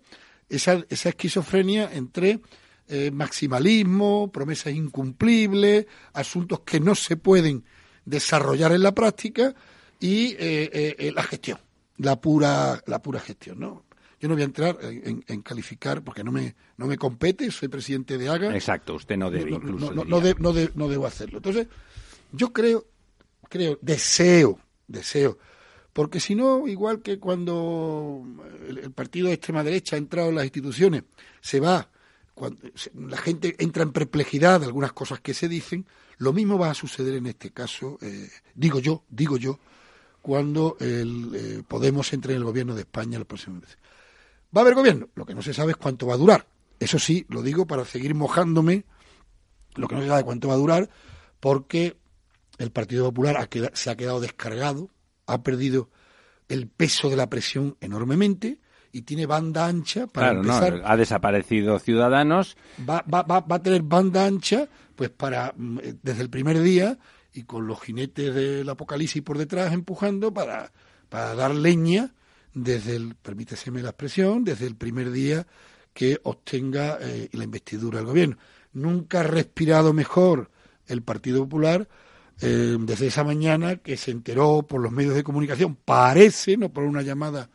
esa, 0.50 0.84
esa 0.90 1.10
esquizofrenia 1.10 1.92
entre 1.94 2.40
eh, 2.88 3.12
maximalismo, 3.12 4.32
promesas 4.32 4.74
incumplibles, 4.74 5.86
asuntos 6.14 6.62
que 6.62 6.80
no 6.80 6.96
se 6.96 7.18
pueden 7.18 7.64
desarrollar 8.06 8.72
en 8.72 8.84
la 8.84 8.94
práctica 8.94 9.56
y 10.00 10.34
eh, 10.40 10.96
eh, 11.00 11.12
la 11.16 11.24
gestión, 11.24 11.58
la 11.98 12.20
pura, 12.20 12.82
la 12.86 13.02
pura 13.02 13.20
gestión, 13.20 13.60
¿no? 13.60 13.86
Yo 14.20 14.30
no 14.30 14.36
voy 14.36 14.44
a 14.44 14.46
entrar 14.46 14.78
en, 14.82 15.42
calificar 15.42 16.02
porque 16.04 16.24
no 16.24 16.32
me, 16.32 16.56
no 16.78 16.88
me 16.88 16.98
compete, 16.98 17.52
soy 17.52 17.68
presidente 17.68 18.18
de 18.18 18.30
AGA. 18.30 18.56
Exacto, 18.56 18.96
usted 18.96 19.18
no 19.18 19.30
debe 19.30 19.52
No, 19.52 19.58
incluso. 19.58 19.94
no, 19.94 20.22
de- 20.22 20.36
no 20.40 20.54
de- 20.54 20.72
no 20.76 20.88
debo 20.88 21.06
hacerlo. 21.06 21.38
Entonces, 21.40 21.68
yo 22.32 22.52
creo, 22.54 22.86
creo, 23.50 23.78
deseo, 23.82 24.58
deseo, 24.88 25.38
porque 25.96 26.20
si 26.20 26.36
no, 26.36 26.68
igual 26.68 27.02
que 27.02 27.20
cuando 27.20 28.22
el, 28.68 28.92
partido 28.92 29.30
de 29.30 29.36
extrema 29.36 29.64
derecha 29.64 29.96
ha 29.96 29.98
entrado 29.98 30.28
en 30.28 30.36
las 30.36 30.44
instituciones, 30.44 31.04
se 31.40 31.62
va, 31.62 31.90
cuando 32.34 32.60
la 32.96 33.16
gente 33.16 33.56
entra 33.60 33.84
en 33.84 33.94
perplejidad 33.94 34.60
de 34.60 34.66
algunas 34.66 34.92
cosas 34.92 35.22
que 35.22 35.34
se 35.34 35.48
dicen, 35.48 35.86
lo 36.18 36.34
mismo 36.34 36.60
va 36.60 36.70
a 36.70 36.74
suceder 36.74 37.14
en 37.14 37.28
este 37.28 37.52
caso, 37.52 37.98
eh, 38.02 38.30
digo 38.54 38.80
yo, 38.80 39.06
digo 39.08 39.38
yo, 39.38 39.58
cuando 40.22 40.76
el, 40.82 41.32
eh, 41.34 41.64
Podemos 41.66 42.12
entre 42.12 42.34
en 42.34 42.40
el 42.40 42.44
gobierno 42.44 42.76
de 42.76 42.82
España 42.82 43.18
los 43.18 43.28
próximos 43.28 43.62
meses. 43.62 43.78
¿Va 44.54 44.60
a 44.60 44.64
haber 44.64 44.76
gobierno? 44.76 45.08
Lo 45.16 45.26
que 45.26 45.34
no 45.34 45.42
se 45.42 45.54
sabe 45.54 45.72
es 45.72 45.78
cuánto 45.78 46.08
va 46.08 46.16
a 46.16 46.18
durar. 46.18 46.46
Eso 46.78 47.00
sí, 47.00 47.26
lo 47.30 47.42
digo 47.42 47.68
para 47.68 47.86
seguir 47.86 48.16
mojándome 48.16 48.84
lo 49.76 49.88
que 49.88 49.96
no 49.96 50.02
se 50.02 50.10
sabe 50.10 50.26
cuánto 50.26 50.50
va 50.50 50.56
a 50.56 50.58
durar, 50.58 50.90
porque 51.40 51.96
el 52.58 52.72
Partido 52.72 53.06
Popular 53.06 53.50
se 53.72 53.90
ha 53.90 53.96
quedado 53.96 54.20
descargado, 54.20 54.90
ha 55.28 55.44
perdido 55.44 55.90
el 56.48 56.68
peso 56.68 57.10
de 57.10 57.16
la 57.16 57.30
presión 57.30 57.76
enormemente 57.82 58.60
y 58.92 59.02
tiene 59.02 59.26
banda 59.26 59.66
ancha 59.66 60.08
para 60.08 60.40
Claro, 60.42 60.78
no, 60.78 60.88
ha 60.88 60.96
desaparecido 60.96 61.80
Ciudadanos. 61.80 62.56
Va, 62.88 63.04
va, 63.14 63.24
va, 63.24 63.42
va 63.42 63.58
a 63.58 63.62
tener 63.62 63.82
banda 63.82 64.26
ancha, 64.26 64.70
pues 64.96 65.10
para 65.10 65.54
mm, 65.56 65.80
eh, 65.80 65.96
desde 66.02 66.22
el 66.22 66.30
primer 66.30 66.62
día 66.62 66.98
y 67.34 67.44
con 67.44 67.68
los 67.68 67.82
jinetes 67.82 68.34
del 68.34 68.70
apocalipsis 68.70 69.22
por 69.22 69.38
detrás 69.38 69.74
empujando 69.74 70.34
para, 70.34 70.72
para 71.10 71.36
dar 71.36 71.54
leña 71.54 72.14
desde 72.54 72.96
el, 72.96 73.16
permíteseme 73.16 73.82
la 73.82 73.90
expresión, 73.90 74.46
desde 74.46 74.66
el 74.66 74.76
primer 74.76 75.12
día 75.12 75.46
que 75.94 76.20
obtenga 76.24 76.98
eh, 77.02 77.30
la 77.34 77.44
investidura 77.44 78.00
del 78.00 78.08
gobierno. 78.08 78.38
Nunca 78.72 79.20
ha 79.20 79.24
respirado 79.24 79.94
mejor 79.94 80.50
el 80.88 81.02
Partido 81.02 81.44
Popular 81.44 81.88
eh, 82.42 82.78
desde 82.80 83.08
esa 83.08 83.24
mañana 83.24 83.78
que 83.78 83.98
se 83.98 84.12
enteró 84.12 84.64
por 84.64 84.82
los 84.82 84.92
medios 84.92 85.16
de 85.16 85.24
comunicación, 85.24 85.76
parece, 85.76 86.58
no 86.58 86.70
por 86.70 86.84
una 86.84 87.02
llamada 87.02 87.50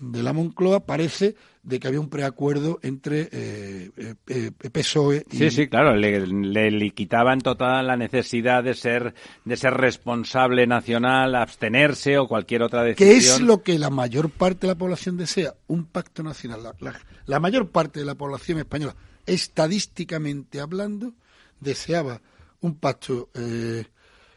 de 0.00 0.22
la 0.22 0.32
Moncloa, 0.32 0.80
parece 0.84 1.36
de 1.62 1.78
que 1.78 1.86
había 1.86 2.00
un 2.00 2.08
preacuerdo 2.08 2.80
entre 2.82 3.28
eh, 3.30 3.90
eh, 3.96 4.14
eh, 4.26 4.50
PSOE 4.72 5.24
y, 5.30 5.36
Sí, 5.36 5.50
sí, 5.52 5.68
claro, 5.68 5.94
le, 5.94 6.26
le, 6.26 6.72
le 6.72 6.90
quitaban 6.90 7.38
toda 7.40 7.80
la 7.84 7.96
necesidad 7.96 8.64
de 8.64 8.74
ser 8.74 9.14
de 9.44 9.56
ser 9.56 9.74
responsable 9.74 10.66
nacional, 10.66 11.36
abstenerse 11.36 12.18
o 12.18 12.26
cualquier 12.26 12.62
otra 12.64 12.82
decisión. 12.82 13.08
que 13.10 13.16
es 13.16 13.40
lo 13.40 13.62
que 13.62 13.78
la 13.78 13.90
mayor 13.90 14.28
parte 14.30 14.62
de 14.66 14.72
la 14.72 14.78
población 14.78 15.16
desea, 15.16 15.54
un 15.68 15.84
pacto 15.84 16.24
nacional. 16.24 16.64
La, 16.64 16.74
la- 16.80 17.00
la 17.26 17.38
mayor 17.38 17.68
parte 17.68 18.00
de 18.00 18.06
la 18.06 18.16
población 18.16 18.58
española, 18.58 18.96
estadísticamente 19.26 20.60
hablando, 20.60 21.12
deseaba 21.60 22.20
un 22.60 22.74
pacto, 22.74 23.28
eh, 23.34 23.84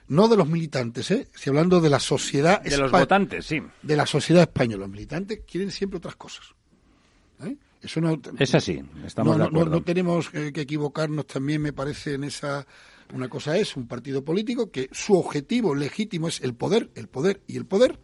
no 0.07 0.27
de 0.27 0.37
los 0.37 0.47
militantes, 0.47 1.09
¿eh? 1.11 1.27
si 1.35 1.49
hablando 1.49 1.81
de 1.81 1.89
la 1.89 1.99
sociedad 1.99 2.61
de 2.61 2.77
los 2.77 2.91
votantes, 2.91 3.45
sí. 3.45 3.61
de 3.81 3.95
la 3.95 4.05
sociedad 4.05 4.43
española. 4.43 4.81
Los 4.81 4.89
militantes 4.89 5.41
quieren 5.49 5.71
siempre 5.71 5.97
otras 5.97 6.15
cosas. 6.15 6.45
¿eh? 7.43 7.55
Eso 7.81 8.01
no, 8.01 8.19
Es 8.39 8.55
así, 8.55 8.81
estamos 9.05 9.37
no, 9.37 9.43
de 9.45 9.51
no- 9.51 9.57
acuerdo. 9.59 9.71
no 9.71 9.83
tenemos 9.83 10.29
eh, 10.33 10.51
que 10.53 10.61
equivocarnos 10.61 11.27
también, 11.27 11.61
me 11.61 11.73
parece, 11.73 12.13
en 12.15 12.23
esa. 12.23 12.65
Una 13.13 13.29
cosa 13.29 13.55
es 13.57 13.75
un 13.77 13.87
partido 13.87 14.23
político 14.25 14.71
que 14.71 14.89
su 14.91 15.13
objetivo 15.15 15.75
legítimo 15.75 16.27
es 16.27 16.41
el 16.41 16.55
poder, 16.55 16.89
el 16.95 17.07
poder 17.07 17.41
y 17.45 17.55
el 17.57 17.65
poder, 17.65 17.99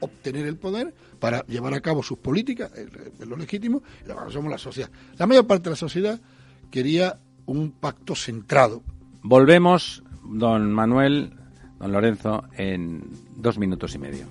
obtener 0.00 0.46
el 0.46 0.56
poder 0.56 0.94
para 1.20 1.44
llevar 1.46 1.74
a 1.74 1.80
cabo 1.80 2.02
sus 2.02 2.16
políticas, 2.18 2.72
es 2.72 2.88
es 3.20 3.26
lo 3.26 3.36
legítimo, 3.36 3.82
y 4.04 4.32
somos 4.32 4.50
la 4.50 4.56
sociedad. 4.56 4.90
La 5.18 5.26
mayor 5.26 5.46
parte 5.46 5.64
de 5.64 5.70
la 5.70 5.76
sociedad 5.76 6.18
quería 6.70 7.18
un 7.44 7.72
pacto 7.72 8.14
centrado. 8.14 8.82
Volvemos, 9.22 10.02
don 10.24 10.72
Manuel, 10.72 11.34
don 11.78 11.92
Lorenzo, 11.92 12.44
en 12.56 13.02
dos 13.36 13.58
minutos 13.58 13.94
y 13.94 13.98
medio. 13.98 14.26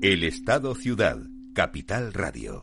El 0.00 0.24
Estado 0.24 0.74
Ciudad, 0.74 1.18
Capital 1.52 2.14
Radio. 2.14 2.62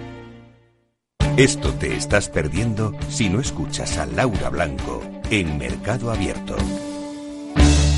Esto 1.37 1.73
te 1.73 1.95
estás 1.95 2.27
perdiendo 2.27 2.93
si 3.07 3.29
no 3.29 3.39
escuchas 3.39 3.97
a 3.97 4.05
Laura 4.05 4.49
Blanco 4.49 5.01
en 5.29 5.57
Mercado 5.57 6.11
Abierto. 6.11 6.57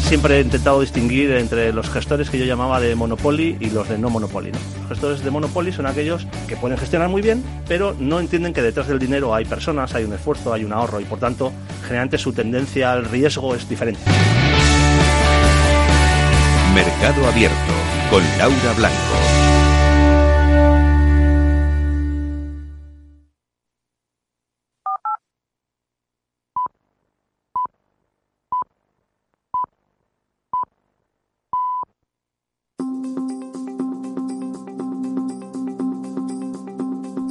siempre 0.07 0.37
he 0.37 0.41
intentado 0.41 0.81
distinguir 0.81 1.31
entre 1.31 1.73
los 1.73 1.89
gestores 1.89 2.29
que 2.29 2.37
yo 2.37 2.45
llamaba 2.45 2.79
de 2.79 2.93
Monopoly 2.93 3.57
y 3.59 3.71
los 3.71 3.89
de 3.89 3.97
no 3.97 4.11
Monopoly. 4.11 4.51
Los 4.51 4.89
gestores 4.89 5.23
de 5.23 5.31
Monopoly 5.31 5.73
son 5.73 5.87
aquellos 5.87 6.27
que 6.47 6.55
pueden 6.55 6.77
gestionar 6.77 7.09
muy 7.09 7.23
bien, 7.23 7.43
pero 7.67 7.95
no 7.97 8.19
entienden 8.19 8.53
que 8.53 8.61
detrás 8.61 8.87
del 8.87 8.99
dinero 8.99 9.33
hay 9.33 9.45
personas, 9.45 9.95
hay 9.95 10.03
un 10.03 10.13
esfuerzo, 10.13 10.53
hay 10.53 10.63
un 10.63 10.71
ahorro 10.71 10.99
y 10.99 11.05
por 11.05 11.17
tanto 11.17 11.51
generalmente 11.81 12.19
su 12.19 12.31
tendencia 12.33 12.93
al 12.93 13.05
riesgo 13.05 13.55
es 13.55 13.67
diferente. 13.67 14.01
Mercado 16.75 17.27
Abierto 17.27 17.73
con 18.11 18.23
Laura 18.37 18.73
Blanco. 18.77 19.42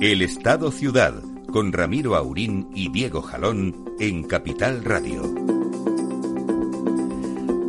El 0.02 0.20
Estado 0.20 0.72
Ciudad, 0.72 1.14
con 1.52 1.72
Ramiro 1.72 2.16
Aurín 2.16 2.68
y 2.74 2.90
Diego 2.90 3.22
Jalón 3.22 3.84
en 4.00 4.24
Capital 4.24 4.82
Radio. 4.82 5.22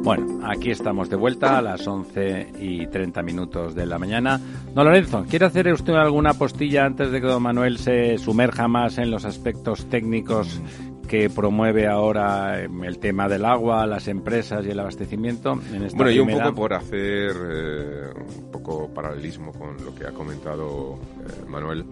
Bueno, 0.01 0.39
aquí 0.43 0.71
estamos 0.71 1.11
de 1.11 1.15
vuelta 1.15 1.59
a 1.59 1.61
las 1.61 1.85
11 1.85 2.53
y 2.59 2.87
30 2.87 3.21
minutos 3.21 3.75
de 3.75 3.85
la 3.85 3.99
mañana. 3.99 4.41
Don 4.73 4.83
Lorenzo, 4.83 5.23
¿quiere 5.29 5.45
hacer 5.45 5.71
usted 5.71 5.93
alguna 5.93 6.33
postilla 6.33 6.85
antes 6.85 7.11
de 7.11 7.21
que 7.21 7.27
don 7.27 7.43
Manuel 7.43 7.77
se 7.77 8.17
sumerja 8.17 8.67
más 8.67 8.97
en 8.97 9.11
los 9.11 9.25
aspectos 9.25 9.85
técnicos 9.85 10.59
que 11.07 11.29
promueve 11.29 11.85
ahora 11.85 12.63
em, 12.63 12.83
el 12.85 12.97
tema 12.97 13.29
del 13.29 13.45
agua, 13.45 13.85
las 13.85 14.07
empresas 14.07 14.65
y 14.65 14.71
el 14.71 14.79
abastecimiento. 14.79 15.59
bueno, 15.93 16.09
yo 16.09 16.23
un 16.23 16.31
poco 16.31 16.55
por 16.55 16.73
hacer 16.73 17.35
eh, 17.51 18.13
un 18.39 18.51
poco 18.51 18.89
paralelismo 18.91 19.51
con 19.51 19.77
lo 19.85 19.93
que 19.93 20.07
ha 20.07 20.11
comentado 20.11 20.97
eh, 21.21 21.45
Manuel. 21.47 21.85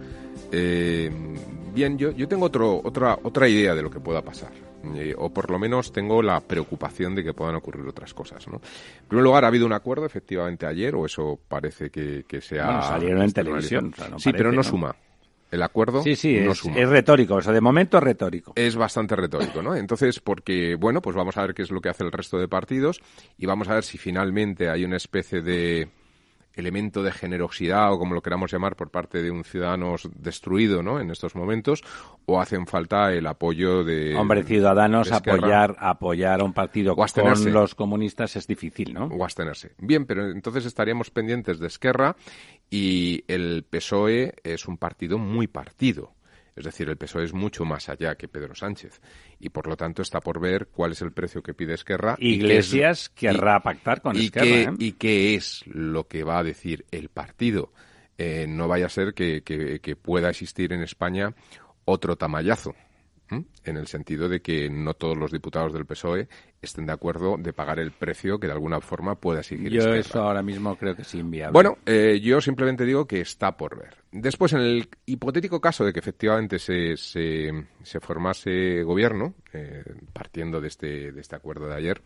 Eh, 0.52 1.10
bien, 1.74 1.98
yo, 1.98 2.12
yo 2.12 2.28
tengo 2.28 2.46
otro, 2.46 2.82
otra, 2.84 3.18
otra 3.24 3.48
idea 3.48 3.74
de 3.74 3.82
lo 3.82 3.90
que 3.90 4.00
pueda 4.00 4.22
pasar. 4.22 4.52
o 5.18 5.30
por 5.30 5.50
lo 5.52 5.60
menos 5.60 5.92
tengo 5.92 6.22
la 6.22 6.42
preocupación 6.42 7.16
de 7.16 7.24
que 7.24 7.34
puedan 7.34 7.56
ocurrir 7.56 7.88
otras 7.88 8.14
cosas. 8.14 8.48
¿no? 8.48 8.56
En 8.56 9.08
primer 9.08 9.24
lugar, 9.24 9.46
ha 9.46 9.48
habido 9.48 9.66
un 9.66 9.74
acuerdo 9.74 10.06
efectivamente 10.06 10.66
ayer, 10.66 10.96
o 10.96 11.06
eso 11.06 11.40
parece 11.48 11.90
que, 11.90 12.26
que 12.28 12.42
se 12.42 12.60
ha. 12.60 12.66
Bueno, 12.66 12.84
salieron 12.84 13.22
en 13.24 13.32
televisión. 13.32 13.94
sí, 14.18 14.32
pero 14.32 14.52
no, 14.52 14.64
suma. 14.64 14.96
El 15.52 15.64
acuerdo 15.64 16.02
sí, 16.02 16.16
sí, 16.16 16.40
no 16.40 16.54
es, 16.54 16.60
suma. 16.60 16.78
es 16.78 16.88
retórico, 16.88 17.36
o 17.36 17.42
sea, 17.42 17.52
de 17.52 17.60
momento 17.60 17.98
es 17.98 18.04
retórico. 18.04 18.54
Es 18.56 18.78
bastante 18.78 19.18
retórico, 19.18 19.62
¿no? 19.62 19.76
Entonces, 19.76 20.22
porque, 20.22 20.76
bueno, 20.76 21.02
pues 21.02 21.14
vamos 21.14 21.36
a 21.36 21.42
ver 21.42 21.54
qué 21.54 21.64
es 21.64 21.72
lo 21.72 21.82
que 21.82 21.90
hace 21.90 22.06
el 22.06 22.12
resto 22.12 22.38
de 22.38 22.48
partidos 22.48 23.02
y 23.38 23.46
vamos 23.46 23.68
a 23.68 23.74
ver 23.74 23.84
si 23.84 23.98
finalmente 23.98 24.70
hay 24.70 24.86
una 24.86 24.96
especie 24.96 25.42
de 25.42 25.90
elemento 26.54 27.04
de 27.04 27.12
generosidad 27.12 27.92
o 27.94 27.98
como 27.98 28.14
lo 28.14 28.22
queramos 28.22 28.52
llamar 28.52 28.76
por 28.76 28.90
parte 28.90 29.22
de 29.22 29.32
un 29.32 29.44
ciudadano 29.44 29.96
destruido 30.16 30.84
¿no? 30.84 31.00
en 31.00 31.12
estos 31.12 31.36
momentos 31.36 31.84
o 32.26 32.42
hacen 32.42 32.68
falta 32.68 33.14
el 33.14 33.26
apoyo 33.28 33.84
de 33.84 34.16
hombre 34.16 34.44
ciudadanos 34.44 35.12
apoyar 35.12 35.76
apoyar 35.80 36.42
a 36.42 36.44
un 36.44 36.54
partido 36.54 36.96
con 36.96 37.54
los 37.54 37.76
comunistas 37.76 38.36
es 38.36 38.48
difícil 38.48 38.94
no 38.94 39.06
o 39.06 39.24
abstenerse. 39.24 39.74
Bien 39.78 40.06
pero 40.06 40.30
entonces 40.30 40.66
estaríamos 40.66 41.10
pendientes 41.10 41.60
de 41.60 41.68
Esquerra 41.68 42.16
y 42.70 43.24
el 43.28 43.66
PSOE 43.70 44.36
es 44.44 44.68
un 44.68 44.78
partido 44.78 45.18
muy 45.18 45.48
partido 45.48 46.14
es 46.56 46.66
decir, 46.66 46.90
el 46.90 46.98
PSOE 46.98 47.26
es 47.26 47.34
mucho 47.34 47.66
más 47.66 47.90
allá 47.90 48.16
que 48.16 48.28
Pedro 48.28 48.56
Sánchez 48.56 49.02
y 49.40 49.50
por 49.50 49.68
lo 49.68 49.78
tanto 49.78 50.02
está 50.02 50.20
por 50.20 50.40
ver 50.40 50.68
cuál 50.68 50.92
es 50.92 51.02
el 51.02 51.12
precio 51.12 51.42
que 51.42 51.54
pide 51.54 51.74
Esquerra. 51.74 52.16
Iglesias 52.20 53.10
querrá 53.10 53.60
pactar 53.62 54.02
con 54.02 54.16
y 54.16 54.26
Esquerra. 54.26 54.46
Qué, 54.46 54.64
¿eh? 54.64 54.74
Y 54.80 54.92
qué 54.94 55.36
es 55.36 55.64
lo 55.66 56.08
que 56.08 56.24
va 56.24 56.40
a 56.40 56.44
decir 56.44 56.86
el 56.92 57.10
partido. 57.10 57.72
Eh, 58.18 58.46
no 58.48 58.68
vaya 58.68 58.86
a 58.86 58.90
ser 58.90 59.14
que, 59.14 59.42
que 59.44 59.96
pueda 59.96 60.30
existir 60.30 60.74
en 60.74 60.82
España 60.82 61.34
otro 61.86 62.16
tamallazo 62.18 62.76
en 63.32 63.78
el 63.78 63.88
sentido 63.88 64.28
de 64.28 64.42
que 64.42 64.70
no 64.70 64.94
todos 64.94 65.18
los 65.18 65.32
diputados 65.32 65.74
del 65.74 65.86
PSOE 65.86 66.28
estén 66.62 66.86
de 66.86 66.94
acuerdo 66.94 67.38
de 67.38 67.54
pagar 67.54 67.80
el 67.80 67.92
precio 67.92 68.40
que 68.40 68.48
de 68.48 68.54
alguna 68.54 68.82
forma 68.82 69.16
pueda 69.16 69.42
seguir. 69.42 69.72
Yo 69.72 69.80
Esquerra. 69.80 70.00
eso 70.00 70.22
ahora 70.22 70.42
mismo 70.42 70.76
creo 70.76 70.96
que 70.96 71.04
es 71.04 71.16
inviable. 71.16 71.54
Bueno, 71.54 71.78
eh, 71.86 72.20
yo 72.22 72.42
simplemente 72.42 72.86
digo 72.86 73.06
que 73.06 73.22
está 73.22 73.56
por 73.56 73.78
ver. 73.78 73.96
Después, 74.12 74.54
en 74.54 74.60
el 74.60 74.90
hipotético 75.06 75.62
caso 75.62 75.86
de 75.86 75.94
que 75.94 76.00
efectivamente 76.00 76.60
se, 76.60 76.98
se, 76.98 77.52
se 77.82 78.00
formase 78.00 78.84
gobierno, 78.84 79.36
eh, 79.54 79.84
partiendo 80.12 80.60
de 80.60 80.68
este, 80.68 81.12
de 81.12 81.22
este 81.22 81.36
acuerdo 81.36 81.68
de 81.68 81.76
ayer, 81.76 82.02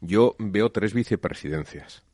yo 0.00 0.34
veo 0.38 0.70
tres 0.70 0.94
vicepresidencias 0.94 2.07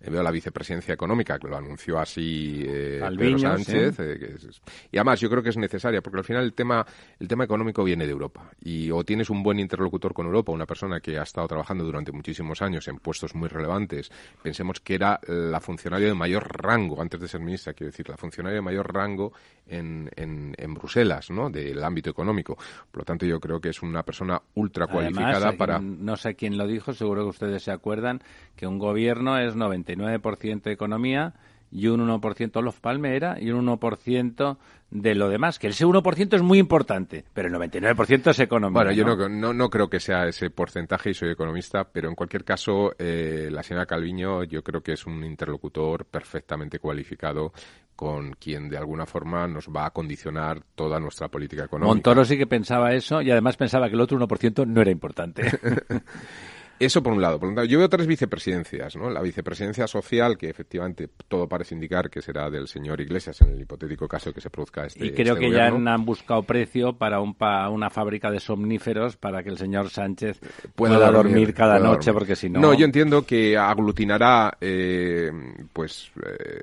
veo 0.00 0.22
la 0.22 0.30
vicepresidencia 0.30 0.94
económica, 0.94 1.38
que 1.38 1.48
lo 1.48 1.56
anunció 1.56 1.98
así 1.98 2.62
eh, 2.66 3.00
Pedro 3.16 3.38
Sánchez. 3.38 3.96
sí. 3.96 4.02
eh, 4.02 4.16
que 4.18 4.26
es- 4.48 4.62
y 4.92 4.96
además 4.98 5.20
yo 5.20 5.28
creo 5.28 5.42
que 5.42 5.48
es 5.50 5.56
necesaria, 5.56 6.00
porque 6.00 6.18
al 6.18 6.24
final 6.24 6.44
el 6.44 6.52
tema, 6.54 6.84
el 7.18 7.28
tema 7.28 7.44
económico 7.44 7.82
viene 7.84 8.06
de 8.06 8.12
Europa. 8.12 8.50
Y 8.62 8.90
o 8.90 9.04
tienes 9.04 9.30
un 9.30 9.42
buen 9.42 9.58
interlocutor 9.58 10.14
con 10.14 10.26
Europa, 10.26 10.52
una 10.52 10.66
persona 10.66 11.00
que 11.00 11.18
ha 11.18 11.22
estado 11.22 11.48
trabajando 11.48 11.84
durante 11.84 12.12
muchísimos 12.12 12.62
años 12.62 12.86
en 12.88 12.98
puestos 12.98 13.34
muy 13.34 13.48
relevantes. 13.48 14.10
Pensemos 14.42 14.80
que 14.80 14.94
era 14.94 15.20
la 15.26 15.60
funcionaria 15.60 16.08
de 16.08 16.14
mayor 16.14 16.46
rango, 16.62 17.00
antes 17.02 17.20
de 17.20 17.28
ser 17.28 17.40
ministra, 17.40 17.72
quiero 17.72 17.90
decir, 17.90 18.08
la 18.08 18.16
funcionaria 18.16 18.56
de 18.56 18.62
mayor 18.62 18.92
rango 18.92 19.32
en, 19.66 20.08
en, 20.16 20.54
en 20.56 20.74
Bruselas, 20.74 21.30
¿no? 21.30 21.50
Del 21.50 21.82
ámbito 21.82 22.10
económico. 22.10 22.56
Por 22.90 23.00
lo 23.00 23.04
tanto, 23.04 23.26
yo 23.26 23.38
creo 23.40 23.60
que 23.60 23.70
es 23.70 23.82
una 23.82 24.02
persona 24.02 24.40
ultra 24.54 24.86
cualificada 24.86 25.36
Además, 25.48 25.56
para. 25.56 25.78
No 25.80 26.16
sé 26.16 26.34
quién 26.34 26.56
lo 26.56 26.66
dijo, 26.66 26.92
seguro 26.94 27.24
que 27.24 27.30
ustedes 27.30 27.62
se 27.62 27.70
acuerdan, 27.72 28.20
que 28.56 28.66
un 28.66 28.78
gobierno 28.78 29.38
es 29.38 29.54
99% 29.96 30.70
economía 30.70 31.34
y 31.70 31.88
un 31.88 32.06
1% 32.06 32.56
Olof 32.56 32.80
Palme 32.80 33.14
era 33.14 33.40
y 33.40 33.50
un 33.50 33.66
1% 33.66 34.56
de 34.90 35.14
lo 35.14 35.28
demás. 35.28 35.58
Que 35.58 35.68
ese 35.68 35.86
1% 35.86 36.34
es 36.34 36.42
muy 36.42 36.58
importante, 36.58 37.24
pero 37.32 37.48
el 37.48 37.54
99% 37.54 38.30
es 38.30 38.40
economía. 38.40 38.74
Bueno, 38.74 38.92
yo 38.92 39.04
¿no? 39.04 39.16
no, 39.16 39.28
no, 39.28 39.52
no 39.52 39.70
creo 39.70 39.88
que 39.88 40.00
sea 40.00 40.26
ese 40.26 40.50
porcentaje 40.50 41.10
y 41.10 41.14
soy 41.14 41.30
economista, 41.30 41.84
pero 41.84 42.08
en 42.08 42.14
cualquier 42.14 42.44
caso, 42.44 42.92
eh, 42.98 43.48
la 43.50 43.62
señora 43.62 43.86
Calviño 43.86 44.44
yo 44.44 44.62
creo 44.62 44.82
que 44.82 44.92
es 44.92 45.06
un 45.06 45.24
interlocutor 45.24 46.06
perfectamente 46.06 46.78
cualificado 46.78 47.52
con 47.94 48.34
quien 48.34 48.68
de 48.68 48.76
alguna 48.76 49.06
forma 49.06 49.48
nos 49.48 49.68
va 49.68 49.86
a 49.86 49.90
condicionar 49.90 50.62
toda 50.76 51.00
nuestra 51.00 51.26
política 51.28 51.64
económica. 51.64 51.92
Montoro 51.92 52.24
sí 52.24 52.38
que 52.38 52.46
pensaba 52.46 52.94
eso 52.94 53.20
y 53.20 53.30
además 53.32 53.56
pensaba 53.56 53.88
que 53.88 53.96
el 53.96 54.00
otro 54.00 54.16
1% 54.16 54.66
no 54.68 54.80
era 54.80 54.90
importante. 54.92 55.42
Eso 56.80 57.02
por 57.02 57.12
un 57.12 57.20
lado. 57.20 57.38
Por 57.40 57.48
un 57.48 57.54
lado, 57.56 57.66
yo 57.66 57.78
veo 57.78 57.88
tres 57.88 58.06
vicepresidencias, 58.06 58.94
¿no? 58.96 59.10
La 59.10 59.20
vicepresidencia 59.20 59.86
social, 59.86 60.36
que 60.38 60.48
efectivamente 60.48 61.08
todo 61.28 61.48
parece 61.48 61.74
indicar 61.74 62.08
que 62.10 62.22
será 62.22 62.48
del 62.50 62.68
señor 62.68 63.00
Iglesias 63.00 63.40
en 63.40 63.50
el 63.50 63.60
hipotético 63.60 64.06
caso 64.06 64.32
que 64.32 64.40
se 64.40 64.48
produzca 64.50 64.86
este 64.86 65.06
y 65.06 65.12
creo 65.12 65.34
este 65.34 65.46
que 65.46 65.50
ya 65.52 65.66
han 65.66 66.04
buscado 66.04 66.42
precio 66.44 66.92
para 66.94 67.20
un 67.20 67.34
pa- 67.34 67.68
una 67.68 67.90
fábrica 67.90 68.30
de 68.30 68.40
somníferos 68.40 69.16
para 69.16 69.42
que 69.42 69.48
el 69.50 69.58
señor 69.58 69.90
Sánchez 69.90 70.38
pueda 70.74 70.96
pueda, 70.96 71.10
dormir, 71.10 71.52
cada 71.54 71.78
pueda 71.78 71.88
noche, 71.90 72.10
dormir. 72.10 72.18
porque 72.20 72.36
si 72.36 72.48
no... 72.48 72.60
No, 72.60 72.74
yo 72.74 72.84
entiendo 72.84 73.26
que 73.26 73.56
aglutinará, 73.56 74.56
eh, 74.60 75.30
pues, 75.72 76.10
eh, 76.24 76.60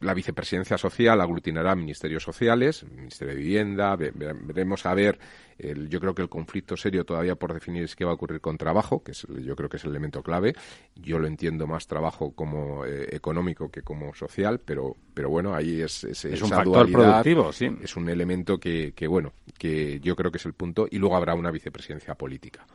la 0.00 0.14
vicepresidencia 0.14 0.78
social 0.78 1.20
aglutinará 1.20 1.74
ministerios 1.74 2.22
sociales, 2.22 2.84
Ministerio 2.94 3.34
de 3.34 3.40
Vivienda, 3.40 3.96
ve- 3.96 4.12
ve- 4.14 4.34
veremos 4.42 4.86
a 4.86 4.94
ver, 4.94 5.18
el- 5.58 5.88
yo 5.88 6.00
creo 6.00 6.14
que 6.14 6.22
el 6.22 6.28
conflicto 6.28 6.76
serio 6.76 7.04
todavía 7.04 7.34
por 7.36 7.52
definir 7.54 7.84
es 7.84 7.96
qué 7.96 8.04
va 8.04 8.12
a 8.12 8.14
ocurrir 8.14 8.40
con 8.40 8.58
trabajo, 8.58 9.02
que 9.02 9.12
es, 9.12 9.26
yo 9.44 9.56
creo 9.56 9.68
que 9.68 9.76
es 9.76 9.84
el 9.84 9.90
elemento 9.90 10.22
clave. 10.22 10.54
Yo 10.96 11.18
lo 11.18 11.26
entiendo 11.26 11.66
más 11.66 11.86
trabajo 11.86 12.32
como 12.32 12.84
eh, 12.84 13.08
económico 13.14 13.70
que 13.70 13.82
como 13.82 14.14
social, 14.14 14.60
pero, 14.60 14.96
pero 15.14 15.30
bueno, 15.30 15.54
ahí 15.54 15.80
es, 15.80 16.04
es, 16.04 16.24
Es 16.24 16.42
un 16.42 16.50
factor 16.50 16.90
dualidad 16.90 17.22
productivo, 17.22 17.52
sí. 17.52 17.70
es 17.82 17.96
un 17.96 18.08
elemento 18.08 18.58
que, 18.58 18.92
que, 18.94 19.06
bueno, 19.06 19.32
que 19.58 20.00
yo 20.00 20.16
creo 20.16 20.30
que 20.30 20.38
es 20.38 20.46
el 20.46 20.54
punto, 20.54 20.86
y 20.90 20.98
luego 20.98 21.16
habrá 21.16 21.34
una 21.34 21.50
vicepresidencia 21.50 22.14
política. 22.14 22.66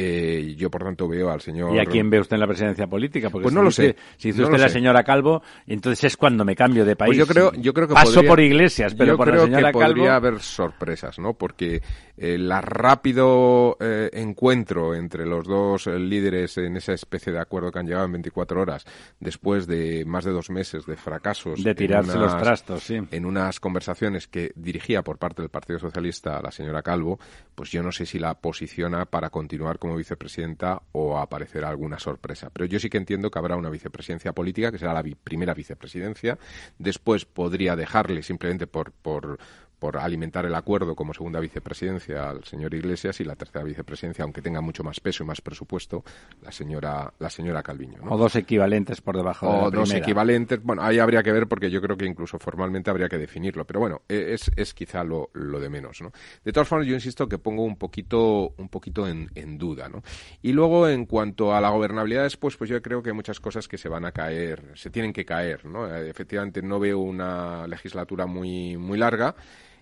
Eh, 0.00 0.54
yo, 0.56 0.70
por 0.70 0.84
tanto, 0.84 1.08
veo 1.08 1.30
al 1.30 1.40
señor... 1.40 1.74
¿Y 1.74 1.78
a 1.80 1.84
quién 1.84 2.08
ve 2.08 2.20
usted 2.20 2.34
en 2.34 2.40
la 2.40 2.46
presidencia 2.46 2.86
política? 2.86 3.30
Porque 3.30 3.44
Pues 3.44 3.52
si 3.52 3.56
no 3.56 3.62
lo 3.62 3.68
dice- 3.70 3.82
sé, 3.92 3.96
Si 4.16 4.28
dice 4.28 4.40
no 4.42 4.46
usted 4.48 4.60
la 4.60 4.68
sé. 4.68 4.74
señora 4.74 5.02
Calvo, 5.02 5.42
entonces 5.66 6.04
es 6.04 6.16
cuando 6.16 6.44
me 6.44 6.54
cambio 6.54 6.84
de 6.84 6.94
país. 6.96 7.08
Pues 7.08 7.18
yo 7.18 7.26
creo, 7.26 7.52
yo 7.54 7.74
creo 7.74 7.88
que 7.88 7.94
Paso 7.94 8.14
podría- 8.14 8.28
por 8.30 8.40
Iglesias, 8.40 8.94
pero 8.94 9.12
yo 9.12 9.16
por 9.16 9.28
creo 9.28 9.40
la 9.40 9.44
señora 9.46 9.68
que 9.68 9.72
podría 9.72 9.88
Calvo... 9.94 10.10
haber 10.28 10.40
sorpresas, 10.40 11.18
¿no? 11.18 11.34
Porque 11.34 11.82
el 12.16 12.50
rápido 12.62 13.76
eh, 13.80 14.10
encuentro 14.12 14.94
entre 14.94 15.24
los 15.26 15.46
dos 15.46 15.86
eh, 15.86 15.98
líderes 15.98 16.58
en 16.58 16.76
esa 16.76 16.92
especie 16.92 17.32
de 17.32 17.40
acuerdo 17.40 17.70
que 17.70 17.78
han 17.78 17.86
llegado 17.86 18.06
en 18.06 18.12
24 18.12 18.60
horas, 18.60 18.84
después 19.20 19.66
de 19.66 20.04
más 20.04 20.24
de 20.24 20.32
dos 20.32 20.50
meses 20.50 20.86
de 20.86 20.96
fracasos, 20.96 21.62
De 21.62 21.74
tirarse 21.74 22.18
los 22.18 22.36
trastos, 22.38 22.82
sí. 22.82 22.98
en 23.10 23.24
unas 23.26 23.60
conversaciones 23.60 24.26
que 24.26 24.52
dirigía 24.56 25.02
por 25.02 25.18
parte 25.18 25.42
del 25.42 25.50
Partido 25.50 25.78
Socialista 25.78 26.38
a 26.38 26.42
la 26.42 26.50
señora 26.50 26.82
Calvo, 26.82 27.18
pues 27.54 27.70
yo 27.70 27.82
no 27.82 27.92
sé 27.92 28.06
si 28.06 28.18
la 28.18 28.34
posiciona 28.34 29.04
para 29.04 29.30
continuar 29.30 29.78
como 29.88 29.96
vicepresidenta 29.96 30.82
o 30.92 31.18
aparecerá 31.18 31.70
alguna 31.70 31.98
sorpresa. 31.98 32.50
Pero 32.52 32.66
yo 32.66 32.78
sí 32.78 32.90
que 32.90 32.98
entiendo 32.98 33.30
que 33.30 33.38
habrá 33.38 33.56
una 33.56 33.70
vicepresidencia 33.70 34.34
política, 34.34 34.70
que 34.70 34.78
será 34.78 34.92
la 34.92 35.02
primera 35.24 35.54
vicepresidencia. 35.54 36.38
Después 36.78 37.24
podría 37.24 37.74
dejarle 37.74 38.22
simplemente 38.22 38.66
por, 38.66 38.92
por, 38.92 39.38
por 39.78 39.96
alimentar 39.98 40.44
el 40.46 40.54
acuerdo 40.54 40.94
como 40.96 41.14
segunda 41.14 41.40
vicepresidencia 41.40 42.30
al 42.30 42.44
señor 42.44 42.74
Iglesias 42.74 43.20
y 43.20 43.24
la 43.24 43.36
tercera 43.36 43.64
vicepresidencia, 43.64 44.24
aunque 44.24 44.42
tenga 44.42 44.60
mucho 44.60 44.82
más 44.82 45.00
peso 45.00 45.22
y 45.22 45.26
más 45.26 45.40
presupuesto, 45.40 46.04
la 46.42 46.50
señora 46.52 47.12
la 47.18 47.30
señora 47.30 47.62
Calviño. 47.62 48.00
O 48.08 48.16
dos 48.16 48.34
equivalentes 48.36 49.00
por 49.00 49.16
debajo 49.16 49.46
de 49.46 49.52
la 49.52 49.58
O 49.64 49.70
dos 49.70 49.88
primera. 49.88 49.98
equivalentes. 50.04 50.62
Bueno, 50.62 50.82
ahí 50.82 50.98
habría 50.98 51.22
que 51.22 51.32
ver 51.32 51.46
porque 51.46 51.70
yo 51.70 51.80
creo 51.80 51.96
que 51.96 52.06
incluso 52.06 52.38
formalmente 52.38 52.90
habría 52.90 53.08
que 53.08 53.18
definirlo. 53.18 53.66
Pero 53.66 53.80
bueno, 53.80 54.02
e- 54.08 54.34
es, 54.34 54.50
es 54.56 54.74
quizá 54.74 55.04
lo, 55.04 55.30
lo 55.34 55.60
de 55.60 55.68
menos. 55.68 56.00
¿no? 56.02 56.10
De 56.44 56.52
todas 56.52 56.66
formas, 56.68 56.86
yo 56.86 56.94
insisto 56.94 57.28
que 57.28 57.38
pongo 57.38 57.62
un 57.64 57.76
poquito, 57.76 58.54
un 58.58 58.68
poquito 58.68 59.06
en, 59.06 59.30
en 59.34 59.58
duda. 59.58 59.88
¿no? 59.88 60.02
Y 60.42 60.52
luego, 60.52 60.88
en 60.88 61.06
cuanto 61.06 61.54
a 61.54 61.60
la 61.60 61.70
gobernabilidad 61.70 62.24
después, 62.24 62.56
pues 62.56 62.68
yo 62.70 62.80
creo 62.82 63.02
que 63.02 63.10
hay 63.10 63.16
muchas 63.16 63.40
cosas 63.40 63.68
que 63.68 63.78
se 63.78 63.88
van 63.88 64.04
a 64.04 64.12
caer, 64.12 64.72
se 64.74 64.90
tienen 64.90 65.12
que 65.12 65.24
caer. 65.24 65.64
¿no? 65.66 65.86
Eh, 65.92 66.08
Efectivamente, 66.10 66.62
no 66.62 66.80
veo 66.80 66.98
una 66.98 67.66
legislatura 67.68 68.26
muy, 68.26 68.76
muy 68.76 68.98
larga. 68.98 69.34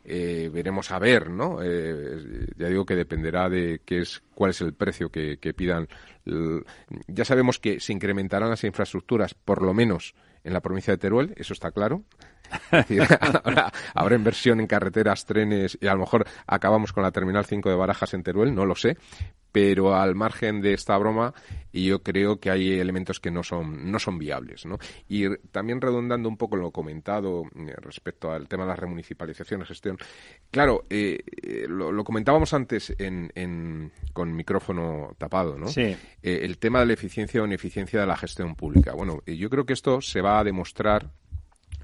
Eh, 0.08 0.48
veremos 0.52 0.92
a 0.92 1.00
ver, 1.00 1.30
¿no? 1.30 1.58
Eh, 1.60 2.46
ya 2.56 2.68
digo 2.68 2.86
que 2.86 2.94
dependerá 2.94 3.48
de 3.48 3.80
qué 3.84 4.02
es, 4.02 4.22
cuál 4.36 4.52
es 4.52 4.60
el 4.60 4.72
precio 4.72 5.10
que, 5.10 5.36
pidan. 5.56 5.88
Ya 7.08 7.24
sabemos 7.24 7.58
que 7.58 7.80
se 7.80 7.92
incrementarán 7.92 8.48
las 8.48 8.62
infraestructuras, 8.62 9.34
por 9.34 9.62
lo 9.62 9.74
menos 9.74 10.14
en 10.44 10.52
la 10.52 10.60
provincia 10.60 10.92
de 10.92 10.98
Teruel, 10.98 11.34
eso 11.36 11.52
está 11.52 11.72
claro. 11.72 12.04
Habrá 13.94 14.14
inversión 14.14 14.60
en 14.60 14.68
carreteras, 14.68 15.24
trenes 15.24 15.76
y 15.80 15.88
a 15.88 15.94
lo 15.94 16.00
mejor 16.00 16.24
acabamos 16.46 16.92
con 16.92 17.02
la 17.02 17.10
Terminal 17.10 17.44
5 17.44 17.68
de 17.68 17.74
Barajas 17.74 18.14
en 18.14 18.22
Teruel, 18.22 18.54
no 18.54 18.64
lo 18.64 18.76
sé. 18.76 18.96
Pero 19.56 19.94
al 19.94 20.14
margen 20.14 20.60
de 20.60 20.74
esta 20.74 20.98
broma, 20.98 21.32
yo 21.72 22.02
creo 22.02 22.38
que 22.38 22.50
hay 22.50 22.78
elementos 22.78 23.20
que 23.20 23.30
no 23.30 23.42
son, 23.42 23.90
no 23.90 23.98
son 23.98 24.18
viables. 24.18 24.66
¿no? 24.66 24.76
Y 25.08 25.34
también 25.50 25.80
redundando 25.80 26.28
un 26.28 26.36
poco 26.36 26.56
en 26.56 26.62
lo 26.62 26.70
comentado 26.72 27.44
eh, 27.56 27.74
respecto 27.78 28.30
al 28.30 28.48
tema 28.48 28.64
de 28.64 28.68
la 28.68 28.76
remunicipalización, 28.76 29.64
gestión. 29.64 29.96
Claro, 30.50 30.84
eh, 30.90 31.20
eh, 31.42 31.64
lo, 31.70 31.90
lo 31.90 32.04
comentábamos 32.04 32.52
antes 32.52 32.94
en, 32.98 33.32
en- 33.34 33.92
con 34.12 34.36
micrófono 34.36 35.14
tapado, 35.16 35.56
¿no? 35.58 35.68
Sí. 35.68 35.80
Eh, 35.80 36.40
el 36.42 36.58
tema 36.58 36.80
de 36.80 36.86
la 36.86 36.92
eficiencia 36.92 37.40
o 37.40 37.46
ineficiencia 37.46 37.98
de 37.98 38.06
la 38.06 38.16
gestión 38.18 38.56
pública. 38.56 38.92
Bueno, 38.92 39.22
yo 39.26 39.48
creo 39.48 39.64
que 39.64 39.72
esto 39.72 40.02
se 40.02 40.20
va 40.20 40.38
a 40.38 40.44
demostrar 40.44 41.12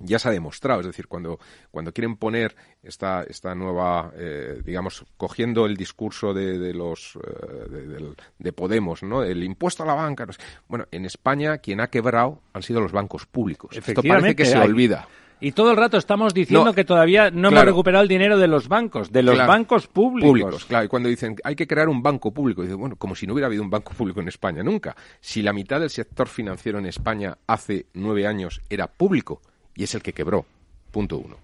ya 0.00 0.18
se 0.18 0.28
ha 0.28 0.32
demostrado, 0.32 0.80
es 0.80 0.86
decir, 0.86 1.06
cuando, 1.08 1.38
cuando 1.70 1.92
quieren 1.92 2.16
poner 2.16 2.54
esta, 2.82 3.22
esta 3.24 3.54
nueva, 3.54 4.12
eh, 4.16 4.60
digamos, 4.64 5.04
cogiendo 5.16 5.66
el 5.66 5.76
discurso 5.76 6.34
de, 6.34 6.58
de 6.58 6.74
los 6.74 7.16
eh, 7.16 8.14
de, 8.38 8.52
Podemos, 8.52 9.02
¿no? 9.02 9.22
El 9.22 9.42
impuesto 9.44 9.82
a 9.82 9.86
la 9.86 9.94
banca. 9.94 10.26
no 10.26 10.32
sé. 10.32 10.40
Bueno, 10.68 10.86
en 10.90 11.04
España 11.04 11.58
quien 11.58 11.80
ha 11.80 11.88
quebrado 11.88 12.40
han 12.52 12.62
sido 12.62 12.80
los 12.80 12.92
bancos 12.92 13.26
públicos. 13.26 13.76
Esto 13.76 14.02
parece 14.02 14.36
que 14.36 14.44
se 14.44 14.56
hay- 14.56 14.66
olvida. 14.68 15.08
Y 15.44 15.50
todo 15.50 15.72
el 15.72 15.76
rato 15.76 15.96
estamos 15.96 16.34
diciendo 16.34 16.66
No, 16.66 16.72
que 16.72 16.84
todavía 16.84 17.32
no 17.32 17.48
hemos 17.48 17.50
claro. 17.50 17.70
recuperado 17.72 18.02
el 18.04 18.08
dinero 18.08 18.38
de 18.38 18.46
los 18.46 18.68
bancos, 18.68 19.10
de 19.10 19.24
los 19.24 19.34
Claro. 19.34 19.48
bancos 19.50 19.88
públicos. 19.88 20.66
Claro, 20.66 20.84
y 20.84 20.88
cuando 20.88 21.08
dicen 21.08 21.34
hay 21.42 21.56
que 21.56 21.66
crear 21.66 21.88
un 21.88 22.00
banco 22.00 22.30
público, 22.30 22.62
dicen, 22.62 22.78
bueno, 22.78 22.94
como 22.94 23.16
si 23.16 23.26
no 23.26 23.32
hubiera 23.32 23.48
habido 23.48 23.64
un 23.64 23.68
banco 23.70 23.92
público 23.92 24.20
en 24.20 24.28
España 24.28 24.62
nunca. 24.62 24.94
Si 25.20 25.42
la 25.42 25.52
mitad 25.52 25.80
del 25.80 25.90
sector 25.90 26.28
financiero 26.28 26.78
en 26.78 26.86
España 26.86 27.36
hace 27.48 27.86
nueve 27.94 28.24
años 28.28 28.60
era 28.70 28.86
público 28.86 29.42
y 29.74 29.84
es 29.84 29.94
el 29.94 30.02
que 30.02 30.12
quebró. 30.12 30.44
Punto 30.90 31.18
uno. 31.18 31.36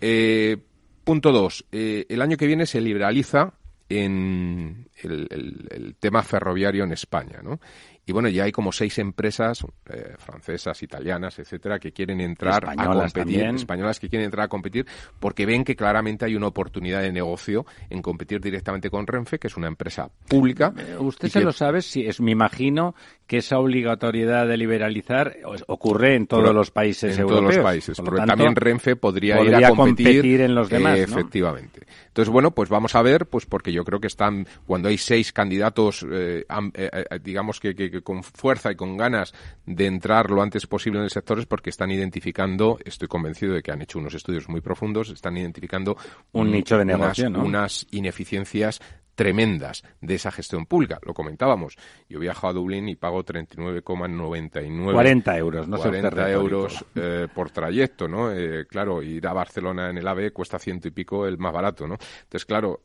Eh, 0.00 0.56
punto 1.04 1.32
dos. 1.32 1.64
eh, 1.72 2.06
el 2.08 2.22
año 2.22 2.36
que 2.36 2.46
viene 2.46 2.66
se 2.66 2.80
liberaliza 2.80 3.52
en 3.88 4.86
el, 5.02 5.26
el- 5.30 5.68
el 5.70 5.94
tema 5.96 6.22
ferroviario 6.22 6.84
en 6.84 6.92
España, 6.92 7.40
¿no? 7.42 7.58
Y 8.06 8.12
bueno, 8.12 8.28
ya 8.30 8.44
hay 8.44 8.52
como 8.52 8.72
seis 8.72 8.98
empresas 8.98 9.62
eh, 9.90 10.14
francesas, 10.18 10.82
italianas, 10.82 11.38
etcétera, 11.38 11.78
que 11.78 11.92
quieren 11.92 12.22
entrar 12.22 12.64
a 12.64 12.74
competir, 13.12 13.34
también. 13.40 13.56
españolas 13.56 14.00
que 14.00 14.08
quieren 14.08 14.24
entrar 14.26 14.46
a 14.46 14.48
competir 14.48 14.86
porque 15.20 15.44
ven 15.44 15.62
que 15.62 15.76
claramente 15.76 16.24
hay 16.24 16.34
una 16.34 16.46
oportunidad 16.46 17.02
de 17.02 17.12
negocio 17.12 17.66
en 17.90 18.00
competir 18.00 18.40
directamente 18.40 18.88
con 18.88 19.06
Renfe, 19.06 19.38
que 19.38 19.48
es 19.48 19.56
una 19.58 19.66
empresa 19.68 20.10
pública. 20.26 20.72
Usted 20.98 21.28
se 21.28 21.38
que- 21.40 21.44
lo 21.44 21.52
sabe, 21.52 21.82
si 21.82 22.06
es, 22.06 22.18
me 22.22 22.30
imagino 22.30 22.94
que 23.28 23.36
esa 23.36 23.58
obligatoriedad 23.58 24.48
de 24.48 24.56
liberalizar 24.56 25.36
ocurre 25.66 26.14
en 26.16 26.26
todos 26.26 26.42
Pero- 26.44 26.54
los 26.54 26.70
países 26.70 27.14
en 27.14 27.20
europeos. 27.20 27.40
todos 27.42 27.54
los 27.56 27.64
países, 27.64 27.96
Por 27.98 28.04
porque 28.06 28.18
tanto, 28.20 28.32
también 28.32 28.56
Renfe 28.56 28.96
podría, 28.96 29.36
podría 29.36 29.58
ir 29.58 29.64
a 29.66 29.68
competir, 29.68 30.40
en 30.40 30.54
los 30.54 30.70
demás, 30.70 30.98
eh, 30.98 31.06
¿no? 31.06 31.18
efectivamente. 31.18 31.82
Entonces, 32.06 32.32
bueno, 32.32 32.52
pues 32.52 32.70
vamos 32.70 32.94
a 32.94 33.02
ver, 33.02 33.26
pues 33.26 33.44
porque 33.44 33.70
yo 33.70 33.84
creo 33.84 34.00
que 34.00 34.06
están, 34.06 34.46
cuando 34.66 34.88
hay 34.88 34.96
seis 34.96 35.32
candidatos, 35.32 36.04
eh, 36.10 36.46
eh, 36.48 36.90
eh, 37.10 37.18
digamos 37.22 37.60
que, 37.60 37.74
que- 37.74 37.90
que 37.90 38.00
con 38.00 38.22
fuerza 38.24 38.72
y 38.72 38.76
con 38.76 38.96
ganas 38.96 39.34
de 39.66 39.84
entrar 39.86 40.30
lo 40.30 40.40
antes 40.42 40.66
posible 40.66 40.98
en 40.98 41.04
el 41.04 41.10
sector, 41.10 41.38
es 41.38 41.44
porque 41.46 41.68
están 41.68 41.90
identificando, 41.90 42.78
estoy 42.84 43.08
convencido 43.08 43.52
de 43.52 43.62
que 43.62 43.70
han 43.70 43.82
hecho 43.82 43.98
unos 43.98 44.14
estudios 44.14 44.48
muy 44.48 44.62
profundos, 44.62 45.10
están 45.10 45.36
identificando 45.36 45.98
Un 46.32 46.50
nicho 46.50 46.76
de 46.78 46.84
unas- 46.84 46.98
negocio, 46.98 47.28
¿no? 47.30 47.44
unas 47.44 47.86
ineficiencias 47.90 48.80
tremendas 49.18 49.82
de 50.00 50.14
esa 50.14 50.30
gestión 50.30 50.64
pública. 50.64 51.00
Lo 51.04 51.12
comentábamos. 51.12 51.74
Yo 52.08 52.20
viajo 52.20 52.46
a 52.46 52.52
Dublín 52.52 52.88
y 52.88 52.94
pago 52.94 53.24
39,99 53.24 54.92
40 54.92 55.38
euros, 55.38 55.66
no 55.66 55.76
sé 55.76 55.88
usted 55.88 56.02
40 56.02 56.10
retórico. 56.10 56.40
euros 56.40 56.84
eh, 56.94 57.26
por 57.34 57.50
trayecto, 57.50 58.06
¿no? 58.06 58.32
Eh, 58.32 58.66
claro, 58.68 59.02
ir 59.02 59.26
a 59.26 59.32
Barcelona 59.32 59.90
en 59.90 59.98
el 59.98 60.06
AVE 60.06 60.30
cuesta 60.30 60.60
ciento 60.60 60.86
y 60.86 60.92
pico 60.92 61.26
el 61.26 61.36
más 61.36 61.52
barato, 61.52 61.88
¿no? 61.88 61.94
Entonces, 61.94 62.46
claro, 62.46 62.82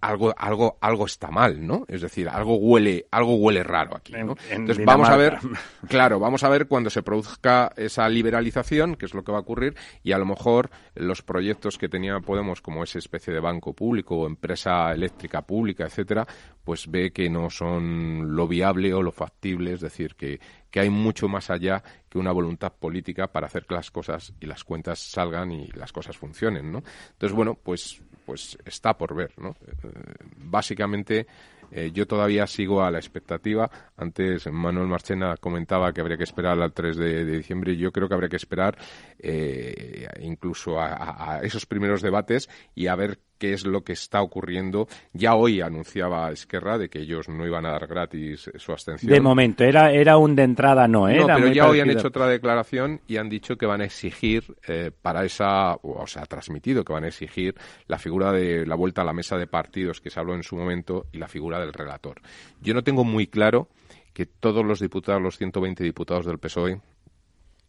algo, 0.00 0.34
algo, 0.36 0.78
algo 0.80 1.06
está 1.06 1.30
mal, 1.30 1.66
¿no? 1.66 1.84
Es 1.88 2.02
decir, 2.02 2.28
algo 2.28 2.56
huele, 2.56 3.06
algo 3.10 3.34
huele 3.36 3.62
raro 3.62 3.96
aquí, 3.96 4.12
¿no? 4.12 4.36
en 4.50 4.62
Entonces 4.62 4.84
vamos 4.84 5.08
a 5.08 5.16
ver, 5.16 5.38
claro, 5.88 6.18
vamos 6.18 6.44
a 6.44 6.48
ver 6.48 6.68
cuando 6.68 6.90
se 6.90 7.02
produzca 7.02 7.72
esa 7.76 8.08
liberalización, 8.08 8.96
que 8.96 9.06
es 9.06 9.14
lo 9.14 9.24
que 9.24 9.32
va 9.32 9.38
a 9.38 9.42
ocurrir, 9.42 9.74
y 10.02 10.12
a 10.12 10.18
lo 10.18 10.26
mejor 10.26 10.70
los 10.94 11.22
proyectos 11.22 11.78
que 11.78 11.88
tenía 11.88 12.20
Podemos 12.20 12.60
como 12.60 12.82
esa 12.82 12.98
especie 12.98 13.32
de 13.32 13.40
banco 13.40 13.72
público 13.72 14.16
o 14.16 14.26
empresa 14.26 14.92
eléctrica 14.92 15.42
pública, 15.42 15.84
etcétera, 15.84 16.26
pues 16.64 16.90
ve 16.90 17.12
que 17.12 17.30
no 17.30 17.50
son 17.50 18.36
lo 18.36 18.46
viable 18.46 18.92
o 18.92 19.02
lo 19.02 19.12
factible, 19.12 19.72
es 19.72 19.80
decir, 19.80 20.14
que, 20.14 20.40
que 20.70 20.80
hay 20.80 20.90
mucho 20.90 21.28
más 21.28 21.50
allá 21.50 21.82
que 22.08 22.18
una 22.18 22.32
voluntad 22.32 22.72
política 22.72 23.28
para 23.28 23.46
hacer 23.46 23.66
que 23.66 23.74
las 23.74 23.90
cosas 23.90 24.34
y 24.40 24.46
las 24.46 24.64
cuentas 24.64 24.98
salgan 24.98 25.52
y 25.52 25.68
las 25.68 25.92
cosas 25.92 26.16
funcionen, 26.16 26.70
¿no? 26.70 26.82
Entonces, 27.12 27.34
bueno, 27.34 27.54
pues, 27.54 28.02
pues 28.30 28.56
está 28.64 28.96
por 28.96 29.12
ver, 29.12 29.32
¿no? 29.38 29.56
Eh, 29.66 29.88
básicamente, 30.36 31.26
eh, 31.70 31.90
yo 31.92 32.06
todavía 32.06 32.46
sigo 32.46 32.82
a 32.82 32.90
la 32.90 32.98
expectativa. 32.98 33.70
Antes 33.96 34.46
Manuel 34.50 34.88
Marchena 34.88 35.36
comentaba 35.38 35.92
que 35.92 36.00
habría 36.00 36.16
que 36.16 36.24
esperar 36.24 36.60
al 36.60 36.72
3 36.72 36.96
de, 36.96 37.24
de 37.24 37.36
diciembre. 37.38 37.76
Yo 37.76 37.92
creo 37.92 38.08
que 38.08 38.14
habría 38.14 38.28
que 38.30 38.36
esperar 38.36 38.76
eh, 39.18 40.08
incluso 40.22 40.78
a, 40.80 40.86
a- 40.94 41.34
a 41.36 41.40
esos 41.42 41.66
primeros 41.66 42.02
debates 42.02 42.48
y 42.74 42.86
a 42.86 42.94
ver 42.96 43.18
qué 43.38 43.54
es 43.54 43.64
lo 43.64 43.82
que 43.84 43.94
está 43.94 44.20
ocurriendo. 44.20 44.86
Ya 45.14 45.34
hoy 45.34 45.62
anunciaba 45.62 46.30
Esquerra 46.30 46.76
de 46.76 46.90
que 46.90 46.98
ellos 47.00 47.28
no 47.30 47.46
iban 47.46 47.64
a 47.64 47.70
dar 47.70 47.86
gratis 47.86 48.50
su 48.56 48.72
abstención. 48.72 49.10
De 49.10 49.20
momento, 49.20 49.64
era, 49.64 49.92
era 49.92 50.18
un 50.18 50.36
de 50.36 50.42
entrada 50.42 50.86
no, 50.86 51.08
¿eh? 51.08 51.16
No, 51.16 51.24
Era 51.24 51.36
pero 51.36 51.48
ya 51.48 51.66
hoy 51.68 51.80
han 51.80 51.88
hecho 51.90 52.08
otra 52.08 52.26
declaración 52.26 53.00
y 53.06 53.16
han 53.16 53.30
dicho 53.30 53.56
que 53.56 53.64
van 53.64 53.80
a 53.80 53.84
exigir 53.86 54.44
eh, 54.68 54.90
para 55.00 55.24
esa, 55.24 55.74
o 55.76 56.06
se 56.06 56.20
ha 56.20 56.26
transmitido 56.26 56.84
que 56.84 56.92
van 56.92 57.04
a 57.04 57.08
exigir 57.08 57.54
la 57.86 57.98
figura 57.98 58.30
de 58.32 58.66
la 58.66 58.74
vuelta 58.74 59.00
a 59.00 59.04
la 59.06 59.14
mesa 59.14 59.38
de 59.38 59.46
partidos 59.46 60.02
que 60.02 60.10
se 60.10 60.20
habló 60.20 60.34
en 60.34 60.42
su 60.42 60.56
momento 60.56 61.06
y 61.10 61.16
la 61.18 61.28
figura 61.28 61.59
del 61.60 61.72
relator. 61.72 62.20
Yo 62.60 62.74
no 62.74 62.82
tengo 62.82 63.04
muy 63.04 63.26
claro 63.26 63.68
que 64.12 64.26
todos 64.26 64.64
los 64.64 64.80
diputados, 64.80 65.22
los 65.22 65.36
120 65.38 65.84
diputados 65.84 66.26
del 66.26 66.38
PSOE, 66.38 66.80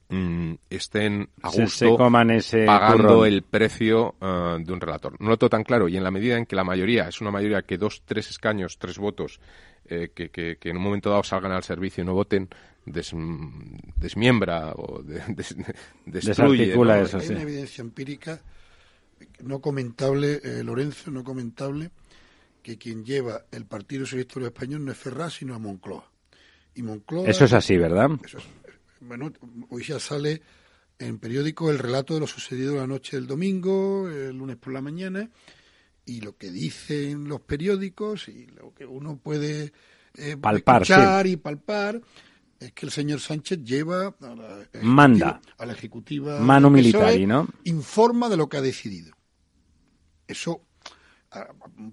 mm, 0.10 0.54
estén 0.70 1.30
a 1.42 1.50
gusto 1.50 1.68
se 1.68 1.88
coman 1.96 2.32
ese 2.32 2.66
pagando 2.66 3.08
turrón. 3.10 3.28
el 3.28 3.44
precio 3.44 4.16
ah, 4.22 4.58
de 4.60 4.74
un 4.74 4.82
relator. 4.82 5.16
No 5.22 5.30
lo 5.30 5.38
tengo 5.38 5.50
tan 5.50 5.64
claro 5.64 5.88
y 5.88 5.98
en 5.98 6.04
la 6.04 6.12
medida 6.12 6.38
en 6.38 6.46
que 6.46 6.56
la 6.56 6.64
mayoría 6.64 7.08
es 7.08 7.22
una 7.22 7.32
mayoría 7.32 7.62
que 7.62 7.78
dos, 7.78 8.02
tres 8.06 8.30
escaños, 8.30 8.78
tres 8.80 8.98
votos, 8.98 9.40
eh, 9.86 10.12
que, 10.14 10.30
que- 10.30 10.58
que 10.58 10.70
en 10.70 10.78
un 10.78 10.84
momento 10.84 11.10
dado 11.10 11.24
salgan 11.24 11.52
al 11.52 11.64
servicio 11.64 12.04
y 12.04 12.08
no 12.08 12.14
voten, 12.14 12.50
des- 12.86 13.14
desmiembra 13.98 14.74
o 14.76 15.02
de- 15.04 15.22
des- 15.30 15.56
destruye. 16.06 16.74
Eso, 16.74 17.18
Hay 17.18 17.30
una 17.30 17.42
evidencia 17.44 17.82
empírica 17.82 18.42
no 19.44 19.60
comentable, 19.62 20.42
eh, 20.44 20.64
Lorenzo, 20.64 21.12
no 21.12 21.24
comentable, 21.24 21.92
que 22.62 22.78
quien 22.78 23.04
lleva 23.04 23.46
el 23.52 23.66
Partido 23.66 24.06
Socialista 24.06 24.40
Español 24.42 24.86
no 24.86 24.92
es 24.92 24.98
Ferraz, 24.98 25.34
sino 25.36 25.56
a 25.56 25.60
Moncloa. 25.60 26.10
Y 26.76 26.82
Moncloa... 26.84 27.28
Eso 27.30 27.46
es 27.46 27.54
así, 27.54 27.78
¿verdad? 27.78 28.10
Eso 28.24 28.38
es- 28.38 28.46
bueno, 29.02 29.32
hoy 29.70 29.84
ya 29.84 30.00
sale 30.00 30.42
en 31.00 31.18
periódico 31.18 31.72
el 31.72 31.80
relato 31.80 32.14
de 32.14 32.20
lo 32.20 32.28
sucedido 32.28 32.76
la 32.76 32.86
noche 32.86 33.18
del 33.18 33.26
domingo, 33.26 34.08
el 34.08 34.38
lunes 34.38 34.58
por 34.58 34.72
la 34.74 34.82
mañana, 34.82 35.28
y 36.06 36.22
lo 36.22 36.38
que 36.38 36.52
dicen 36.52 37.28
los 37.28 37.42
periódicos 37.42 38.28
y 38.28 38.46
lo 38.48 38.74
que 38.76 38.86
uno 38.86 39.18
puede 39.18 39.74
eh, 40.16 40.38
Palpar, 40.38 40.84
escuchar 40.84 41.26
y 41.26 41.38
palpar 41.38 42.00
es 42.60 42.74
que 42.74 42.86
el 42.86 42.92
señor 42.92 43.20
Sánchez 43.20 43.64
lleva 43.64 44.16
a 44.22 44.36
la 44.36 44.68
Manda. 44.84 45.42
a 45.58 45.66
la 45.66 45.74
ejecutiva 45.74 46.40
Mano 46.40 46.70
militari, 46.70 47.26
¿no? 47.26 47.48
informa 47.64 48.30
de 48.30 48.38
lo 48.38 48.48
que 48.50 48.58
ha 48.58 48.62
decidido. 48.62 49.16
Eso 50.28 50.62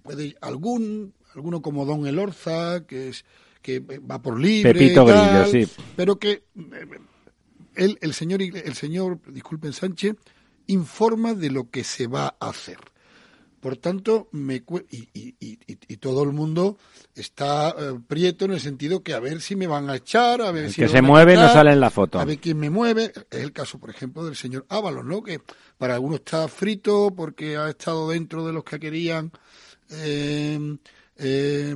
puede 0.02 0.36
algún 0.40 1.14
alguno 1.34 1.62
como 1.62 1.84
Don 1.84 2.06
Elorza 2.06 2.84
que 2.86 3.08
es 3.08 3.24
que 3.62 3.80
va 3.80 4.20
por 4.20 4.38
libre 4.38 4.72
Pepito 4.72 5.04
tal, 5.04 5.44
Grillo, 5.44 5.66
sí. 5.66 5.72
pero 5.96 6.18
que 6.18 6.30
eh, 6.30 6.42
él, 7.74 7.98
el 8.00 8.14
señor 8.14 8.42
el 8.42 8.74
señor 8.74 9.20
disculpen 9.30 9.72
Sánchez 9.72 10.16
informa 10.66 11.34
de 11.34 11.50
lo 11.50 11.70
que 11.70 11.82
se 11.82 12.06
va 12.06 12.36
a 12.38 12.50
hacer. 12.50 12.78
Por 13.60 13.76
tanto, 13.76 14.28
me 14.32 14.56
y, 14.90 15.08
y, 15.12 15.34
y, 15.40 15.58
y, 15.66 15.96
todo 15.96 16.22
el 16.22 16.32
mundo 16.32 16.78
está 17.14 17.70
eh, 17.70 17.98
prieto 18.06 18.44
en 18.44 18.52
el 18.52 18.60
sentido 18.60 19.02
que 19.02 19.14
a 19.14 19.20
ver 19.20 19.40
si 19.40 19.56
me 19.56 19.66
van 19.66 19.90
a 19.90 19.96
echar, 19.96 20.40
a 20.42 20.52
ver 20.52 20.66
el 20.66 20.72
si 20.72 20.82
que 20.82 20.88
se 20.88 21.02
mueve 21.02 21.34
no 21.34 21.52
sale 21.52 21.72
en 21.72 21.80
la 21.80 21.90
foto. 21.90 22.20
A 22.20 22.24
ver 22.24 22.38
quién 22.38 22.58
me 22.58 22.70
mueve. 22.70 23.12
Es 23.30 23.42
el 23.42 23.52
caso, 23.52 23.78
por 23.78 23.90
ejemplo, 23.90 24.24
del 24.24 24.36
señor 24.36 24.64
Ábalos, 24.68 25.04
¿no? 25.04 25.22
Que 25.22 25.40
para 25.76 25.94
algunos 25.94 26.20
está 26.20 26.46
frito 26.46 27.12
porque 27.16 27.56
ha 27.56 27.68
estado 27.68 28.10
dentro 28.10 28.46
de 28.46 28.52
los 28.52 28.62
que 28.62 28.78
querían 28.78 29.32
eh, 29.90 30.76
eh, 31.16 31.74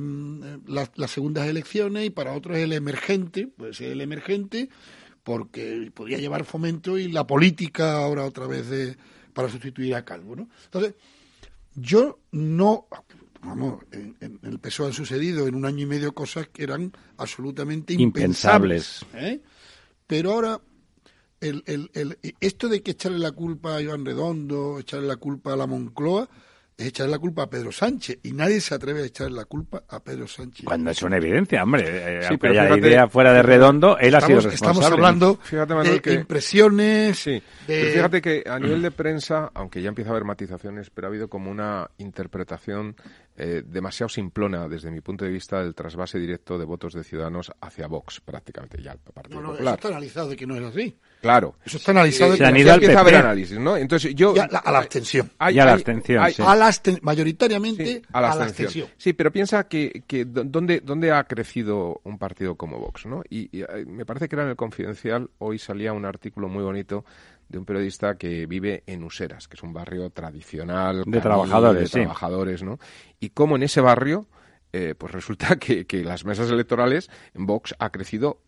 las, 0.67 0.91
las 0.95 1.11
segundas 1.11 1.47
elecciones 1.47 2.05
y 2.05 2.09
para 2.09 2.33
otros 2.33 2.57
es 2.57 2.63
el 2.63 2.73
emergente, 2.73 3.47
puede 3.47 3.73
ser 3.73 3.91
el 3.91 3.99
emergente 4.01 4.69
porque 5.23 5.91
podía 5.93 6.17
llevar 6.17 6.45
fomento 6.45 6.97
y 6.97 7.11
la 7.11 7.25
política 7.25 7.93
ahora 7.93 8.25
otra 8.25 8.47
vez 8.47 8.69
de, 8.69 8.95
para 9.33 9.49
sustituir 9.49 9.95
a 9.95 10.05
Calvo, 10.05 10.35
¿no? 10.35 10.49
Entonces, 10.65 10.95
yo 11.75 12.19
no, 12.31 12.87
vamos, 13.41 13.83
en, 13.91 14.15
en, 14.21 14.39
el 14.43 14.59
PSOE 14.59 14.87
han 14.87 14.93
sucedido 14.93 15.47
en 15.47 15.55
un 15.55 15.65
año 15.65 15.83
y 15.83 15.85
medio 15.85 16.13
cosas 16.13 16.47
que 16.49 16.63
eran 16.63 16.91
absolutamente 17.17 17.93
impensables. 17.93 19.01
impensables. 19.03 19.33
¿eh? 19.33 19.41
Pero 20.07 20.33
ahora, 20.33 20.61
el, 21.39 21.63
el, 21.65 21.89
el, 21.93 22.17
esto 22.39 22.69
de 22.69 22.81
que 22.81 22.91
echarle 22.91 23.19
la 23.19 23.31
culpa 23.31 23.75
a 23.75 23.81
Iván 23.81 24.05
Redondo, 24.05 24.79
echarle 24.79 25.07
la 25.07 25.17
culpa 25.17 25.53
a 25.53 25.57
la 25.57 25.67
Moncloa, 25.67 26.29
es 26.77 26.87
echarle 26.87 27.11
la 27.11 27.19
culpa 27.19 27.43
a 27.43 27.49
Pedro 27.49 27.71
Sánchez 27.71 28.19
y 28.23 28.31
nadie 28.31 28.59
se 28.61 28.73
atreve 28.75 29.03
a 29.03 29.05
echarle 29.05 29.37
la 29.37 29.45
culpa 29.45 29.83
a 29.87 30.03
Pedro 30.03 30.27
Sánchez. 30.27 30.65
Cuando 30.65 30.91
es 30.91 31.01
una 31.03 31.17
evidencia, 31.17 31.63
hombre, 31.63 31.83
eh, 31.85 32.21
sí, 32.21 32.27
aunque 32.29 32.47
haya 32.47 32.63
fíjate, 32.63 32.87
idea 32.87 33.07
fuera 33.07 33.33
de 33.33 33.43
redondo, 33.43 33.97
él 33.97 34.07
estamos, 34.07 34.23
ha 34.23 34.27
sido 34.27 34.41
responsable. 34.41 34.79
Estamos 34.79 34.91
hablando 34.91 35.39
fíjate, 35.43 35.73
de 35.91 36.01
que, 36.01 36.13
impresiones. 36.13 37.19
Sí, 37.19 37.31
de... 37.31 37.41
pero 37.67 37.91
fíjate 37.91 38.21
que 38.21 38.43
a 38.47 38.59
nivel 38.59 38.81
de 38.81 38.91
prensa, 38.91 39.51
aunque 39.53 39.81
ya 39.81 39.89
empieza 39.89 40.09
a 40.09 40.13
haber 40.13 40.25
matizaciones, 40.25 40.89
pero 40.89 41.07
ha 41.07 41.09
habido 41.09 41.27
como 41.27 41.51
una 41.51 41.89
interpretación 41.97 42.95
eh, 43.35 43.63
demasiado 43.65 44.09
simplona 44.09 44.67
desde 44.67 44.91
mi 44.91 45.01
punto 45.01 45.25
de 45.25 45.31
vista 45.31 45.59
del 45.63 45.75
trasvase 45.75 46.19
directo 46.19 46.57
de 46.57 46.65
votos 46.65 46.93
de 46.93 47.03
Ciudadanos 47.03 47.51
hacia 47.61 47.87
Vox, 47.87 48.21
prácticamente 48.21 48.81
ya 48.81 48.91
el 48.91 48.99
Partido 48.99 49.37
no, 49.37 49.47
no, 49.47 49.51
Popular. 49.53 49.73
Eso 49.73 49.87
está 49.87 49.97
analizado 49.97 50.29
de 50.29 50.35
que 50.35 50.47
no 50.47 50.55
es 50.55 50.63
así. 50.63 50.97
Claro. 51.23 51.55
Eso 51.63 51.77
está 51.77 51.91
analizado. 51.91 52.33
Eh, 52.33 52.37
se 52.37 52.45
han 52.45 52.57
ido 52.57 52.73
al 52.73 52.81
PP. 52.81 52.95
a 52.95 52.99
haber 52.99 53.15
análisis, 53.15 53.57
¿no? 53.57 53.77
Entonces 53.77 54.13
yo... 54.13 54.35
La, 54.35 54.43
a 54.43 54.71
la 54.73 54.79
abstención. 54.79 55.31
Hay, 55.39 55.55
ya 55.55 55.63
a 55.63 55.67
la 55.67 55.71
abstención, 55.71 56.21
hay, 56.21 56.33
sí. 56.33 56.43
A 56.45 56.53
la 56.53 56.67
absten 56.67 56.99
mayoritariamente 57.01 57.85
sí, 57.85 58.01
a, 58.11 58.19
la, 58.19 58.31
a 58.33 58.35
la 58.35 58.43
abstención. 58.43 58.89
Sí, 58.97 59.13
pero 59.13 59.31
piensa 59.31 59.63
que, 59.69 60.03
que 60.05 60.25
¿dónde, 60.25 60.81
dónde 60.81 61.13
ha 61.13 61.23
crecido 61.23 62.01
un 62.03 62.17
partido 62.17 62.55
como 62.55 62.77
Vox, 62.77 63.05
¿no? 63.05 63.23
Y, 63.29 63.57
y 63.57 63.63
me 63.87 64.05
parece 64.05 64.27
que 64.27 64.35
era 64.35 64.43
en 64.43 64.49
el 64.49 64.57
Confidencial, 64.57 65.29
hoy 65.37 65.59
salía 65.59 65.93
un 65.93 66.03
artículo 66.03 66.49
muy 66.49 66.61
bonito 66.61 67.05
de 67.47 67.57
un 67.57 67.63
periodista 67.63 68.15
que 68.15 68.45
vive 68.45 68.83
en 68.85 69.01
Useras, 69.05 69.47
que 69.47 69.55
es 69.55 69.63
un 69.63 69.71
barrio 69.71 70.09
tradicional 70.09 71.03
de 71.05 71.21
trabajadores, 71.21 71.81
de 71.83 71.87
sí. 71.87 71.93
trabajadores, 71.93 72.63
¿no? 72.63 72.79
Y 73.21 73.29
cómo 73.29 73.55
en 73.55 73.63
ese 73.63 73.79
barrio, 73.79 74.27
eh, 74.73 74.93
pues 74.97 75.13
resulta 75.13 75.55
que, 75.59 75.85
que, 75.85 76.03
las 76.03 76.25
mesas 76.25 76.49
electorales 76.49 77.09
en 77.33 77.45
Vox 77.45 77.73
ha 77.79 77.91
crecido 77.91 78.41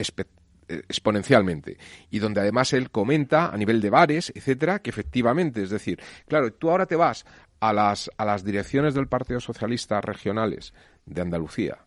exponencialmente 0.67 1.77
y 2.09 2.19
donde 2.19 2.41
además 2.41 2.73
él 2.73 2.89
comenta 2.89 3.49
a 3.49 3.57
nivel 3.57 3.81
de 3.81 3.89
bares, 3.89 4.31
etcétera, 4.35 4.79
que 4.79 4.89
efectivamente, 4.89 5.63
es 5.63 5.69
decir, 5.69 5.99
claro, 6.27 6.51
tú 6.53 6.69
ahora 6.69 6.85
te 6.85 6.95
vas 6.95 7.25
a 7.59 7.73
las 7.73 8.11
a 8.17 8.25
las 8.25 8.43
direcciones 8.43 8.93
del 8.93 9.07
Partido 9.07 9.39
Socialista 9.39 10.01
regionales 10.01 10.73
de 11.05 11.21
Andalucía, 11.21 11.85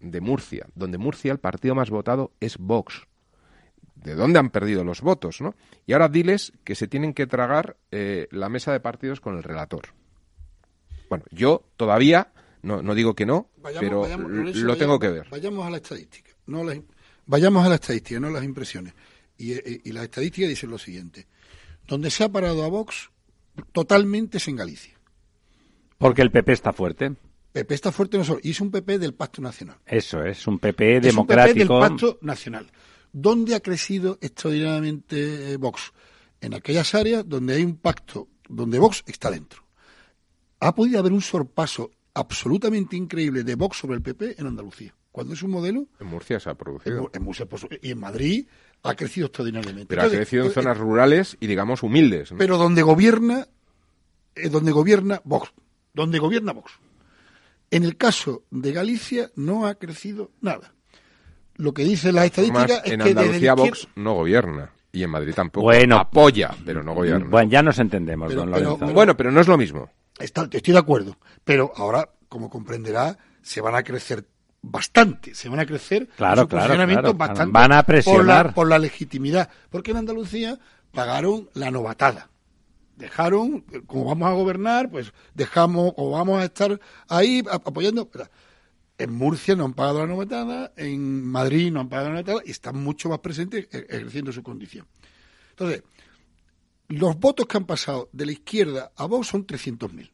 de 0.00 0.20
Murcia, 0.20 0.66
donde 0.74 0.98
Murcia 0.98 1.32
el 1.32 1.38
partido 1.38 1.74
más 1.74 1.90
votado 1.90 2.32
es 2.40 2.58
Vox 2.58 3.06
de 4.02 4.14
dónde 4.14 4.38
han 4.38 4.50
perdido 4.50 4.84
los 4.84 5.00
votos, 5.00 5.40
¿no? 5.40 5.54
Y 5.86 5.92
ahora 5.92 6.08
diles 6.08 6.52
que 6.64 6.74
se 6.74 6.88
tienen 6.88 7.14
que 7.14 7.26
tragar 7.26 7.76
eh, 7.90 8.28
la 8.30 8.48
mesa 8.48 8.72
de 8.72 8.80
partidos 8.80 9.20
con 9.20 9.36
el 9.36 9.42
relator. 9.42 9.88
Bueno, 11.08 11.24
yo 11.30 11.64
todavía, 11.76 12.32
no, 12.62 12.82
no 12.82 12.94
digo 12.94 13.14
que 13.14 13.26
no, 13.26 13.48
vayamos, 13.56 13.80
pero 13.80 14.00
vayamos, 14.02 14.30
lo 14.30 14.44
vayamos, 14.44 14.78
tengo 14.78 14.98
que 14.98 15.08
ver. 15.08 15.28
Vayamos 15.30 15.66
a 15.66 15.70
la 15.70 15.76
estadística, 15.78 16.30
no 16.46 16.64
las, 16.64 16.78
vayamos 17.28 17.64
a 17.64 17.68
la 17.68 17.76
estadística, 17.76 18.18
no 18.18 18.30
las 18.30 18.42
impresiones. 18.42 18.94
Y, 19.36 19.52
y, 19.52 19.82
y 19.84 19.92
las 19.92 20.02
estadísticas 20.04 20.48
dicen 20.48 20.70
lo 20.70 20.78
siguiente. 20.78 21.28
Donde 21.86 22.10
se 22.10 22.24
ha 22.24 22.28
parado 22.28 22.64
a 22.64 22.68
Vox 22.68 23.10
totalmente 23.72 24.38
es 24.38 24.48
en 24.48 24.56
Galicia. 24.56 24.98
Porque 25.96 26.22
el 26.22 26.30
PP 26.30 26.52
está 26.52 26.72
fuerte. 26.72 27.14
PP 27.52 27.74
está 27.74 27.92
fuerte 27.92 28.18
no 28.18 28.24
solo, 28.24 28.40
y 28.42 28.50
es 28.50 28.60
un 28.60 28.70
PP 28.70 28.98
del 28.98 29.14
Pacto 29.14 29.40
Nacional. 29.42 29.78
Eso, 29.86 30.22
es 30.22 30.46
un 30.46 30.58
PP 30.58 30.96
es 30.96 31.02
democrático. 31.02 31.50
un 31.50 31.54
PP 31.54 31.58
del 31.58 31.90
Pacto 31.90 32.18
Nacional. 32.22 32.70
¿Dónde 33.12 33.54
ha 33.54 33.60
crecido 33.60 34.18
extraordinariamente 34.20 35.52
eh, 35.52 35.56
Vox? 35.56 35.92
En 36.40 36.54
aquellas 36.54 36.94
áreas 36.94 37.28
donde 37.28 37.54
hay 37.54 37.64
un 37.64 37.76
pacto, 37.76 38.28
donde 38.48 38.78
Vox 38.78 39.02
está 39.06 39.30
dentro. 39.30 39.64
Ha 40.60 40.74
podido 40.74 41.00
haber 41.00 41.12
un 41.12 41.22
sorpaso 41.22 41.90
absolutamente 42.14 42.96
increíble 42.96 43.42
de 43.44 43.54
Vox 43.54 43.78
sobre 43.78 43.96
el 43.96 44.02
PP 44.02 44.36
en 44.38 44.46
Andalucía. 44.46 44.94
Cuando 45.18 45.34
es 45.34 45.42
un 45.42 45.50
modelo. 45.50 45.86
En 45.98 46.06
Murcia 46.06 46.38
se 46.38 46.48
ha 46.48 46.54
producido. 46.54 47.10
En, 47.12 47.20
en 47.20 47.22
Murcia, 47.22 47.46
pues, 47.46 47.66
y 47.82 47.90
en 47.90 47.98
Madrid 47.98 48.46
ha 48.82 48.94
crecido 48.94 49.26
extraordinariamente. 49.26 49.86
Pero 49.88 50.02
Entonces, 50.02 50.18
ha 50.18 50.22
crecido 50.22 50.44
en 50.46 50.52
zonas 50.52 50.76
eh, 50.76 50.80
rurales 50.80 51.36
y, 51.40 51.46
digamos, 51.46 51.82
humildes. 51.82 52.32
¿no? 52.32 52.38
Pero 52.38 52.56
donde 52.56 52.82
gobierna, 52.82 53.48
eh, 54.36 54.48
donde 54.48 54.72
gobierna 54.72 55.20
Vox. 55.24 55.52
Donde 55.92 56.18
gobierna 56.18 56.52
Vox. 56.52 56.72
En 57.70 57.84
el 57.84 57.96
caso 57.96 58.44
de 58.50 58.72
Galicia 58.72 59.30
no 59.34 59.66
ha 59.66 59.74
crecido 59.74 60.30
nada 60.40 60.72
lo 61.58 61.74
que 61.74 61.84
dice 61.84 62.12
la 62.12 62.24
estadística 62.24 62.76
es 62.84 62.92
en 62.92 63.00
que 63.00 63.08
Andalucía 63.10 63.54
desde 63.54 63.68
Vox 63.68 63.88
no 63.96 64.14
gobierna 64.14 64.70
y 64.92 65.02
en 65.02 65.10
Madrid 65.10 65.34
tampoco. 65.34 65.64
Bueno, 65.64 65.96
apoya, 65.96 66.54
pero 66.64 66.82
no 66.82 66.94
gobierna. 66.94 67.26
Bueno, 67.28 67.50
ya 67.50 67.62
nos 67.62 67.78
entendemos, 67.78 68.28
pero, 68.28 68.46
don 68.46 68.52
pero, 68.52 68.76
bueno, 68.94 69.16
pero 69.16 69.30
no 69.30 69.40
es 69.40 69.48
lo 69.48 69.58
mismo. 69.58 69.90
Está, 70.18 70.48
estoy 70.50 70.72
de 70.72 70.78
acuerdo, 70.78 71.18
pero 71.44 71.72
ahora, 71.76 72.08
como 72.28 72.48
comprenderá, 72.48 73.18
se 73.42 73.60
van 73.60 73.74
a 73.74 73.82
crecer 73.82 74.24
bastante, 74.62 75.34
se 75.34 75.48
van 75.48 75.60
a 75.60 75.66
crecer 75.66 76.08
claro, 76.16 76.42
su 76.42 76.48
claro, 76.48 77.14
bastante 77.14 77.52
van 77.52 77.72
a 77.72 77.82
presionar 77.84 78.46
por 78.46 78.46
la, 78.46 78.54
por 78.54 78.68
la 78.68 78.78
legitimidad, 78.78 79.50
porque 79.70 79.92
en 79.92 79.98
Andalucía 79.98 80.58
pagaron 80.92 81.48
la 81.54 81.70
novatada 81.70 82.30
dejaron, 82.98 83.60
como 83.86 84.06
vamos 84.06 84.28
a 84.28 84.32
gobernar, 84.32 84.90
pues 84.90 85.12
dejamos 85.34 85.94
o 85.96 86.10
vamos 86.10 86.40
a 86.40 86.44
estar 86.44 86.78
ahí 87.08 87.42
apoyando. 87.50 88.10
En 88.98 89.12
Murcia 89.12 89.54
no 89.54 89.64
han 89.64 89.74
pagado 89.74 90.00
la 90.00 90.08
novatada, 90.08 90.72
en 90.76 91.24
Madrid 91.24 91.70
no 91.70 91.80
han 91.80 91.88
pagado 91.88 92.08
la 92.08 92.14
novatada 92.16 92.42
y 92.44 92.50
están 92.50 92.76
mucho 92.76 93.08
más 93.08 93.20
presentes 93.20 93.68
ejerciendo 93.70 94.32
su 94.32 94.42
condición. 94.42 94.86
Entonces, 95.50 95.84
los 96.88 97.16
votos 97.18 97.46
que 97.46 97.56
han 97.56 97.66
pasado 97.66 98.08
de 98.12 98.26
la 98.26 98.32
izquierda 98.32 98.92
a 98.96 99.06
Vox 99.06 99.28
son 99.28 99.46
300.000. 99.46 100.10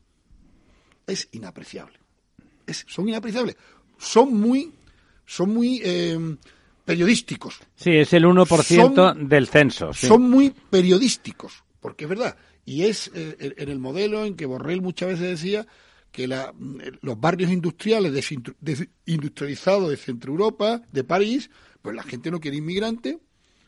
Es 1.07 1.29
inapreciable. 1.33 1.99
Es, 2.67 2.85
son 2.89 3.09
inapreciables. 3.09 3.57
Son 3.99 4.35
muy, 4.35 4.73
son 5.27 5.53
muy 5.53 5.81
eh, 5.85 6.37
periodísticos. 6.85 7.61
Sí, 7.77 7.93
es 7.93 8.13
el 8.13 8.25
1% 8.25 8.95
son, 8.95 9.29
del 9.29 9.49
censo. 9.49 9.93
Sí. 9.93 10.07
Son 10.07 10.23
muy 10.23 10.51
periodísticos, 10.71 11.65
porque 11.81 12.05
es 12.05 12.11
verdad. 12.11 12.37
Y 12.65 12.85
es 12.85 13.11
eh, 13.15 13.55
en 13.57 13.69
el 13.69 13.79
modelo 13.79 14.25
en 14.25 14.37
que 14.37 14.47
Borrell 14.47 14.83
muchas 14.83 15.11
veces 15.11 15.29
decía 15.29 15.67
que 16.13 16.29
la, 16.29 16.55
los 17.01 17.19
barrios 17.19 17.51
industriales 17.51 18.13
desindustrializados 18.13 19.91
de 19.91 19.97
Centro 19.97 20.31
Europa, 20.31 20.83
de 20.93 21.03
París, 21.03 21.51
pues 21.83 21.97
la 21.97 22.05
gente 22.05 22.31
no 22.31 22.41
quiere 22.41 22.59
inmigrante 22.59 23.19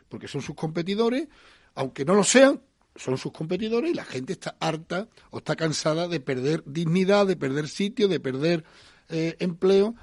porque 0.08 0.28
son 0.28 0.42
sus 0.42 0.54
competidores, 0.54 1.28
aunque 1.74 2.04
no 2.04 2.14
lo 2.14 2.24
sean, 2.24 2.62
son 2.94 3.18
sus 3.18 3.32
competidores 3.32 3.90
y 3.90 3.94
la 3.94 4.04
gente 4.04 4.32
está 4.32 4.56
harta 4.60 5.08
o 5.30 5.38
está 5.38 5.56
cansada 5.56 6.08
de 6.08 6.20
perder 6.20 6.62
dignidad, 6.64 7.26
de 7.26 7.36
perder 7.36 7.68
sitio, 7.68 8.08
de 8.08 8.20
perder 8.20 8.64
eh, 9.08 9.36
empleo 9.40 9.94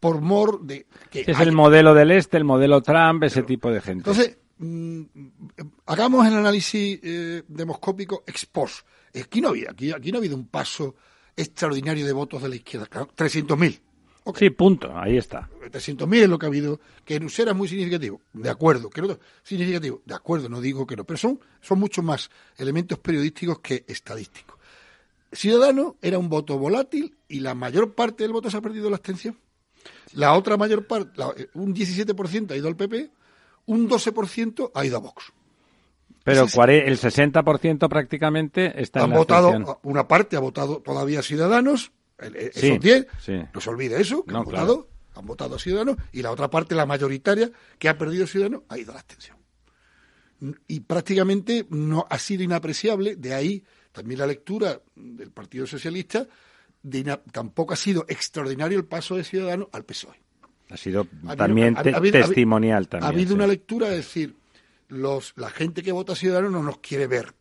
por 0.00 0.20
mor 0.20 0.62
de 0.62 0.86
que 1.10 1.20
es 1.26 1.36
hay... 1.36 1.46
el 1.46 1.52
modelo 1.52 1.94
del 1.94 2.10
este, 2.10 2.38
el 2.38 2.44
modelo 2.44 2.82
Trump, 2.82 3.22
ese 3.22 3.36
Pero, 3.36 3.46
tipo 3.46 3.70
de 3.70 3.80
gente. 3.80 4.10
Entonces, 4.10 4.38
mmm, 4.58 5.02
hagamos 5.86 6.26
el 6.26 6.34
análisis 6.34 6.98
eh, 7.02 7.42
demoscópico 7.46 8.24
ex 8.26 8.46
post. 8.46 8.86
Aquí 9.14 9.40
no 9.40 9.48
había, 9.48 9.70
aquí, 9.70 9.92
aquí 9.92 10.10
no 10.10 10.18
ha 10.18 10.20
habido 10.20 10.36
un 10.36 10.46
paso 10.48 10.96
extraordinario 11.36 12.06
de 12.06 12.12
votos 12.12 12.42
de 12.42 12.48
la 12.48 12.56
izquierda. 12.56 12.86
Claro, 12.86 13.10
300.000. 13.16 13.80
Okay. 14.22 14.48
Sí, 14.48 14.54
punto, 14.54 14.96
ahí 14.96 15.16
está. 15.16 15.48
300.000 15.70 16.22
es 16.22 16.28
lo 16.28 16.38
que 16.38 16.46
ha 16.46 16.48
habido, 16.48 16.80
que 17.04 17.16
en 17.16 17.24
Usera 17.24 17.52
es 17.52 17.56
muy 17.56 17.68
significativo, 17.68 18.20
de 18.34 18.50
acuerdo, 18.50 18.90
que 18.90 19.00
no, 19.00 19.18
significativo, 19.42 20.02
de 20.04 20.14
acuerdo, 20.14 20.48
no 20.48 20.60
digo 20.60 20.86
que 20.86 20.94
no, 20.94 21.04
pero 21.04 21.16
son, 21.16 21.40
son 21.60 21.78
mucho 21.78 22.02
más 22.02 22.30
elementos 22.58 22.98
periodísticos 22.98 23.60
que 23.60 23.84
estadísticos. 23.88 24.58
Ciudadano 25.32 25.96
era 26.02 26.18
un 26.18 26.28
voto 26.28 26.58
volátil 26.58 27.16
y 27.28 27.40
la 27.40 27.54
mayor 27.54 27.94
parte 27.94 28.24
del 28.24 28.32
voto 28.32 28.50
se 28.50 28.56
ha 28.56 28.60
perdido 28.60 28.90
la 28.90 28.96
abstención. 28.96 29.38
La 30.14 30.34
otra 30.34 30.56
mayor 30.56 30.86
parte, 30.86 31.12
la, 31.16 31.32
un 31.54 31.74
17% 31.74 32.50
ha 32.50 32.56
ido 32.56 32.68
al 32.68 32.76
PP, 32.76 33.10
un 33.66 33.88
12% 33.88 34.70
ha 34.74 34.84
ido 34.84 34.96
a 34.96 35.00
Vox. 35.00 35.32
Pero 36.24 36.42
el 36.42 36.98
60% 36.98 37.88
prácticamente 37.88 38.80
está 38.82 39.00
han 39.00 39.06
en 39.06 39.10
la 39.12 39.18
votado, 39.18 39.48
abstención. 39.48 39.76
una 39.84 40.06
parte 40.08 40.36
ha 40.36 40.40
votado 40.40 40.80
todavía 40.82 41.22
Ciudadanos, 41.22 41.92
esos 42.18 42.60
Sí, 42.60 42.78
10, 42.78 43.06
sí. 43.20 43.40
no 43.54 43.60
se 43.60 43.70
olvide 43.70 44.00
eso, 44.00 44.24
que 44.24 44.32
No, 44.32 44.40
han, 44.40 44.44
claro. 44.44 44.66
votado, 44.66 44.88
han 45.14 45.26
votado 45.26 45.54
a 45.56 45.58
Ciudadanos, 45.58 45.96
y 46.12 46.20
la 46.22 46.30
otra 46.30 46.50
parte, 46.50 46.74
la 46.74 46.84
mayoritaria, 46.86 47.50
que 47.78 47.88
ha 47.88 47.96
perdido 47.96 48.26
Ciudadanos, 48.26 48.62
ha 48.68 48.76
ido 48.78 48.90
a 48.90 48.94
la 48.94 49.00
abstención. 49.00 49.38
y 50.68 50.80
prácticamente 50.80 51.66
no 51.70 52.06
ha 52.10 52.18
sido 52.18 52.42
inapreciable, 52.42 53.16
de 53.16 53.34
ahí 53.34 53.64
también 53.92 54.20
la 54.20 54.26
lectura 54.26 54.80
del 54.94 55.30
Partido 55.30 55.66
Socialista, 55.66 56.26
tampoco 57.32 57.74
ha 57.74 57.76
sido 57.76 58.04
extraordinario 58.08 58.78
el 58.78 58.84
paso 58.84 59.16
de 59.16 59.24
Ciudadanos 59.24 59.68
al 59.72 59.84
PSOE. 59.84 60.16
Ha 60.70 60.76
sido 60.76 61.06
también 61.36 61.74
testimonial 62.12 62.88
también. 62.88 63.06
Ha 63.06 63.14
habido 63.14 63.34
una 63.34 63.46
lectura, 63.46 63.88
es 63.88 63.96
decir, 63.96 64.36
los, 64.88 65.32
la 65.36 65.50
gente 65.50 65.82
que 65.82 65.92
vota 65.92 66.14
Ciudadanos 66.14 66.52
no 66.52 66.62
nos 66.62 66.78
quiere 66.78 67.06
ver, 67.06 67.34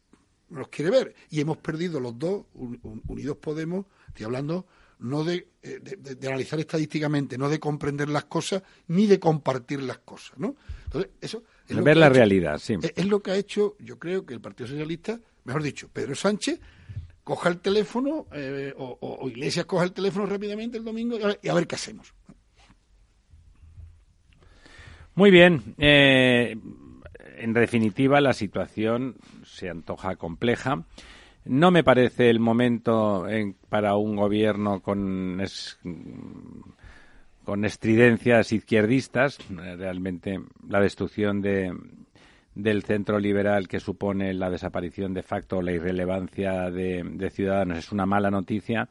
no 0.50 0.60
nos 0.60 0.70
quiere 0.70 0.92
ver. 0.92 1.16
Y 1.30 1.40
hemos 1.40 1.58
perdido 1.58 2.00
los 2.00 2.18
dos, 2.18 2.46
Unidos 3.08 3.38
Podemos, 3.38 3.86
estoy 4.08 4.26
hablando 4.26 4.66
no 5.00 5.24
de, 5.24 5.48
eh, 5.64 5.80
de, 5.82 6.28
analizar 6.28 6.60
estadísticamente, 6.60 7.38
no 7.38 7.50
de 7.50 7.60
comprender 7.60 8.10
las 8.10 8.26
cosas, 8.26 8.64
ni 8.88 9.08
de 9.08 9.20
compartir 9.20 9.82
las 9.82 10.00
cosas, 10.00 10.38
¿no? 10.38 10.56
Entonces, 10.86 11.12
eso... 11.22 11.44
Es 11.68 11.82
ver 11.84 11.98
la 11.98 12.10
realidad, 12.10 12.60
sí. 12.60 12.76
Es, 12.82 13.06
lo 13.06 13.22
que 13.22 13.32
ha 13.32 13.36
hecho, 13.36 13.78
yo 13.80 13.98
creo, 13.98 14.26
que 14.26 14.34
el 14.34 14.42
Partido 14.42 14.68
Socialista, 14.68 15.20
mejor 15.46 15.64
dicho, 15.64 15.88
Pedro 15.94 16.16
Sánchez, 16.16 16.60
coja 17.30 17.50
el 17.50 17.60
teléfono, 17.60 18.26
eh, 18.34 18.74
o, 18.76 19.30
Iglesias 19.30 19.68
coja 19.68 19.84
el 19.84 19.92
teléfono 19.92 20.26
rápidamente 20.26 20.80
el 20.80 20.84
domingo 20.84 21.16
y 21.44 21.48
a 21.48 21.54
ver, 21.54 21.68
qué 21.68 21.76
hacemos. 21.76 22.12
Muy 25.14 25.30
bien. 25.30 25.76
Eh, 25.78 26.58
en 27.38 27.54
definitiva, 27.54 28.20
la 28.20 28.34
situación 28.34 29.18
se 29.46 29.70
antoja 29.70 30.16
compleja. 30.16 30.86
No 31.46 31.70
me 31.70 31.84
parece 31.84 32.32
el 32.32 32.40
momento 32.40 33.28
para 33.70 33.96
un 33.96 34.16
gobierno 34.16 34.82
con, 34.82 35.40
con 37.46 37.64
estridencias 37.64 38.52
izquierdistas. 38.52 39.38
Realmente 39.50 40.40
la 40.68 40.82
destrucción 40.82 41.42
de, 41.42 41.72
del 42.62 42.84
centro 42.84 43.20
liberal 43.20 43.68
que 43.68 43.80
supone 43.80 44.34
la 44.34 44.50
desaparición 44.50 45.14
de 45.14 45.24
facto, 45.24 45.62
la 45.62 45.72
irrelevancia 45.72 46.70
de, 46.70 47.30
Ciudadanos 47.32 47.78
es 47.78 47.92
una 47.92 48.06
mala 48.06 48.30
noticia. 48.30 48.88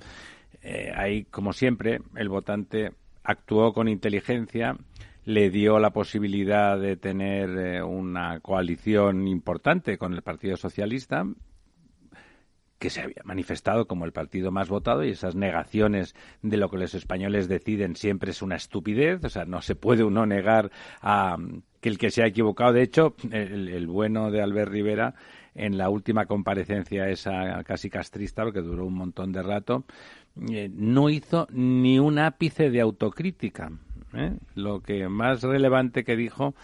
Eh, 0.63 0.91
ahí, 0.95 1.25
como 1.25 1.53
siempre, 1.53 2.01
el 2.17 2.29
votante 2.29 2.93
actuó 3.23 3.73
con 3.73 3.89
inteligencia, 3.89 4.77
le 5.25 5.51
dio 5.51 5.79
la 5.79 5.91
posibilidad 5.91 6.79
de 6.79 6.97
tener 6.97 7.51
eh, 7.51 7.83
una 7.83 8.41
coalición 8.41 9.29
importante 9.29 9.99
con 9.99 10.15
el 10.15 10.23
Partido 10.23 10.57
Socialista, 10.57 11.25
que 12.79 12.91
se 12.91 13.01
había 13.03 13.23
manifestado 13.25 13.87
como 13.87 14.05
el 14.05 14.13
partido 14.13 14.51
más 14.51 14.69
votado 14.69 15.05
y 15.05 15.11
esas 15.11 15.35
negaciones 15.35 16.15
de 16.43 16.57
lo 16.57 16.71
que 16.71 16.79
los 16.79 16.95
españoles 16.95 17.49
deciden 17.49 17.97
siempre 17.97 18.31
es 18.31 18.43
una 18.43 18.57
estupidez, 18.57 19.25
o 19.25 19.29
sea, 19.29 19.45
no 19.45 19.63
se 19.63 19.75
puede 19.75 20.05
uno 20.05 20.27
negar 20.27 20.71
a 21.03 21.37
que 21.81 21.89
el 21.89 21.99
que 21.99 22.11
se 22.11 22.23
ha 22.23 22.27
equivocado, 22.27 22.73
de 22.73 22.83
hecho, 22.83 23.15
el, 23.31 23.87
bueno 23.87 24.31
de 24.31 24.43
Albert 24.43 24.71
Rivera 24.71 25.15
en 25.55 25.77
la 25.77 25.91
última 25.91 26.27
comparecencia 26.27 27.09
esa 27.09 27.63
casi 27.65 27.91
castrista, 27.91 28.45
porque 28.45 28.61
duró 28.61 28.87
un 28.87 28.95
montón 28.95 29.33
de 29.33 29.43
rato, 29.43 29.85
eh, 30.51 30.71
no 30.73 31.11
hizo 31.11 31.49
ni 31.51 31.99
un 31.99 32.19
ápice 32.19 32.71
de 32.71 32.81
autocrítica. 32.81 33.73
¿eh? 34.15 34.37
Lo 34.55 34.81
que 34.81 35.09
más 35.09 35.43
relevante 35.43 36.05
que 36.05 36.17
dijo 36.17 36.55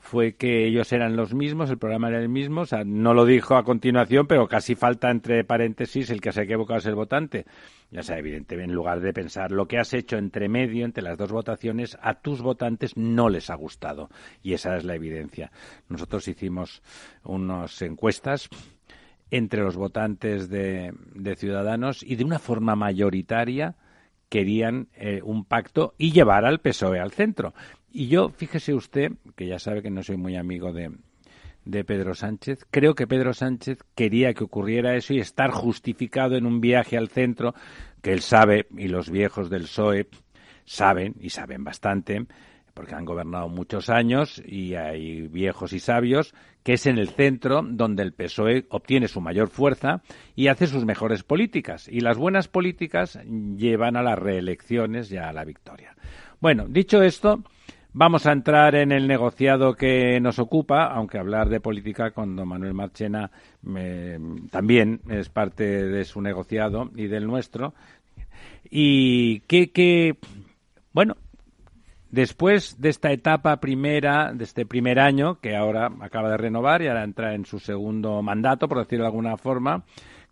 fue 0.00 0.34
que 0.34 0.66
ellos 0.66 0.92
eran 0.92 1.14
los 1.14 1.34
mismos, 1.34 1.70
el 1.70 1.78
programa 1.78 2.08
era 2.08 2.18
el 2.18 2.28
mismo, 2.28 2.62
o 2.62 2.66
sea, 2.66 2.84
no 2.84 3.14
lo 3.14 3.26
dijo 3.26 3.54
a 3.54 3.64
continuación, 3.64 4.26
pero 4.26 4.48
casi 4.48 4.74
falta 4.74 5.10
entre 5.10 5.44
paréntesis 5.44 6.10
el 6.10 6.20
que 6.20 6.32
se 6.32 6.40
ha 6.40 6.44
equivocado 6.44 6.78
es 6.78 6.86
el 6.86 6.94
votante. 6.94 7.44
Ya 7.90 8.02
sea, 8.02 8.18
evidentemente, 8.18 8.70
en 8.70 8.74
lugar 8.74 9.00
de 9.00 9.12
pensar 9.12 9.52
lo 9.52 9.66
que 9.66 9.78
has 9.78 9.92
hecho 9.92 10.16
entre 10.16 10.48
medio, 10.48 10.84
entre 10.84 11.02
las 11.02 11.18
dos 11.18 11.30
votaciones, 11.30 11.98
a 12.00 12.14
tus 12.14 12.40
votantes 12.40 12.96
no 12.96 13.28
les 13.28 13.50
ha 13.50 13.54
gustado. 13.56 14.08
Y 14.42 14.54
esa 14.54 14.76
es 14.76 14.84
la 14.84 14.94
evidencia. 14.94 15.52
Nosotros 15.88 16.26
hicimos 16.28 16.82
unas 17.22 17.82
encuestas 17.82 18.48
entre 19.30 19.62
los 19.62 19.76
votantes 19.76 20.48
de, 20.48 20.94
Ciudadanos 21.36 22.02
y 22.02 22.16
de 22.16 22.24
una 22.24 22.38
forma 22.38 22.74
mayoritaria 22.74 23.76
querían 24.28 24.88
eh, 24.94 25.20
un 25.22 25.44
pacto 25.44 25.94
y 25.98 26.12
llevar 26.12 26.44
al 26.44 26.60
PSOE 26.60 27.00
al 27.00 27.10
centro. 27.10 27.52
Y 27.92 28.08
yo, 28.08 28.28
fíjese 28.28 28.74
usted, 28.74 29.12
que 29.36 29.46
ya 29.46 29.58
sabe 29.58 29.82
que 29.82 29.90
no 29.90 30.02
soy 30.02 30.16
muy 30.16 30.36
amigo 30.36 30.72
de, 30.72 30.92
de 31.64 31.84
Pedro 31.84 32.14
Sánchez. 32.14 32.66
Creo 32.70 32.94
que 32.94 33.06
Pedro 33.06 33.34
Sánchez 33.34 33.78
quería 33.94 34.32
que 34.34 34.44
ocurriera 34.44 34.96
eso 34.96 35.12
y 35.12 35.20
estar 35.20 35.50
justificado 35.50 36.36
en 36.36 36.46
un 36.46 36.60
viaje 36.60 36.96
al 36.96 37.08
centro, 37.08 37.54
que 38.02 38.12
él 38.12 38.20
sabe, 38.20 38.66
y 38.76 38.88
los 38.88 39.10
viejos 39.10 39.50
del 39.50 39.62
PSOE 39.62 40.08
saben, 40.64 41.16
y 41.20 41.30
saben 41.30 41.64
bastante, 41.64 42.26
porque 42.74 42.94
han 42.94 43.04
gobernado 43.04 43.48
muchos 43.48 43.90
años 43.90 44.40
y 44.46 44.74
hay 44.74 45.26
viejos 45.26 45.72
y 45.72 45.80
sabios, 45.80 46.34
que 46.62 46.74
es 46.74 46.86
en 46.86 46.98
el 46.98 47.08
centro 47.08 47.62
donde 47.62 48.02
el 48.02 48.12
PSOE 48.12 48.66
obtiene 48.70 49.08
su 49.08 49.20
mayor 49.20 49.48
fuerza 49.48 50.02
y 50.36 50.48
hace 50.48 50.66
sus 50.66 50.84
mejores 50.84 51.24
políticas. 51.24 51.88
Y 51.88 52.00
las 52.00 52.16
buenas 52.16 52.48
políticas 52.48 53.18
llevan 53.56 53.96
a 53.96 54.02
las 54.02 54.18
reelecciones 54.18 55.10
y 55.10 55.16
a 55.16 55.32
la 55.32 55.44
victoria. 55.44 55.96
Bueno, 56.40 56.66
dicho 56.68 57.02
esto, 57.02 57.42
Vamos 57.92 58.24
a 58.26 58.32
entrar 58.32 58.76
en 58.76 58.92
el 58.92 59.08
negociado 59.08 59.74
que 59.74 60.20
nos 60.20 60.38
ocupa, 60.38 60.84
aunque 60.84 61.18
hablar 61.18 61.48
de 61.48 61.58
política 61.58 62.12
con 62.12 62.36
don 62.36 62.46
Manuel 62.46 62.72
Marchena 62.72 63.32
también 64.50 65.00
es 65.08 65.28
parte 65.28 65.64
de 65.64 66.04
su 66.04 66.20
negociado 66.20 66.88
y 66.94 67.08
del 67.08 67.26
nuestro. 67.26 67.74
Y 68.70 69.40
que, 69.40 70.16
bueno, 70.92 71.16
después 72.10 72.80
de 72.80 72.90
esta 72.90 73.10
etapa 73.10 73.56
primera, 73.58 74.32
de 74.32 74.44
este 74.44 74.66
primer 74.66 75.00
año, 75.00 75.40
que 75.40 75.56
ahora 75.56 75.90
acaba 76.00 76.30
de 76.30 76.36
renovar 76.36 76.82
y 76.82 76.86
ahora 76.86 77.02
entra 77.02 77.34
en 77.34 77.44
su 77.44 77.58
segundo 77.58 78.22
mandato, 78.22 78.68
por 78.68 78.78
decirlo 78.78 79.02
de 79.02 79.08
alguna 79.08 79.36
forma, 79.36 79.82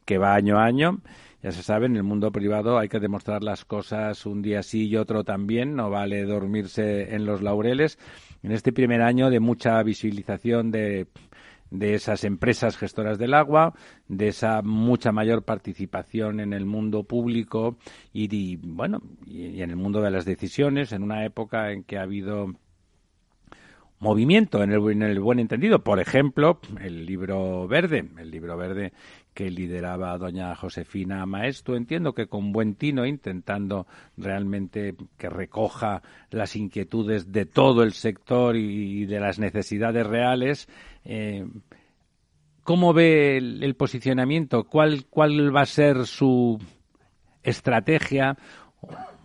que 0.04 0.16
va 0.16 0.36
año 0.36 0.58
a 0.58 0.64
año, 0.64 1.00
ya 1.42 1.52
se 1.52 1.62
sabe, 1.62 1.86
en 1.86 1.96
el 1.96 2.02
mundo 2.02 2.32
privado 2.32 2.78
hay 2.78 2.88
que 2.88 2.98
demostrar 2.98 3.44
las 3.44 3.64
cosas 3.64 4.26
un 4.26 4.42
día 4.42 4.62
sí 4.62 4.88
y 4.88 4.96
otro 4.96 5.22
también, 5.24 5.76
no 5.76 5.90
vale 5.90 6.24
dormirse 6.24 7.14
en 7.14 7.26
los 7.26 7.42
laureles. 7.42 7.98
En 8.42 8.52
este 8.52 8.72
primer 8.72 9.02
año 9.02 9.30
de 9.30 9.40
mucha 9.40 9.82
visibilización 9.82 10.70
de, 10.70 11.06
de 11.70 11.94
esas 11.94 12.24
empresas 12.24 12.76
gestoras 12.76 13.18
del 13.18 13.34
agua, 13.34 13.74
de 14.08 14.28
esa 14.28 14.62
mucha 14.62 15.12
mayor 15.12 15.44
participación 15.44 16.40
en 16.40 16.52
el 16.52 16.66
mundo 16.66 17.04
público 17.04 17.76
y, 18.12 18.56
bueno, 18.56 19.02
y, 19.26 19.60
en 19.62 19.70
el 19.70 19.76
mundo 19.76 20.00
de 20.00 20.10
las 20.10 20.24
decisiones, 20.24 20.92
en 20.92 21.02
una 21.02 21.24
época 21.24 21.72
en 21.72 21.84
que 21.84 21.98
ha 21.98 22.02
habido 22.02 22.54
movimiento 24.00 24.62
en 24.62 24.72
el, 24.72 24.90
en 24.90 25.02
el, 25.02 25.20
buen 25.20 25.40
entendido. 25.40 25.82
Por 25.82 26.00
ejemplo, 26.00 26.60
el 26.80 27.04
libro 27.04 27.66
verde, 27.66 28.08
el 28.18 28.30
libro 28.30 28.56
verde 28.56 28.92
que 29.38 29.52
lideraba 29.52 30.18
doña 30.18 30.52
Josefina 30.56 31.24
Maestro. 31.24 31.76
Entiendo 31.76 32.12
que 32.12 32.26
con 32.26 32.50
buen 32.50 32.74
tino, 32.74 33.06
intentando 33.06 33.86
realmente 34.16 34.96
que 35.16 35.30
recoja 35.30 36.02
las 36.32 36.56
inquietudes 36.56 37.30
de 37.30 37.46
todo 37.46 37.84
el 37.84 37.92
sector 37.92 38.56
y, 38.56 39.06
de 39.06 39.20
las 39.20 39.38
necesidades 39.38 40.04
reales. 40.04 40.68
Eh, 41.04 41.46
¿Cómo 42.64 42.92
ve 42.92 43.36
el, 43.36 43.74
posicionamiento? 43.76 44.64
¿Cuál, 44.64 45.06
¿Cuál 45.08 45.54
va 45.54 45.60
a 45.60 45.66
ser 45.66 46.06
su 46.06 46.58
estrategia? 47.44 48.36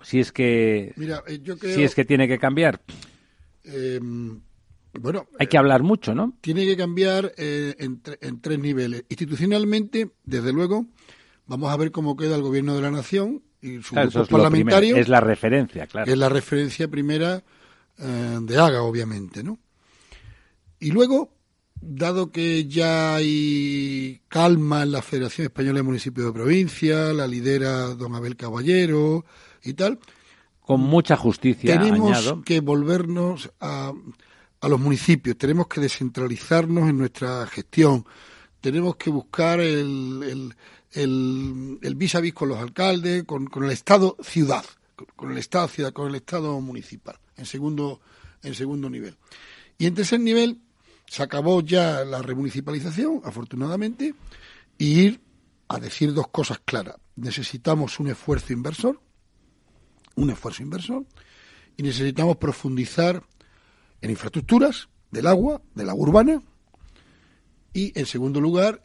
Si 0.03 0.19
es 0.19 0.31
que, 0.31 0.93
eh, 0.95 1.41
si 1.73 1.81
es 1.81 1.95
que 1.95 2.05
tiene 2.05 2.27
que 2.27 2.37
cambiar. 2.37 2.81
Em, 3.63 4.41
bueno, 4.99 5.27
hay 5.39 5.47
que 5.47 5.57
hablar 5.57 5.81
mucho, 5.81 6.13
¿no? 6.13 6.33
Tiene 6.41 6.65
que 6.65 6.77
cambiar 6.77 7.33
eh, 7.37 7.75
en, 7.79 8.41
tres 8.41 8.59
niveles. 8.59 9.05
Institucionalmente, 9.09 10.11
desde 10.23 10.53
luego, 10.53 10.85
vamos 11.47 11.71
a 11.71 11.77
ver 11.77 11.91
cómo 11.91 12.15
queda 12.15 12.35
el 12.35 12.43
gobierno 12.43 12.75
de 12.75 12.81
la 12.81 12.91
nación 12.91 13.41
y 13.61 13.81
su 13.81 13.95
grupo 13.95 14.25
parlamentario. 14.25 14.95
Es 14.95 15.09
la 15.09 15.19
referencia, 15.19 15.87
claro. 15.87 16.11
Es 16.11 16.17
la 16.17 16.29
referencia 16.29 16.87
primera 16.87 17.43
eh, 17.97 18.39
de 18.41 18.57
Haga, 18.57 18.83
obviamente, 18.83 19.43
¿no? 19.43 19.57
Y 20.79 20.91
luego, 20.91 21.33
dado 21.81 22.31
que 22.31 22.67
ya 22.67 23.15
hay 23.15 24.21
calma 24.27 24.83
en 24.83 24.91
la 24.91 25.01
Federación 25.01 25.45
Española 25.45 25.77
de 25.77 25.83
Municipios 25.83 26.27
de 26.27 26.33
Provincia, 26.33 27.13
la 27.13 27.25
lidera 27.25 27.95
don 27.95 28.13
Abel 28.13 28.35
Caballero 28.35 29.25
y 29.63 29.73
tal. 29.73 29.99
Con 30.59 30.81
mucha 30.81 31.17
justicia. 31.17 31.79
Tenemos 31.79 32.35
que 32.45 32.59
volvernos 32.59 33.51
a 33.59 33.93
a 34.63 34.69
los 34.69 34.79
municipios, 34.79 35.37
tenemos 35.37 35.67
que 35.67 35.81
descentralizarnos 35.81 36.89
en 36.89 36.97
nuestra 36.97 37.45
gestión, 37.47 38.05
tenemos 38.61 38.95
que 38.95 39.09
buscar 39.09 39.59
el, 39.59 40.53
el, 40.93 41.79
el, 41.81 41.95
vis 41.95 42.15
a 42.15 42.21
vis 42.21 42.33
con 42.33 42.47
los 42.47 42.59
alcaldes, 42.59 43.25
con, 43.25 43.47
con 43.47 43.65
el 43.65 43.71
Estado 43.71 44.15
ciudad, 44.23 44.63
con, 45.17 45.33
el 45.33 45.37
Estado 45.37 45.67
ciudad, 45.67 45.91
con 45.91 46.07
el 46.07 46.15
Estado 46.15 46.61
municipal, 46.61 47.19
en 47.35 47.45
segundo, 47.45 47.99
en 48.41 48.55
segundo 48.55 48.89
nivel. 48.89 49.17
Y 49.77 49.85
en 49.85 49.95
tercer 49.95 50.21
nivel 50.21 50.61
se 51.07 51.23
acabó 51.23 51.59
ya 51.59 52.05
la 52.05 52.21
remunicipalización, 52.21 53.19
afortunadamente, 53.25 54.15
y 54.77 54.99
ir 55.01 55.21
a 55.67 55.77
decir 55.77 56.13
dos 56.13 56.29
cosas 56.29 56.61
claras. 56.63 56.95
Necesitamos 57.17 57.99
un 57.99 58.07
esfuerzo 58.07 58.53
inversor, 58.53 59.01
un 60.15 60.29
esfuerzo 60.29 60.63
inversor, 60.63 61.05
y 61.75 61.83
necesitamos 61.83 62.37
profundizar 62.37 63.23
en 64.03 64.11
infraestructuras 64.11 64.89
del 65.11 65.27
agua, 65.27 65.61
del 65.73 65.89
agua 65.89 66.03
urbana 66.03 66.41
Y, 67.73 67.97
en 67.97 68.05
segundo 68.05 68.39
lugar, 68.39 68.81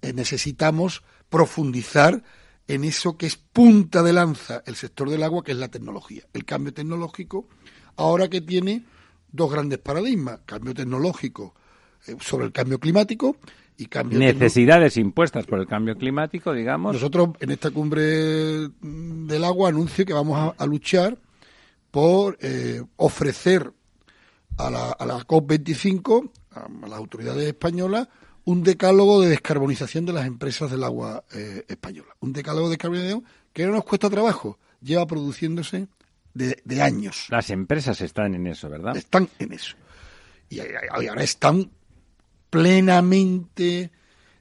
necesitamos 0.00 1.02
profundizar 1.28 2.22
en 2.68 2.84
eso 2.84 3.18
que 3.18 3.26
es 3.26 3.36
punta 3.36 4.02
de 4.02 4.12
lanza 4.12 4.62
el 4.66 4.76
sector 4.76 5.10
del 5.10 5.22
agua, 5.22 5.42
que 5.42 5.52
es 5.52 5.58
la 5.58 5.68
tecnología. 5.68 6.22
El 6.32 6.44
cambio 6.44 6.72
tecnológico, 6.72 7.48
ahora 7.96 8.28
que 8.28 8.40
tiene 8.40 8.84
dos 9.32 9.50
grandes 9.50 9.80
paradigmas, 9.80 10.40
cambio 10.46 10.74
tecnológico 10.74 11.54
eh, 12.06 12.16
sobre 12.20 12.46
el 12.46 12.52
cambio 12.52 12.78
climático 12.78 13.36
y 13.76 13.86
cambio 13.86 14.18
necesidades 14.18 14.96
impuestas 14.96 15.44
por 15.44 15.58
el 15.58 15.66
cambio 15.66 15.96
climático, 15.96 16.52
digamos. 16.52 16.94
Nosotros 16.94 17.30
en 17.40 17.50
esta 17.50 17.70
cumbre 17.70 18.02
del 18.80 19.44
agua 19.44 19.70
anuncio 19.70 20.06
que 20.06 20.12
vamos 20.12 20.54
a, 20.56 20.66
luchar 20.66 21.18
por 21.90 22.38
eh, 22.40 22.82
ofrecer 22.96 23.72
a 24.58 24.70
la, 24.70 24.90
a 24.90 25.06
la 25.06 25.18
COP25, 25.26 26.30
a, 26.52 26.86
las 26.86 26.98
autoridades 26.98 27.46
españolas, 27.46 28.08
un 28.44 28.62
decálogo 28.62 29.20
de 29.20 29.28
descarbonización 29.28 30.06
de 30.06 30.12
las 30.12 30.26
empresas 30.26 30.70
del 30.70 30.82
agua 30.84 31.24
eh, 31.34 31.64
española. 31.68 32.08
Un 32.20 32.32
decálogo 32.32 32.68
de 32.68 32.72
descarbonización 32.72 33.24
que 33.52 33.66
no 33.66 33.72
nos 33.72 33.84
cuesta 33.84 34.08
trabajo, 34.08 34.58
lleva 34.80 35.06
produciéndose 35.06 35.88
de, 36.34 36.82
años. 36.82 37.26
Las 37.30 37.50
empresas 37.50 38.00
están 38.00 38.34
en 38.34 38.46
eso, 38.46 38.70
¿verdad? 38.70 38.96
Están 38.96 39.28
en 39.38 39.52
eso. 39.52 39.76
Y, 40.48 40.60
ahora 40.60 41.22
están 41.22 41.70
plenamente, 42.48 43.90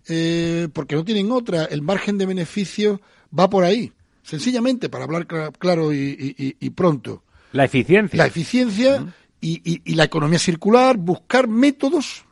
eh, 0.08 0.70
porque 0.72 0.96
no 0.96 1.04
tienen 1.04 1.32
otra, 1.32 1.66
el 1.66 1.82
margen 1.82 2.18
de 2.18 2.28
beneficio 2.28 3.02
va 3.38 3.50
por 3.50 3.64
ahí. 3.64 3.92
Sencillamente, 4.24 4.90
para 4.90 5.06
hablar 5.06 5.26
claro 5.58 5.94
y, 5.94 6.70
pronto. 6.76 7.24
La 7.54 7.66
eficiencia. 7.66 8.18
La 8.18 8.28
eficiencia 8.28 9.14
y, 9.40 9.94
la 9.94 10.06
economía 10.06 10.40
circular, 10.40 10.98
buscar 10.98 11.48
métodos, 11.48 12.26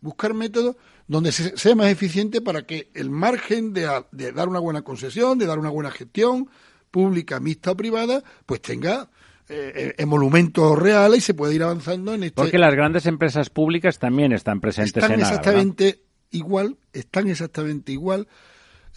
buscar 0.00 0.34
métodos 0.34 0.76
donde 1.06 1.32
sea 1.32 1.74
más 1.74 1.88
eficiente 1.88 2.40
para 2.40 2.62
que 2.62 2.90
el 2.94 3.10
margen 3.10 3.72
de, 3.72 3.88
de, 4.12 4.32
dar 4.32 4.48
una 4.48 4.58
buena 4.58 4.82
concesión, 4.82 5.38
de 5.38 5.46
dar 5.46 5.58
una 5.58 5.70
buena 5.70 5.90
gestión 5.90 6.48
pública, 6.90 7.40
mixta 7.40 7.72
o 7.72 7.76
privada, 7.76 8.22
pues 8.46 8.62
tenga 8.62 9.08
eh, 9.48 9.94
emolumentos 9.98 10.78
reales 10.78 11.18
y 11.18 11.20
se 11.20 11.34
puede 11.34 11.54
ir 11.54 11.62
avanzando 11.62 12.14
en 12.14 12.22
este... 12.22 12.36
Porque 12.36 12.58
las 12.58 12.74
grandes 12.74 13.06
empresas 13.06 13.50
públicas 13.50 13.98
también 13.98 14.32
están 14.32 14.60
presentes 14.60 15.02
están 15.02 15.12
en 15.12 15.20
exactamente 15.20 16.02
igual, 16.30 16.78
están 16.92 17.28
exactamente 17.28 17.92
igual. 17.92 18.28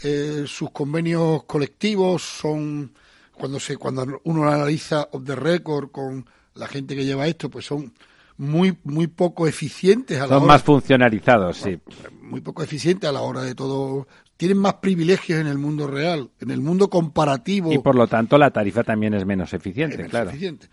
Eh, 0.03 0.43
sus 0.47 0.71
convenios 0.71 1.43
colectivos 1.45 2.21
son 2.21 2.93
cuando 3.33 3.59
se 3.59 3.77
cuando 3.77 4.21
uno 4.23 4.49
analiza 4.49 5.09
off 5.11 5.23
the 5.25 5.35
record 5.35 5.91
con 5.91 6.25
la 6.55 6.67
gente 6.67 6.95
que 6.95 7.05
lleva 7.05 7.27
esto, 7.27 7.49
pues 7.49 7.65
son 7.65 7.93
muy 8.37 8.77
muy 8.83 9.07
poco 9.07 9.47
eficientes 9.47 10.19
a 10.19 10.27
la 10.27 10.39
son 10.39 10.47
más 10.47 10.63
funcionarizados, 10.63 11.57
sí. 11.57 11.79
Muy 12.21 12.41
poco 12.41 12.63
eficientes 12.63 13.09
a 13.09 13.13
la 13.13 13.21
hora 13.21 13.41
de 13.41 13.55
todo. 13.55 14.07
Tienen 14.37 14.57
más 14.57 14.75
privilegios 14.75 15.39
en 15.39 15.47
el 15.47 15.57
mundo 15.57 15.87
real, 15.87 16.29
en 16.41 16.51
el 16.51 16.59
mundo 16.59 16.89
comparativo. 16.89 17.71
Y 17.71 17.77
por 17.77 17.95
lo 17.95 18.07
tanto 18.07 18.37
la 18.37 18.51
tarifa 18.51 18.83
también 18.83 19.13
es 19.13 19.25
menos 19.25 19.53
eficiente, 19.53 20.05
claro. 20.05 20.29
Eficiente. 20.29 20.67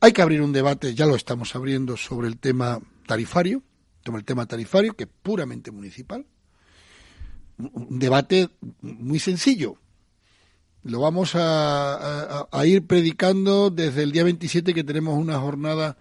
Hay 0.00 0.12
que 0.12 0.22
abrir 0.22 0.40
un 0.42 0.52
debate, 0.52 0.94
ya 0.94 1.06
lo 1.06 1.16
estamos 1.16 1.54
abriendo, 1.56 1.96
sobre 1.96 2.28
el 2.28 2.38
tema 2.38 2.78
tarifario, 3.06 3.62
sobre 4.04 4.20
el 4.20 4.24
tema 4.24 4.46
tarifario, 4.46 4.94
que 4.94 5.04
es 5.04 5.10
puramente 5.22 5.70
municipal. 5.72 6.24
Un 7.58 7.98
debate 7.98 8.48
muy 8.80 9.18
sencillo 9.18 9.76
lo 10.82 11.00
vamos 11.00 11.32
a, 11.34 12.48
ir 12.64 12.86
predicando 12.86 13.70
desde 13.70 14.02
el 14.02 14.12
día 14.12 14.24
27 14.24 14.72
que 14.72 14.84
tenemos 14.84 15.18
una 15.18 15.38
jornada 15.38 15.96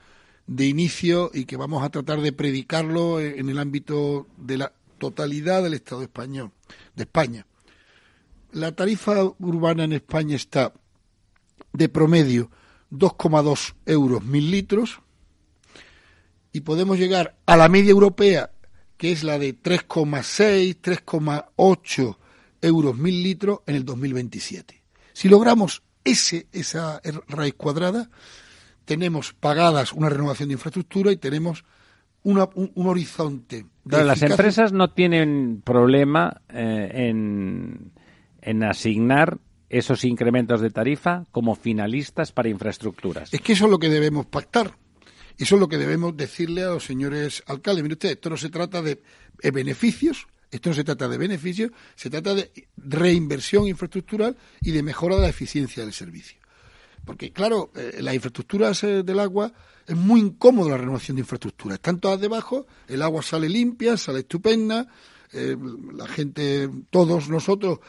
de 0.47 0.67
inicio 0.67 1.31
y 1.33 1.45
que 1.45 1.57
vamos 1.57 1.83
a 1.83 1.89
tratar 1.89 2.21
de 2.21 2.31
predicarlo 2.31 3.19
en 3.19 3.49
el 3.49 3.59
ámbito 3.59 4.27
de 4.37 4.57
la 4.57 4.73
totalidad 4.97 5.63
del 5.63 5.73
Estado 5.73 6.01
español, 6.01 6.51
de 6.95 7.03
España. 7.03 7.45
La 8.51 8.71
tarifa 8.71 9.23
urbana 9.39 9.83
en 9.83 9.93
España 9.93 10.35
está 10.35 10.73
de 11.73 11.89
promedio 11.89 12.49
2,2 12.91 13.75
euros 13.85 14.23
mil 14.23 14.49
litros 14.49 15.01
y 16.51 16.61
podemos 16.61 16.97
llegar 16.97 17.35
a 17.45 17.57
la 17.57 17.69
media 17.69 17.91
europea 17.91 18.51
que 18.97 19.11
es 19.11 19.23
la 19.23 19.37
de 19.37 19.55
3,6, 19.55 20.77
3,8 20.81 22.17
euros 22.61 22.97
mil 22.97 23.23
litros 23.23 23.59
en 23.65 23.75
el 23.75 23.85
2027. 23.85 24.81
Si 25.13 25.29
logramos 25.29 25.83
ese, 26.03 26.47
esa 26.51 27.01
raíz 27.27 27.53
cuadrada, 27.55 28.09
tenemos 28.85 29.33
pagadas 29.33 29.93
una 29.93 30.09
renovación 30.09 30.49
de 30.49 30.53
infraestructura 30.53 31.11
y 31.11 31.17
tenemos 31.17 31.63
un, 32.23 32.39
horizonte. 32.75 33.65
De 33.83 34.03
las 34.03 34.21
empresas 34.21 34.73
no 34.73 34.91
tienen 34.91 35.61
problema 35.63 36.41
eh, 36.49 36.91
en, 37.09 37.91
en 38.41 38.63
asignar 38.63 39.37
esos 39.69 40.03
incrementos 40.03 40.61
de 40.61 40.71
tarifa 40.71 41.25
como 41.31 41.55
finalistas 41.55 42.31
para 42.31 42.49
infraestructuras. 42.49 43.33
Es 43.33 43.41
que 43.41 43.53
eso 43.53 43.65
es 43.65 43.71
lo 43.71 43.79
que 43.79 43.89
debemos 43.89 44.25
pactar. 44.25 44.73
Eso 45.37 45.55
es 45.55 45.61
lo 45.61 45.69
que 45.69 45.77
debemos 45.77 46.17
decirle 46.17 46.63
a 46.63 46.71
los 46.71 46.83
señores 46.83 47.43
alcaldes. 47.47 47.83
Mire 47.83 47.93
usted, 47.93 48.09
esto 48.11 48.29
no 48.29 48.37
se 48.37 48.49
trata 48.49 48.81
de 48.81 49.01
beneficios, 49.53 50.27
esto 50.51 50.69
no 50.69 50.75
se 50.75 50.83
trata 50.83 51.07
de 51.07 51.17
beneficios, 51.17 51.71
se 51.95 52.09
trata 52.09 52.33
de 52.33 52.51
reinversión 52.77 53.67
infraestructural 53.67 54.35
y 54.61 54.71
de 54.71 54.83
mejora 54.83 55.15
de 55.15 55.21
la 55.21 55.29
eficiencia 55.29 55.83
del 55.83 55.93
servicio. 55.93 56.39
Porque, 57.05 57.31
claro, 57.31 57.71
eh, 57.75 57.99
las 58.01 58.13
infraestructuras 58.13 58.83
eh, 58.83 59.03
del 59.03 59.19
agua 59.19 59.51
es 59.87 59.95
muy 59.95 60.19
incómodo 60.19 60.69
la 60.69 60.77
renovación 60.77 61.15
de 61.15 61.21
infraestructuras. 61.21 61.75
Están 61.75 61.99
todas 61.99 62.19
debajo, 62.19 62.67
el 62.87 63.01
agua 63.01 63.21
sale 63.21 63.47
limpia, 63.47 63.97
sale 63.97 64.19
estupenda, 64.19 64.87
eh, 65.31 65.55
la 65.93 66.07
gente, 66.07 66.69
todos 66.89 67.29
nosotros 67.29 67.79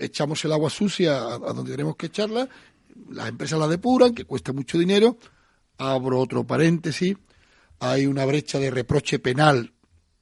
echamos 0.00 0.44
el 0.44 0.52
agua 0.52 0.70
sucia 0.70 1.18
a, 1.18 1.34
a, 1.34 1.38
donde 1.38 1.70
tenemos 1.70 1.96
que 1.96 2.06
echarla, 2.06 2.48
las 3.10 3.28
empresas 3.28 3.58
la 3.58 3.68
depuran, 3.68 4.14
que 4.14 4.24
cuesta 4.24 4.52
mucho 4.52 4.78
dinero. 4.78 5.18
Abro 5.78 6.18
otro 6.18 6.44
paréntesis, 6.44 7.16
hay 7.78 8.06
una 8.06 8.24
brecha 8.24 8.58
de 8.58 8.72
reproche 8.72 9.20
penal 9.20 9.72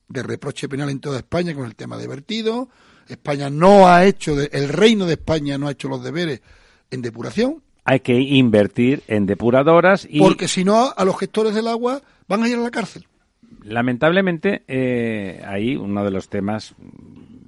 de 0.08 0.22
reproche 0.22 0.68
penal 0.68 0.90
en 0.90 1.00
toda 1.00 1.18
España 1.18 1.54
con 1.54 1.64
el 1.64 1.74
tema 1.74 1.96
de 1.96 2.06
vertido. 2.06 2.68
España 3.08 3.50
no 3.50 3.88
ha 3.88 4.04
hecho, 4.04 4.40
el 4.40 4.68
reino 4.68 5.06
de 5.06 5.14
España 5.14 5.58
no 5.58 5.68
ha 5.68 5.72
hecho 5.72 5.88
los 5.88 6.02
deberes 6.02 6.42
en 6.90 7.02
depuración. 7.02 7.62
Hay 7.84 8.00
que 8.00 8.18
invertir 8.18 9.02
en 9.06 9.26
depuradoras 9.26 10.06
y... 10.10 10.18
Porque 10.18 10.48
si 10.48 10.64
no, 10.64 10.92
a 10.96 11.04
los 11.04 11.18
gestores 11.18 11.54
del 11.54 11.68
agua 11.68 12.02
van 12.26 12.42
a 12.42 12.48
ir 12.48 12.56
a 12.56 12.60
la 12.60 12.70
cárcel. 12.70 13.06
Lamentablemente, 13.62 14.64
eh, 14.66 15.42
ahí 15.46 15.76
uno 15.76 16.04
de 16.04 16.10
los 16.10 16.28
temas 16.28 16.74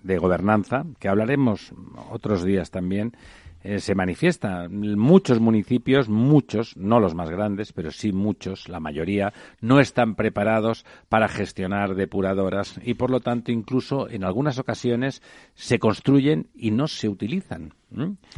de 0.03 0.19
gobernanza, 0.19 0.85
que 1.01 1.09
hablaremos 1.09 1.73
otros 2.11 2.45
días 2.45 2.71
también, 2.71 3.17
eh, 3.65 3.81
se 3.81 3.95
manifiesta. 3.95 4.69
Muchos 4.69 5.41
municipios, 5.41 6.09
muchos, 6.09 6.77
no 6.77 7.01
los 7.01 7.15
más 7.15 7.29
grandes, 7.31 7.73
pero 7.73 7.91
sí 7.91 8.13
muchos, 8.13 8.69
la 8.69 8.81
mayoría, 8.81 9.33
no 9.61 9.81
están 9.81 10.15
preparados 10.15 10.85
para 11.09 11.29
gestionar 11.29 11.95
depuradoras 11.95 12.81
y, 12.85 12.95
por 12.95 13.11
lo 13.11 13.21
tanto, 13.21 13.51
incluso 13.51 14.09
en 14.09 14.25
algunas 14.25 14.59
ocasiones 14.59 15.23
se 15.55 15.79
construyen 15.79 16.49
y 16.55 16.71
no 16.71 16.87
se 16.87 17.09
utilizan. 17.09 17.75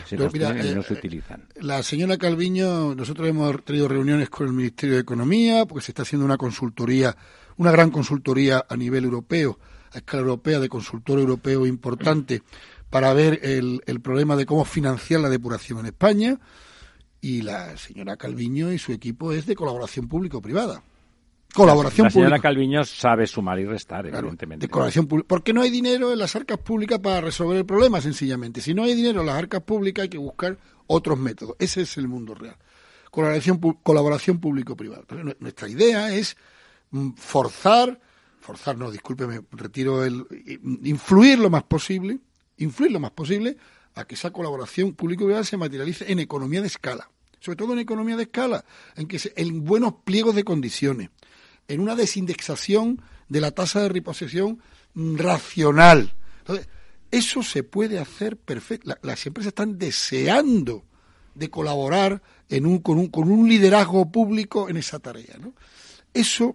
Se 0.07 0.17
construyen 0.17 0.67
y 0.67 0.75
no 0.75 0.83
se 0.83 0.95
eh, 0.95 0.97
utilizan. 0.97 1.49
La 1.57 1.83
señora 1.83 2.17
Calviño, 2.17 2.95
nosotros 2.95 3.29
hemos 3.29 3.63
tenido 3.65 3.89
reuniones 3.89 4.31
con 4.31 4.47
el 4.47 4.53
Ministerio 4.53 4.95
de 4.95 5.03
Economía 5.03 5.67
porque 5.67 5.85
se 5.85 5.91
está 5.91 6.03
haciendo 6.03 6.25
una 6.25 6.39
consultoría, 6.39 7.17
una 7.57 7.73
gran 7.73 7.91
consultoría 7.91 8.65
a 8.69 8.77
nivel 8.77 9.05
europeo, 9.05 9.59
a 9.93 9.99
escala 9.99 10.23
europea, 10.23 10.61
de 10.61 10.69
consultor 10.69 11.19
europeo 11.19 11.67
importante 11.67 12.43
para 12.91 13.15
ver 13.15 13.41
el, 13.43 13.83
el 13.87 14.01
problema 14.01 14.37
de 14.37 14.47
cómo 14.47 14.65
financiar 14.65 15.21
la 15.21 15.29
depuración 15.29 15.79
en 15.79 15.87
España 15.87 16.39
y 17.21 17.43
la 17.43 17.77
señora 17.77 18.17
Calviño 18.17 18.73
y 18.73 18.79
su 18.79 18.93
equipo 18.93 19.33
es 19.33 19.47
de 19.47 19.55
colaboración 19.55 20.09
público-privada. 20.09 20.83
Colaboración 21.55 22.05
la 22.05 22.11
señora 22.11 22.39
Calviño 22.39 22.85
sabe 22.85 23.27
sumar 23.27 23.59
y 23.59 23.65
restar, 23.65 24.07
evidentemente. 24.07 24.67
De 24.67 24.71
colaboración 24.71 25.07
pública. 25.07 25.29
Porque 25.29 25.53
no 25.53 25.63
hay 25.63 25.71
dinero 25.71 26.13
en 26.13 26.19
las 26.19 26.37
arcas 26.37 26.59
públicas 26.59 27.01
para 27.01 27.21
resolver 27.21 27.59
el 27.59 27.67
problema, 27.67 28.01
sencillamente. 28.01 28.61
Si 28.61 28.73
no 28.73 28.85
hay 28.85 28.95
dinero 28.95 29.21
en 29.21 29.27
las 29.27 29.37
arcas 29.37 29.63
públicas, 29.63 30.05
hay 30.05 30.09
que 30.09 30.19
buscar 30.19 30.59
otros 30.87 31.19
métodos. 31.19 31.57
Ese 31.59 31.83
es 31.83 31.97
el 31.97 32.07
mundo 32.07 32.35
real. 32.35 32.57
Colaboración, 33.11 33.59
colaboración 33.83 34.39
público-privada. 34.39 35.03
Nuestra 35.41 35.69
idea 35.69 36.15
es 36.15 36.37
mm, 36.93 37.15
forzar, 37.17 38.01
forzar, 38.39 38.79
no, 38.79 38.91
discúlpeme, 38.91 39.41
retiro 39.51 40.05
el. 40.05 40.25
influir 40.85 41.41
lo 41.41 41.51
más 41.51 41.65
posible 41.65 42.21
influir 42.61 42.93
lo 42.93 43.01
más 43.01 43.11
posible 43.11 43.57
a 43.95 44.05
que 44.05 44.15
esa 44.15 44.31
colaboración 44.31 44.93
público-privada 44.93 45.45
se 45.45 45.57
materialice 45.57 46.11
en 46.11 46.21
economía 46.21 46.61
de 46.61 46.69
escala, 46.69 47.11
sobre 47.41 47.57
todo 47.57 47.73
en 47.73 47.81
economía 47.81 48.17
de 48.17 48.25
escala, 48.25 48.65
en 48.97 49.09
que 49.09 49.19
en 49.37 49.65
buenos 49.65 49.95
pliegos 50.05 50.35
de 50.35 50.45
condiciones, 50.45 51.11
en 51.69 51.81
una 51.81 51.97
desindexación 51.97 53.03
de 53.29 53.41
la 53.41 53.51
tasa 53.51 53.81
de 53.81 53.89
reposición 53.89 54.61
racional. 54.95 56.15
Entonces, 56.41 56.69
eso 57.11 57.43
se 57.43 57.63
puede 57.63 57.99
hacer 57.99 58.37
perfecto. 58.37 58.97
las 59.03 59.27
empresas 59.27 59.49
están 59.49 59.79
deseando 59.79 60.85
de 61.35 61.51
colaborar 61.51 62.23
en 62.49 62.67
un, 62.67 62.79
con, 62.79 62.99
un, 62.99 63.09
con 63.09 63.31
un 63.31 63.49
liderazgo 63.49 64.11
público 64.11 64.69
en 64.69 64.77
esa 64.77 64.99
tarea. 64.99 65.37
¿no? 65.39 65.55
Eso 66.13 66.55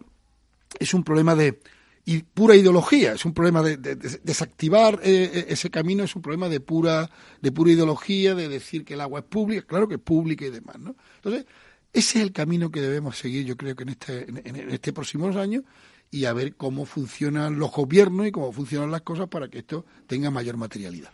es 0.79 0.93
un 0.93 1.03
problema 1.03 1.35
de 1.35 1.59
y 2.07 2.21
pura 2.21 2.55
ideología, 2.55 3.13
es 3.13 3.25
un 3.25 3.33
problema 3.33 3.63
de, 3.63 3.77
desactivar 3.77 4.99
eh, 5.03 5.31
eh, 5.33 5.45
ese 5.49 5.71
camino, 5.71 6.03
es 6.03 6.15
un 6.15 6.21
problema 6.21 6.47
de 6.49 6.59
pura, 6.59 7.09
de 7.41 7.51
pura 7.51 7.71
ideología, 7.71 8.35
de 8.35 8.47
decir 8.47 8.85
que 8.85 8.93
el 8.93 9.01
agua 9.01 9.21
es 9.21 9.25
pública, 9.25 9.65
claro 9.65 9.87
que 9.87 9.95
es 9.95 10.01
pública 10.01 10.45
y 10.45 10.51
demás, 10.51 10.77
¿no? 10.77 10.95
Entonces, 11.15 11.45
ese 11.91 12.19
es 12.19 12.23
el 12.23 12.31
camino 12.31 12.69
que 12.69 12.79
debemos 12.79 13.17
seguir, 13.17 13.45
yo 13.45 13.57
creo 13.57 13.75
que 13.75 13.83
en 13.83 13.89
este, 13.89 14.29
en, 14.29 14.71
este 14.71 14.93
próximos 14.93 15.35
años, 15.35 15.63
y 16.11 16.25
a 16.25 16.33
ver 16.33 16.55
cómo 16.55 16.85
funcionan 16.85 17.57
los 17.57 17.71
gobiernos 17.71 18.27
y 18.27 18.31
cómo 18.31 18.51
funcionan 18.51 18.91
las 18.91 19.01
cosas 19.01 19.27
para 19.27 19.47
que 19.47 19.59
esto 19.59 19.85
tenga 20.05 20.29
mayor 20.29 20.57
materialidad. 20.57 21.09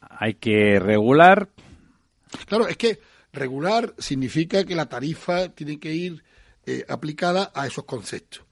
Hay 0.00 0.34
que 0.34 0.78
regular. 0.78 1.48
Claro, 2.46 2.68
es 2.68 2.76
que 2.76 3.00
regular 3.32 3.94
significa 3.98 4.64
que 4.64 4.76
la 4.76 4.88
tarifa 4.88 5.48
tiene 5.48 5.80
que 5.80 5.92
ir 5.92 6.22
eh, 6.66 6.84
aplicada 6.88 7.50
a 7.52 7.66
esos 7.66 7.84
conceptos 7.84 8.45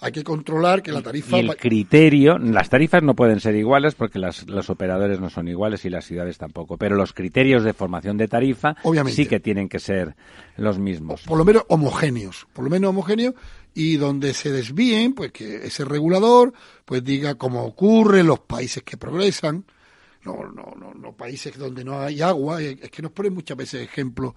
hay 0.00 0.12
que 0.12 0.24
controlar 0.24 0.82
que 0.82 0.92
la 0.92 1.02
tarifa... 1.02 1.36
Y 1.36 1.40
el 1.40 1.56
criterio, 1.56 2.38
las 2.38 2.68
tarifas 2.68 3.02
no 3.02 3.14
pueden 3.14 3.40
ser 3.40 3.54
iguales 3.54 3.94
porque 3.94 4.18
las, 4.18 4.46
los 4.48 4.68
operadores 4.70 5.20
no 5.20 5.30
son 5.30 5.48
iguales 5.48 5.84
y 5.84 5.90
las 5.90 6.04
ciudades 6.04 6.38
tampoco, 6.38 6.76
pero 6.76 6.96
los 6.96 7.12
criterios 7.12 7.64
de 7.64 7.72
formación 7.72 8.16
de 8.16 8.28
tarifa 8.28 8.76
sí 9.06 9.26
que 9.26 9.40
tienen 9.40 9.68
que 9.68 9.78
ser 9.78 10.14
los 10.56 10.78
mismos. 10.78 11.22
por 11.22 11.38
lo 11.38 11.44
menos 11.44 11.64
homogéneos, 11.68 12.46
por 12.52 12.64
lo 12.64 12.70
menos 12.70 12.90
homogéneos 12.90 13.34
y 13.74 13.96
donde 13.96 14.34
se 14.34 14.52
desvíen, 14.52 15.14
pues 15.14 15.32
que 15.32 15.66
ese 15.66 15.84
regulador 15.84 16.52
pues 16.84 17.02
diga 17.02 17.36
cómo 17.36 17.64
ocurre 17.64 18.20
en 18.20 18.28
los 18.28 18.40
países 18.40 18.82
que 18.82 18.96
progresan, 18.96 19.64
no, 20.24 20.44
no, 20.44 20.74
no, 20.78 20.94
no 20.94 21.12
países 21.12 21.58
donde 21.58 21.84
no 21.84 22.00
hay 22.00 22.22
agua, 22.22 22.62
es 22.62 22.90
que 22.90 23.02
nos 23.02 23.12
ponen 23.12 23.34
muchas 23.34 23.56
veces 23.56 23.82
ejemplos 23.82 24.34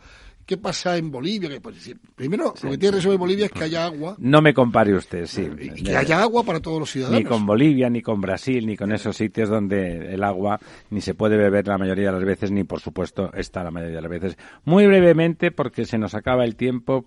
¿Qué 0.48 0.56
pasa 0.56 0.96
en 0.96 1.12
Bolivia? 1.12 1.50
Que, 1.50 1.60
pues, 1.60 1.94
primero, 2.16 2.46
lo 2.46 2.54
que 2.54 2.78
tiene 2.78 2.80
que 2.80 2.92
resolver 2.92 3.18
Bolivia 3.18 3.46
es 3.48 3.52
que 3.52 3.66
haya 3.66 3.86
agua. 3.86 4.16
No 4.18 4.42
me 4.42 4.54
compare 4.54 4.96
usted, 4.96 5.26
sí. 5.28 5.46
Y 5.60 5.84
que 5.84 5.94
haya 5.94 6.22
agua 6.22 6.44
para 6.44 6.62
todos 6.62 6.80
los 6.80 6.90
ciudadanos. 6.90 7.22
Ni 7.22 7.28
con 7.28 7.46
Bolivia, 7.46 7.90
ni 7.90 8.02
con 8.02 8.22
Brasil, 8.22 8.66
ni 8.66 8.78
con 8.78 8.94
esos 8.94 9.18
sitios 9.18 9.50
donde 9.50 10.14
el 10.14 10.24
agua 10.24 10.58
ni 10.90 11.02
se 11.02 11.16
puede 11.16 11.36
beber 11.36 11.68
la 11.68 11.78
mayoría 11.78 12.06
de 12.06 12.12
las 12.14 12.24
veces, 12.24 12.50
ni 12.50 12.64
por 12.64 12.80
supuesto 12.80 13.30
está 13.34 13.62
la 13.62 13.72
mayoría 13.72 13.98
de 13.98 14.02
las 14.02 14.10
veces. 14.10 14.38
Muy 14.64 14.88
brevemente, 14.88 15.52
porque 15.52 15.86
se 15.86 15.98
nos 15.98 16.16
acaba 16.16 16.46
el 16.46 16.56
tiempo. 16.56 17.04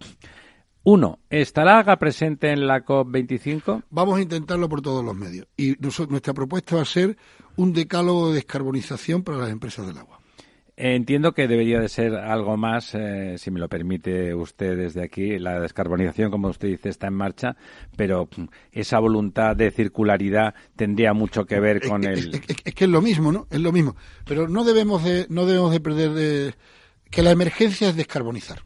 Uno, 0.83 1.21
¿estará 1.31 1.79
AGA 1.79 1.99
presente 1.99 2.51
en 2.51 2.67
la 2.67 2.85
COP25? 2.85 3.85
Vamos 3.89 4.19
a 4.19 4.21
intentarlo 4.21 4.69
por 4.69 4.83
todos 4.83 5.03
los 5.03 5.17
medios. 5.17 5.47
Y 5.57 5.77
nuestra 6.11 6.35
propuesta 6.35 6.77
va 6.77 6.83
a 6.83 6.85
ser 6.85 7.17
un 7.57 7.73
decálogo 7.73 8.29
de 8.29 8.35
descarbonización 8.35 9.23
para 9.23 9.39
las 9.39 9.49
empresas 9.49 9.87
del 9.87 9.97
agua. 9.97 10.20
Entiendo 10.83 11.33
que 11.33 11.47
debería 11.47 11.79
de 11.79 11.91
ser 11.91 12.15
algo 12.15 12.57
más, 12.57 12.95
eh, 12.95 13.37
si 13.37 13.51
me 13.51 13.61
lo 13.61 13.69
permite 13.69 14.35
usted 14.35 14.79
desde 14.79 15.03
aquí. 15.03 15.39
La 15.39 15.61
descarbonización, 15.61 16.31
como 16.31 16.49
usted 16.49 16.69
dice, 16.69 16.89
está 16.89 17.09
en 17.09 17.15
marcha, 17.15 17.55
pero 17.97 18.31
mm, 18.35 18.45
esa 18.73 18.99
voluntad 18.99 19.55
de 19.55 19.73
circularidad 19.73 20.55
tendría 20.77 21.13
mucho 21.13 21.45
que 21.45 21.61
ver 21.61 21.87
con 21.87 22.05
el. 22.05 22.35
Es, 22.65 22.75
que 22.75 22.85
es 22.85 22.91
lo 22.91 23.03
mismo, 23.03 23.31
¿no? 23.31 23.47
Es 23.51 23.61
lo 23.61 23.73
mismo. 23.73 23.95
Pero 24.25 24.49
no 24.49 24.65
debemos 24.65 25.05
de, 25.05 25.27
no 25.29 25.45
debemos 25.45 25.71
de 25.71 25.81
perder 25.81 26.11
de 26.13 26.55
que 27.11 27.23
la 27.23 27.33
emergencia 27.33 27.91
es 27.91 27.97
descarbonizar. 27.97 28.63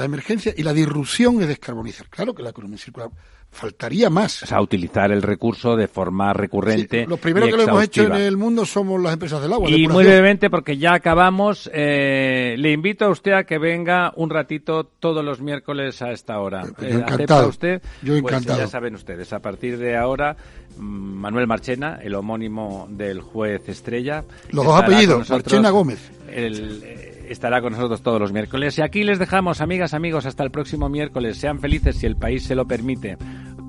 La 0.00 0.06
emergencia 0.06 0.54
y 0.56 0.62
la 0.62 0.72
disrupción 0.72 1.42
es 1.42 1.48
descarbonizar. 1.48 2.08
Claro 2.08 2.34
que 2.34 2.42
la 2.42 2.48
economía 2.48 2.78
circular 2.78 3.10
faltaría 3.50 4.08
más. 4.08 4.44
O 4.44 4.46
sea, 4.46 4.62
utilizar 4.62 5.12
el 5.12 5.20
recurso 5.20 5.76
de 5.76 5.88
forma 5.88 6.32
recurrente. 6.32 7.04
lo 7.06 7.18
primero 7.18 7.44
que 7.44 7.52
lo 7.52 7.64
hemos 7.64 7.84
hecho 7.84 8.04
en 8.06 8.14
el 8.14 8.38
mundo 8.38 8.64
somos 8.64 8.98
las 8.98 9.12
empresas 9.12 9.42
del 9.42 9.52
agua. 9.52 9.68
Y 9.68 9.86
muy 9.88 10.04
brevemente, 10.04 10.48
porque 10.48 10.78
ya 10.78 10.94
acabamos, 10.94 11.70
eh, 11.74 12.54
le 12.56 12.72
invito 12.72 13.04
a 13.04 13.10
usted 13.10 13.32
a 13.32 13.44
que 13.44 13.58
venga 13.58 14.14
un 14.16 14.30
ratito 14.30 14.84
todos 14.84 15.22
los 15.22 15.42
miércoles 15.42 16.00
a 16.00 16.12
esta 16.12 16.40
hora. 16.40 16.62
Yo 16.64 16.86
eh, 16.86 16.92
encantado. 16.92 17.48
usted? 17.48 17.82
Yo 18.00 18.18
pues 18.22 18.32
encantado. 18.32 18.60
ya 18.60 18.68
saben 18.68 18.94
ustedes, 18.94 19.30
a 19.34 19.40
partir 19.40 19.76
de 19.76 19.98
ahora, 19.98 20.34
mm, 20.78 20.82
Manuel 20.82 21.46
Marchena, 21.46 21.98
el 22.02 22.14
homónimo 22.14 22.88
del 22.88 23.20
juez 23.20 23.68
Estrella. 23.68 24.24
Los 24.48 24.64
dos 24.64 24.82
apellidos, 24.82 25.28
Marchena 25.28 25.68
Gómez. 25.68 26.10
El, 26.26 26.82
eh, 26.84 27.19
estará 27.30 27.62
con 27.62 27.72
nosotros 27.72 28.02
todos 28.02 28.20
los 28.20 28.32
miércoles. 28.32 28.76
Y 28.78 28.82
aquí 28.82 29.04
les 29.04 29.18
dejamos, 29.18 29.60
amigas, 29.60 29.94
amigos, 29.94 30.26
hasta 30.26 30.42
el 30.42 30.50
próximo 30.50 30.88
miércoles. 30.88 31.38
Sean 31.38 31.60
felices 31.60 31.96
si 31.96 32.06
el 32.06 32.16
país 32.16 32.44
se 32.44 32.54
lo 32.54 32.66
permite. 32.66 33.16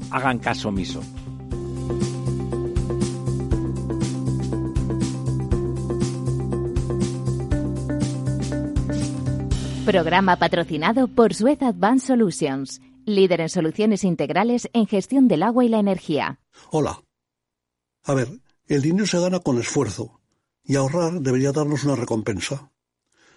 Hagan 0.09 0.39
caso 0.39 0.69
omiso. 0.69 1.01
Programa 9.85 10.37
patrocinado 10.37 11.07
por 11.07 11.33
Suez 11.33 11.61
Advanced 11.61 12.07
Solutions, 12.07 12.81
líder 13.05 13.41
en 13.41 13.49
soluciones 13.49 14.03
integrales 14.03 14.69
en 14.73 14.87
gestión 14.87 15.27
del 15.27 15.43
agua 15.43 15.65
y 15.65 15.69
la 15.69 15.79
energía. 15.79 16.39
Hola. 16.71 17.01
A 18.03 18.13
ver, 18.13 18.29
el 18.67 18.81
dinero 18.81 19.05
se 19.05 19.19
gana 19.19 19.39
con 19.39 19.59
esfuerzo 19.59 20.19
y 20.63 20.75
ahorrar 20.75 21.19
debería 21.19 21.51
darnos 21.51 21.83
una 21.83 21.95
recompensa. 21.95 22.71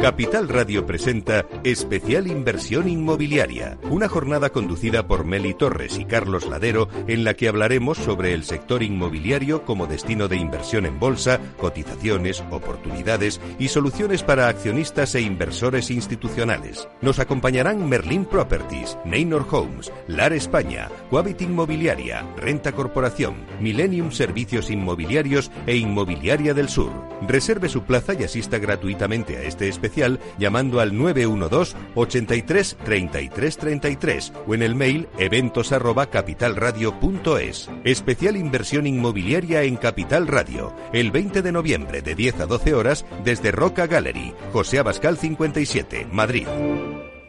Capital 0.00 0.48
Radio 0.48 0.84
presenta 0.84 1.46
Especial 1.64 2.26
Inversión 2.26 2.86
Inmobiliaria, 2.86 3.78
una 3.90 4.08
jornada 4.08 4.50
conducida 4.50 5.08
por 5.08 5.24
Meli 5.24 5.54
Torres 5.54 5.98
y 5.98 6.04
Carlos 6.04 6.46
Ladero 6.46 6.88
en 7.08 7.24
la 7.24 7.34
que 7.34 7.48
hablaremos 7.48 7.96
sobre 7.96 8.34
el 8.34 8.44
sector 8.44 8.82
inmobiliario 8.82 9.64
como 9.64 9.86
destino 9.86 10.28
de 10.28 10.36
inversión 10.36 10.84
en 10.84 10.98
bolsa, 11.00 11.40
cotizaciones, 11.56 12.44
oportunidades 12.50 13.40
y 13.58 13.68
soluciones 13.68 14.22
para 14.22 14.48
accionistas 14.48 15.14
e 15.14 15.22
inversores 15.22 15.90
institucionales. 15.90 16.86
Nos 17.00 17.18
acompañarán 17.18 17.88
Merlin 17.88 18.26
Properties, 18.26 18.98
Neynor 19.06 19.46
Homes, 19.50 19.90
LAR 20.08 20.34
España, 20.34 20.88
Quabit 21.10 21.40
Inmobiliaria, 21.40 22.22
Renta 22.36 22.72
Corporación, 22.72 23.34
Millennium 23.60 24.12
Servicios 24.12 24.70
Inmobiliarios 24.70 25.50
e 25.66 25.76
Inmobiliaria 25.76 26.52
del 26.52 26.68
Sur. 26.68 26.92
Reserve 27.26 27.70
su 27.70 27.84
plaza 27.84 28.12
y 28.12 28.24
asista 28.24 28.58
gratuitamente 28.58 29.38
a 29.38 29.42
este 29.42 29.66
especial 29.86 30.20
llamando 30.38 30.80
al 30.80 30.96
912 30.96 31.76
83 31.94 32.76
33 32.84 33.56
33 33.56 34.32
o 34.46 34.54
en 34.54 34.62
el 34.62 34.74
mail 34.74 35.08
eventos 35.18 35.72
arroba 35.72 36.06
capitalradio.es. 36.06 37.70
Especial 37.84 38.36
inversión 38.36 38.86
inmobiliaria 38.86 39.62
en 39.62 39.76
Capital 39.76 40.26
Radio, 40.26 40.74
el 40.92 41.10
20 41.10 41.42
de 41.42 41.52
noviembre 41.52 42.02
de 42.02 42.14
10 42.14 42.40
a 42.40 42.46
12 42.46 42.74
horas 42.74 43.06
desde 43.24 43.52
Roca 43.52 43.86
Gallery, 43.86 44.34
José 44.52 44.78
Abascal 44.78 45.16
57, 45.16 46.08
Madrid. 46.10 46.46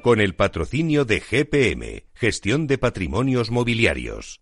Con 0.01 0.21
el 0.21 0.35
patrocinio 0.35 1.05
de 1.05 1.19
GPM, 1.19 2.05
Gestión 2.13 2.65
de 2.67 2.77
Patrimonios 2.77 3.51
Mobiliarios. 3.51 4.41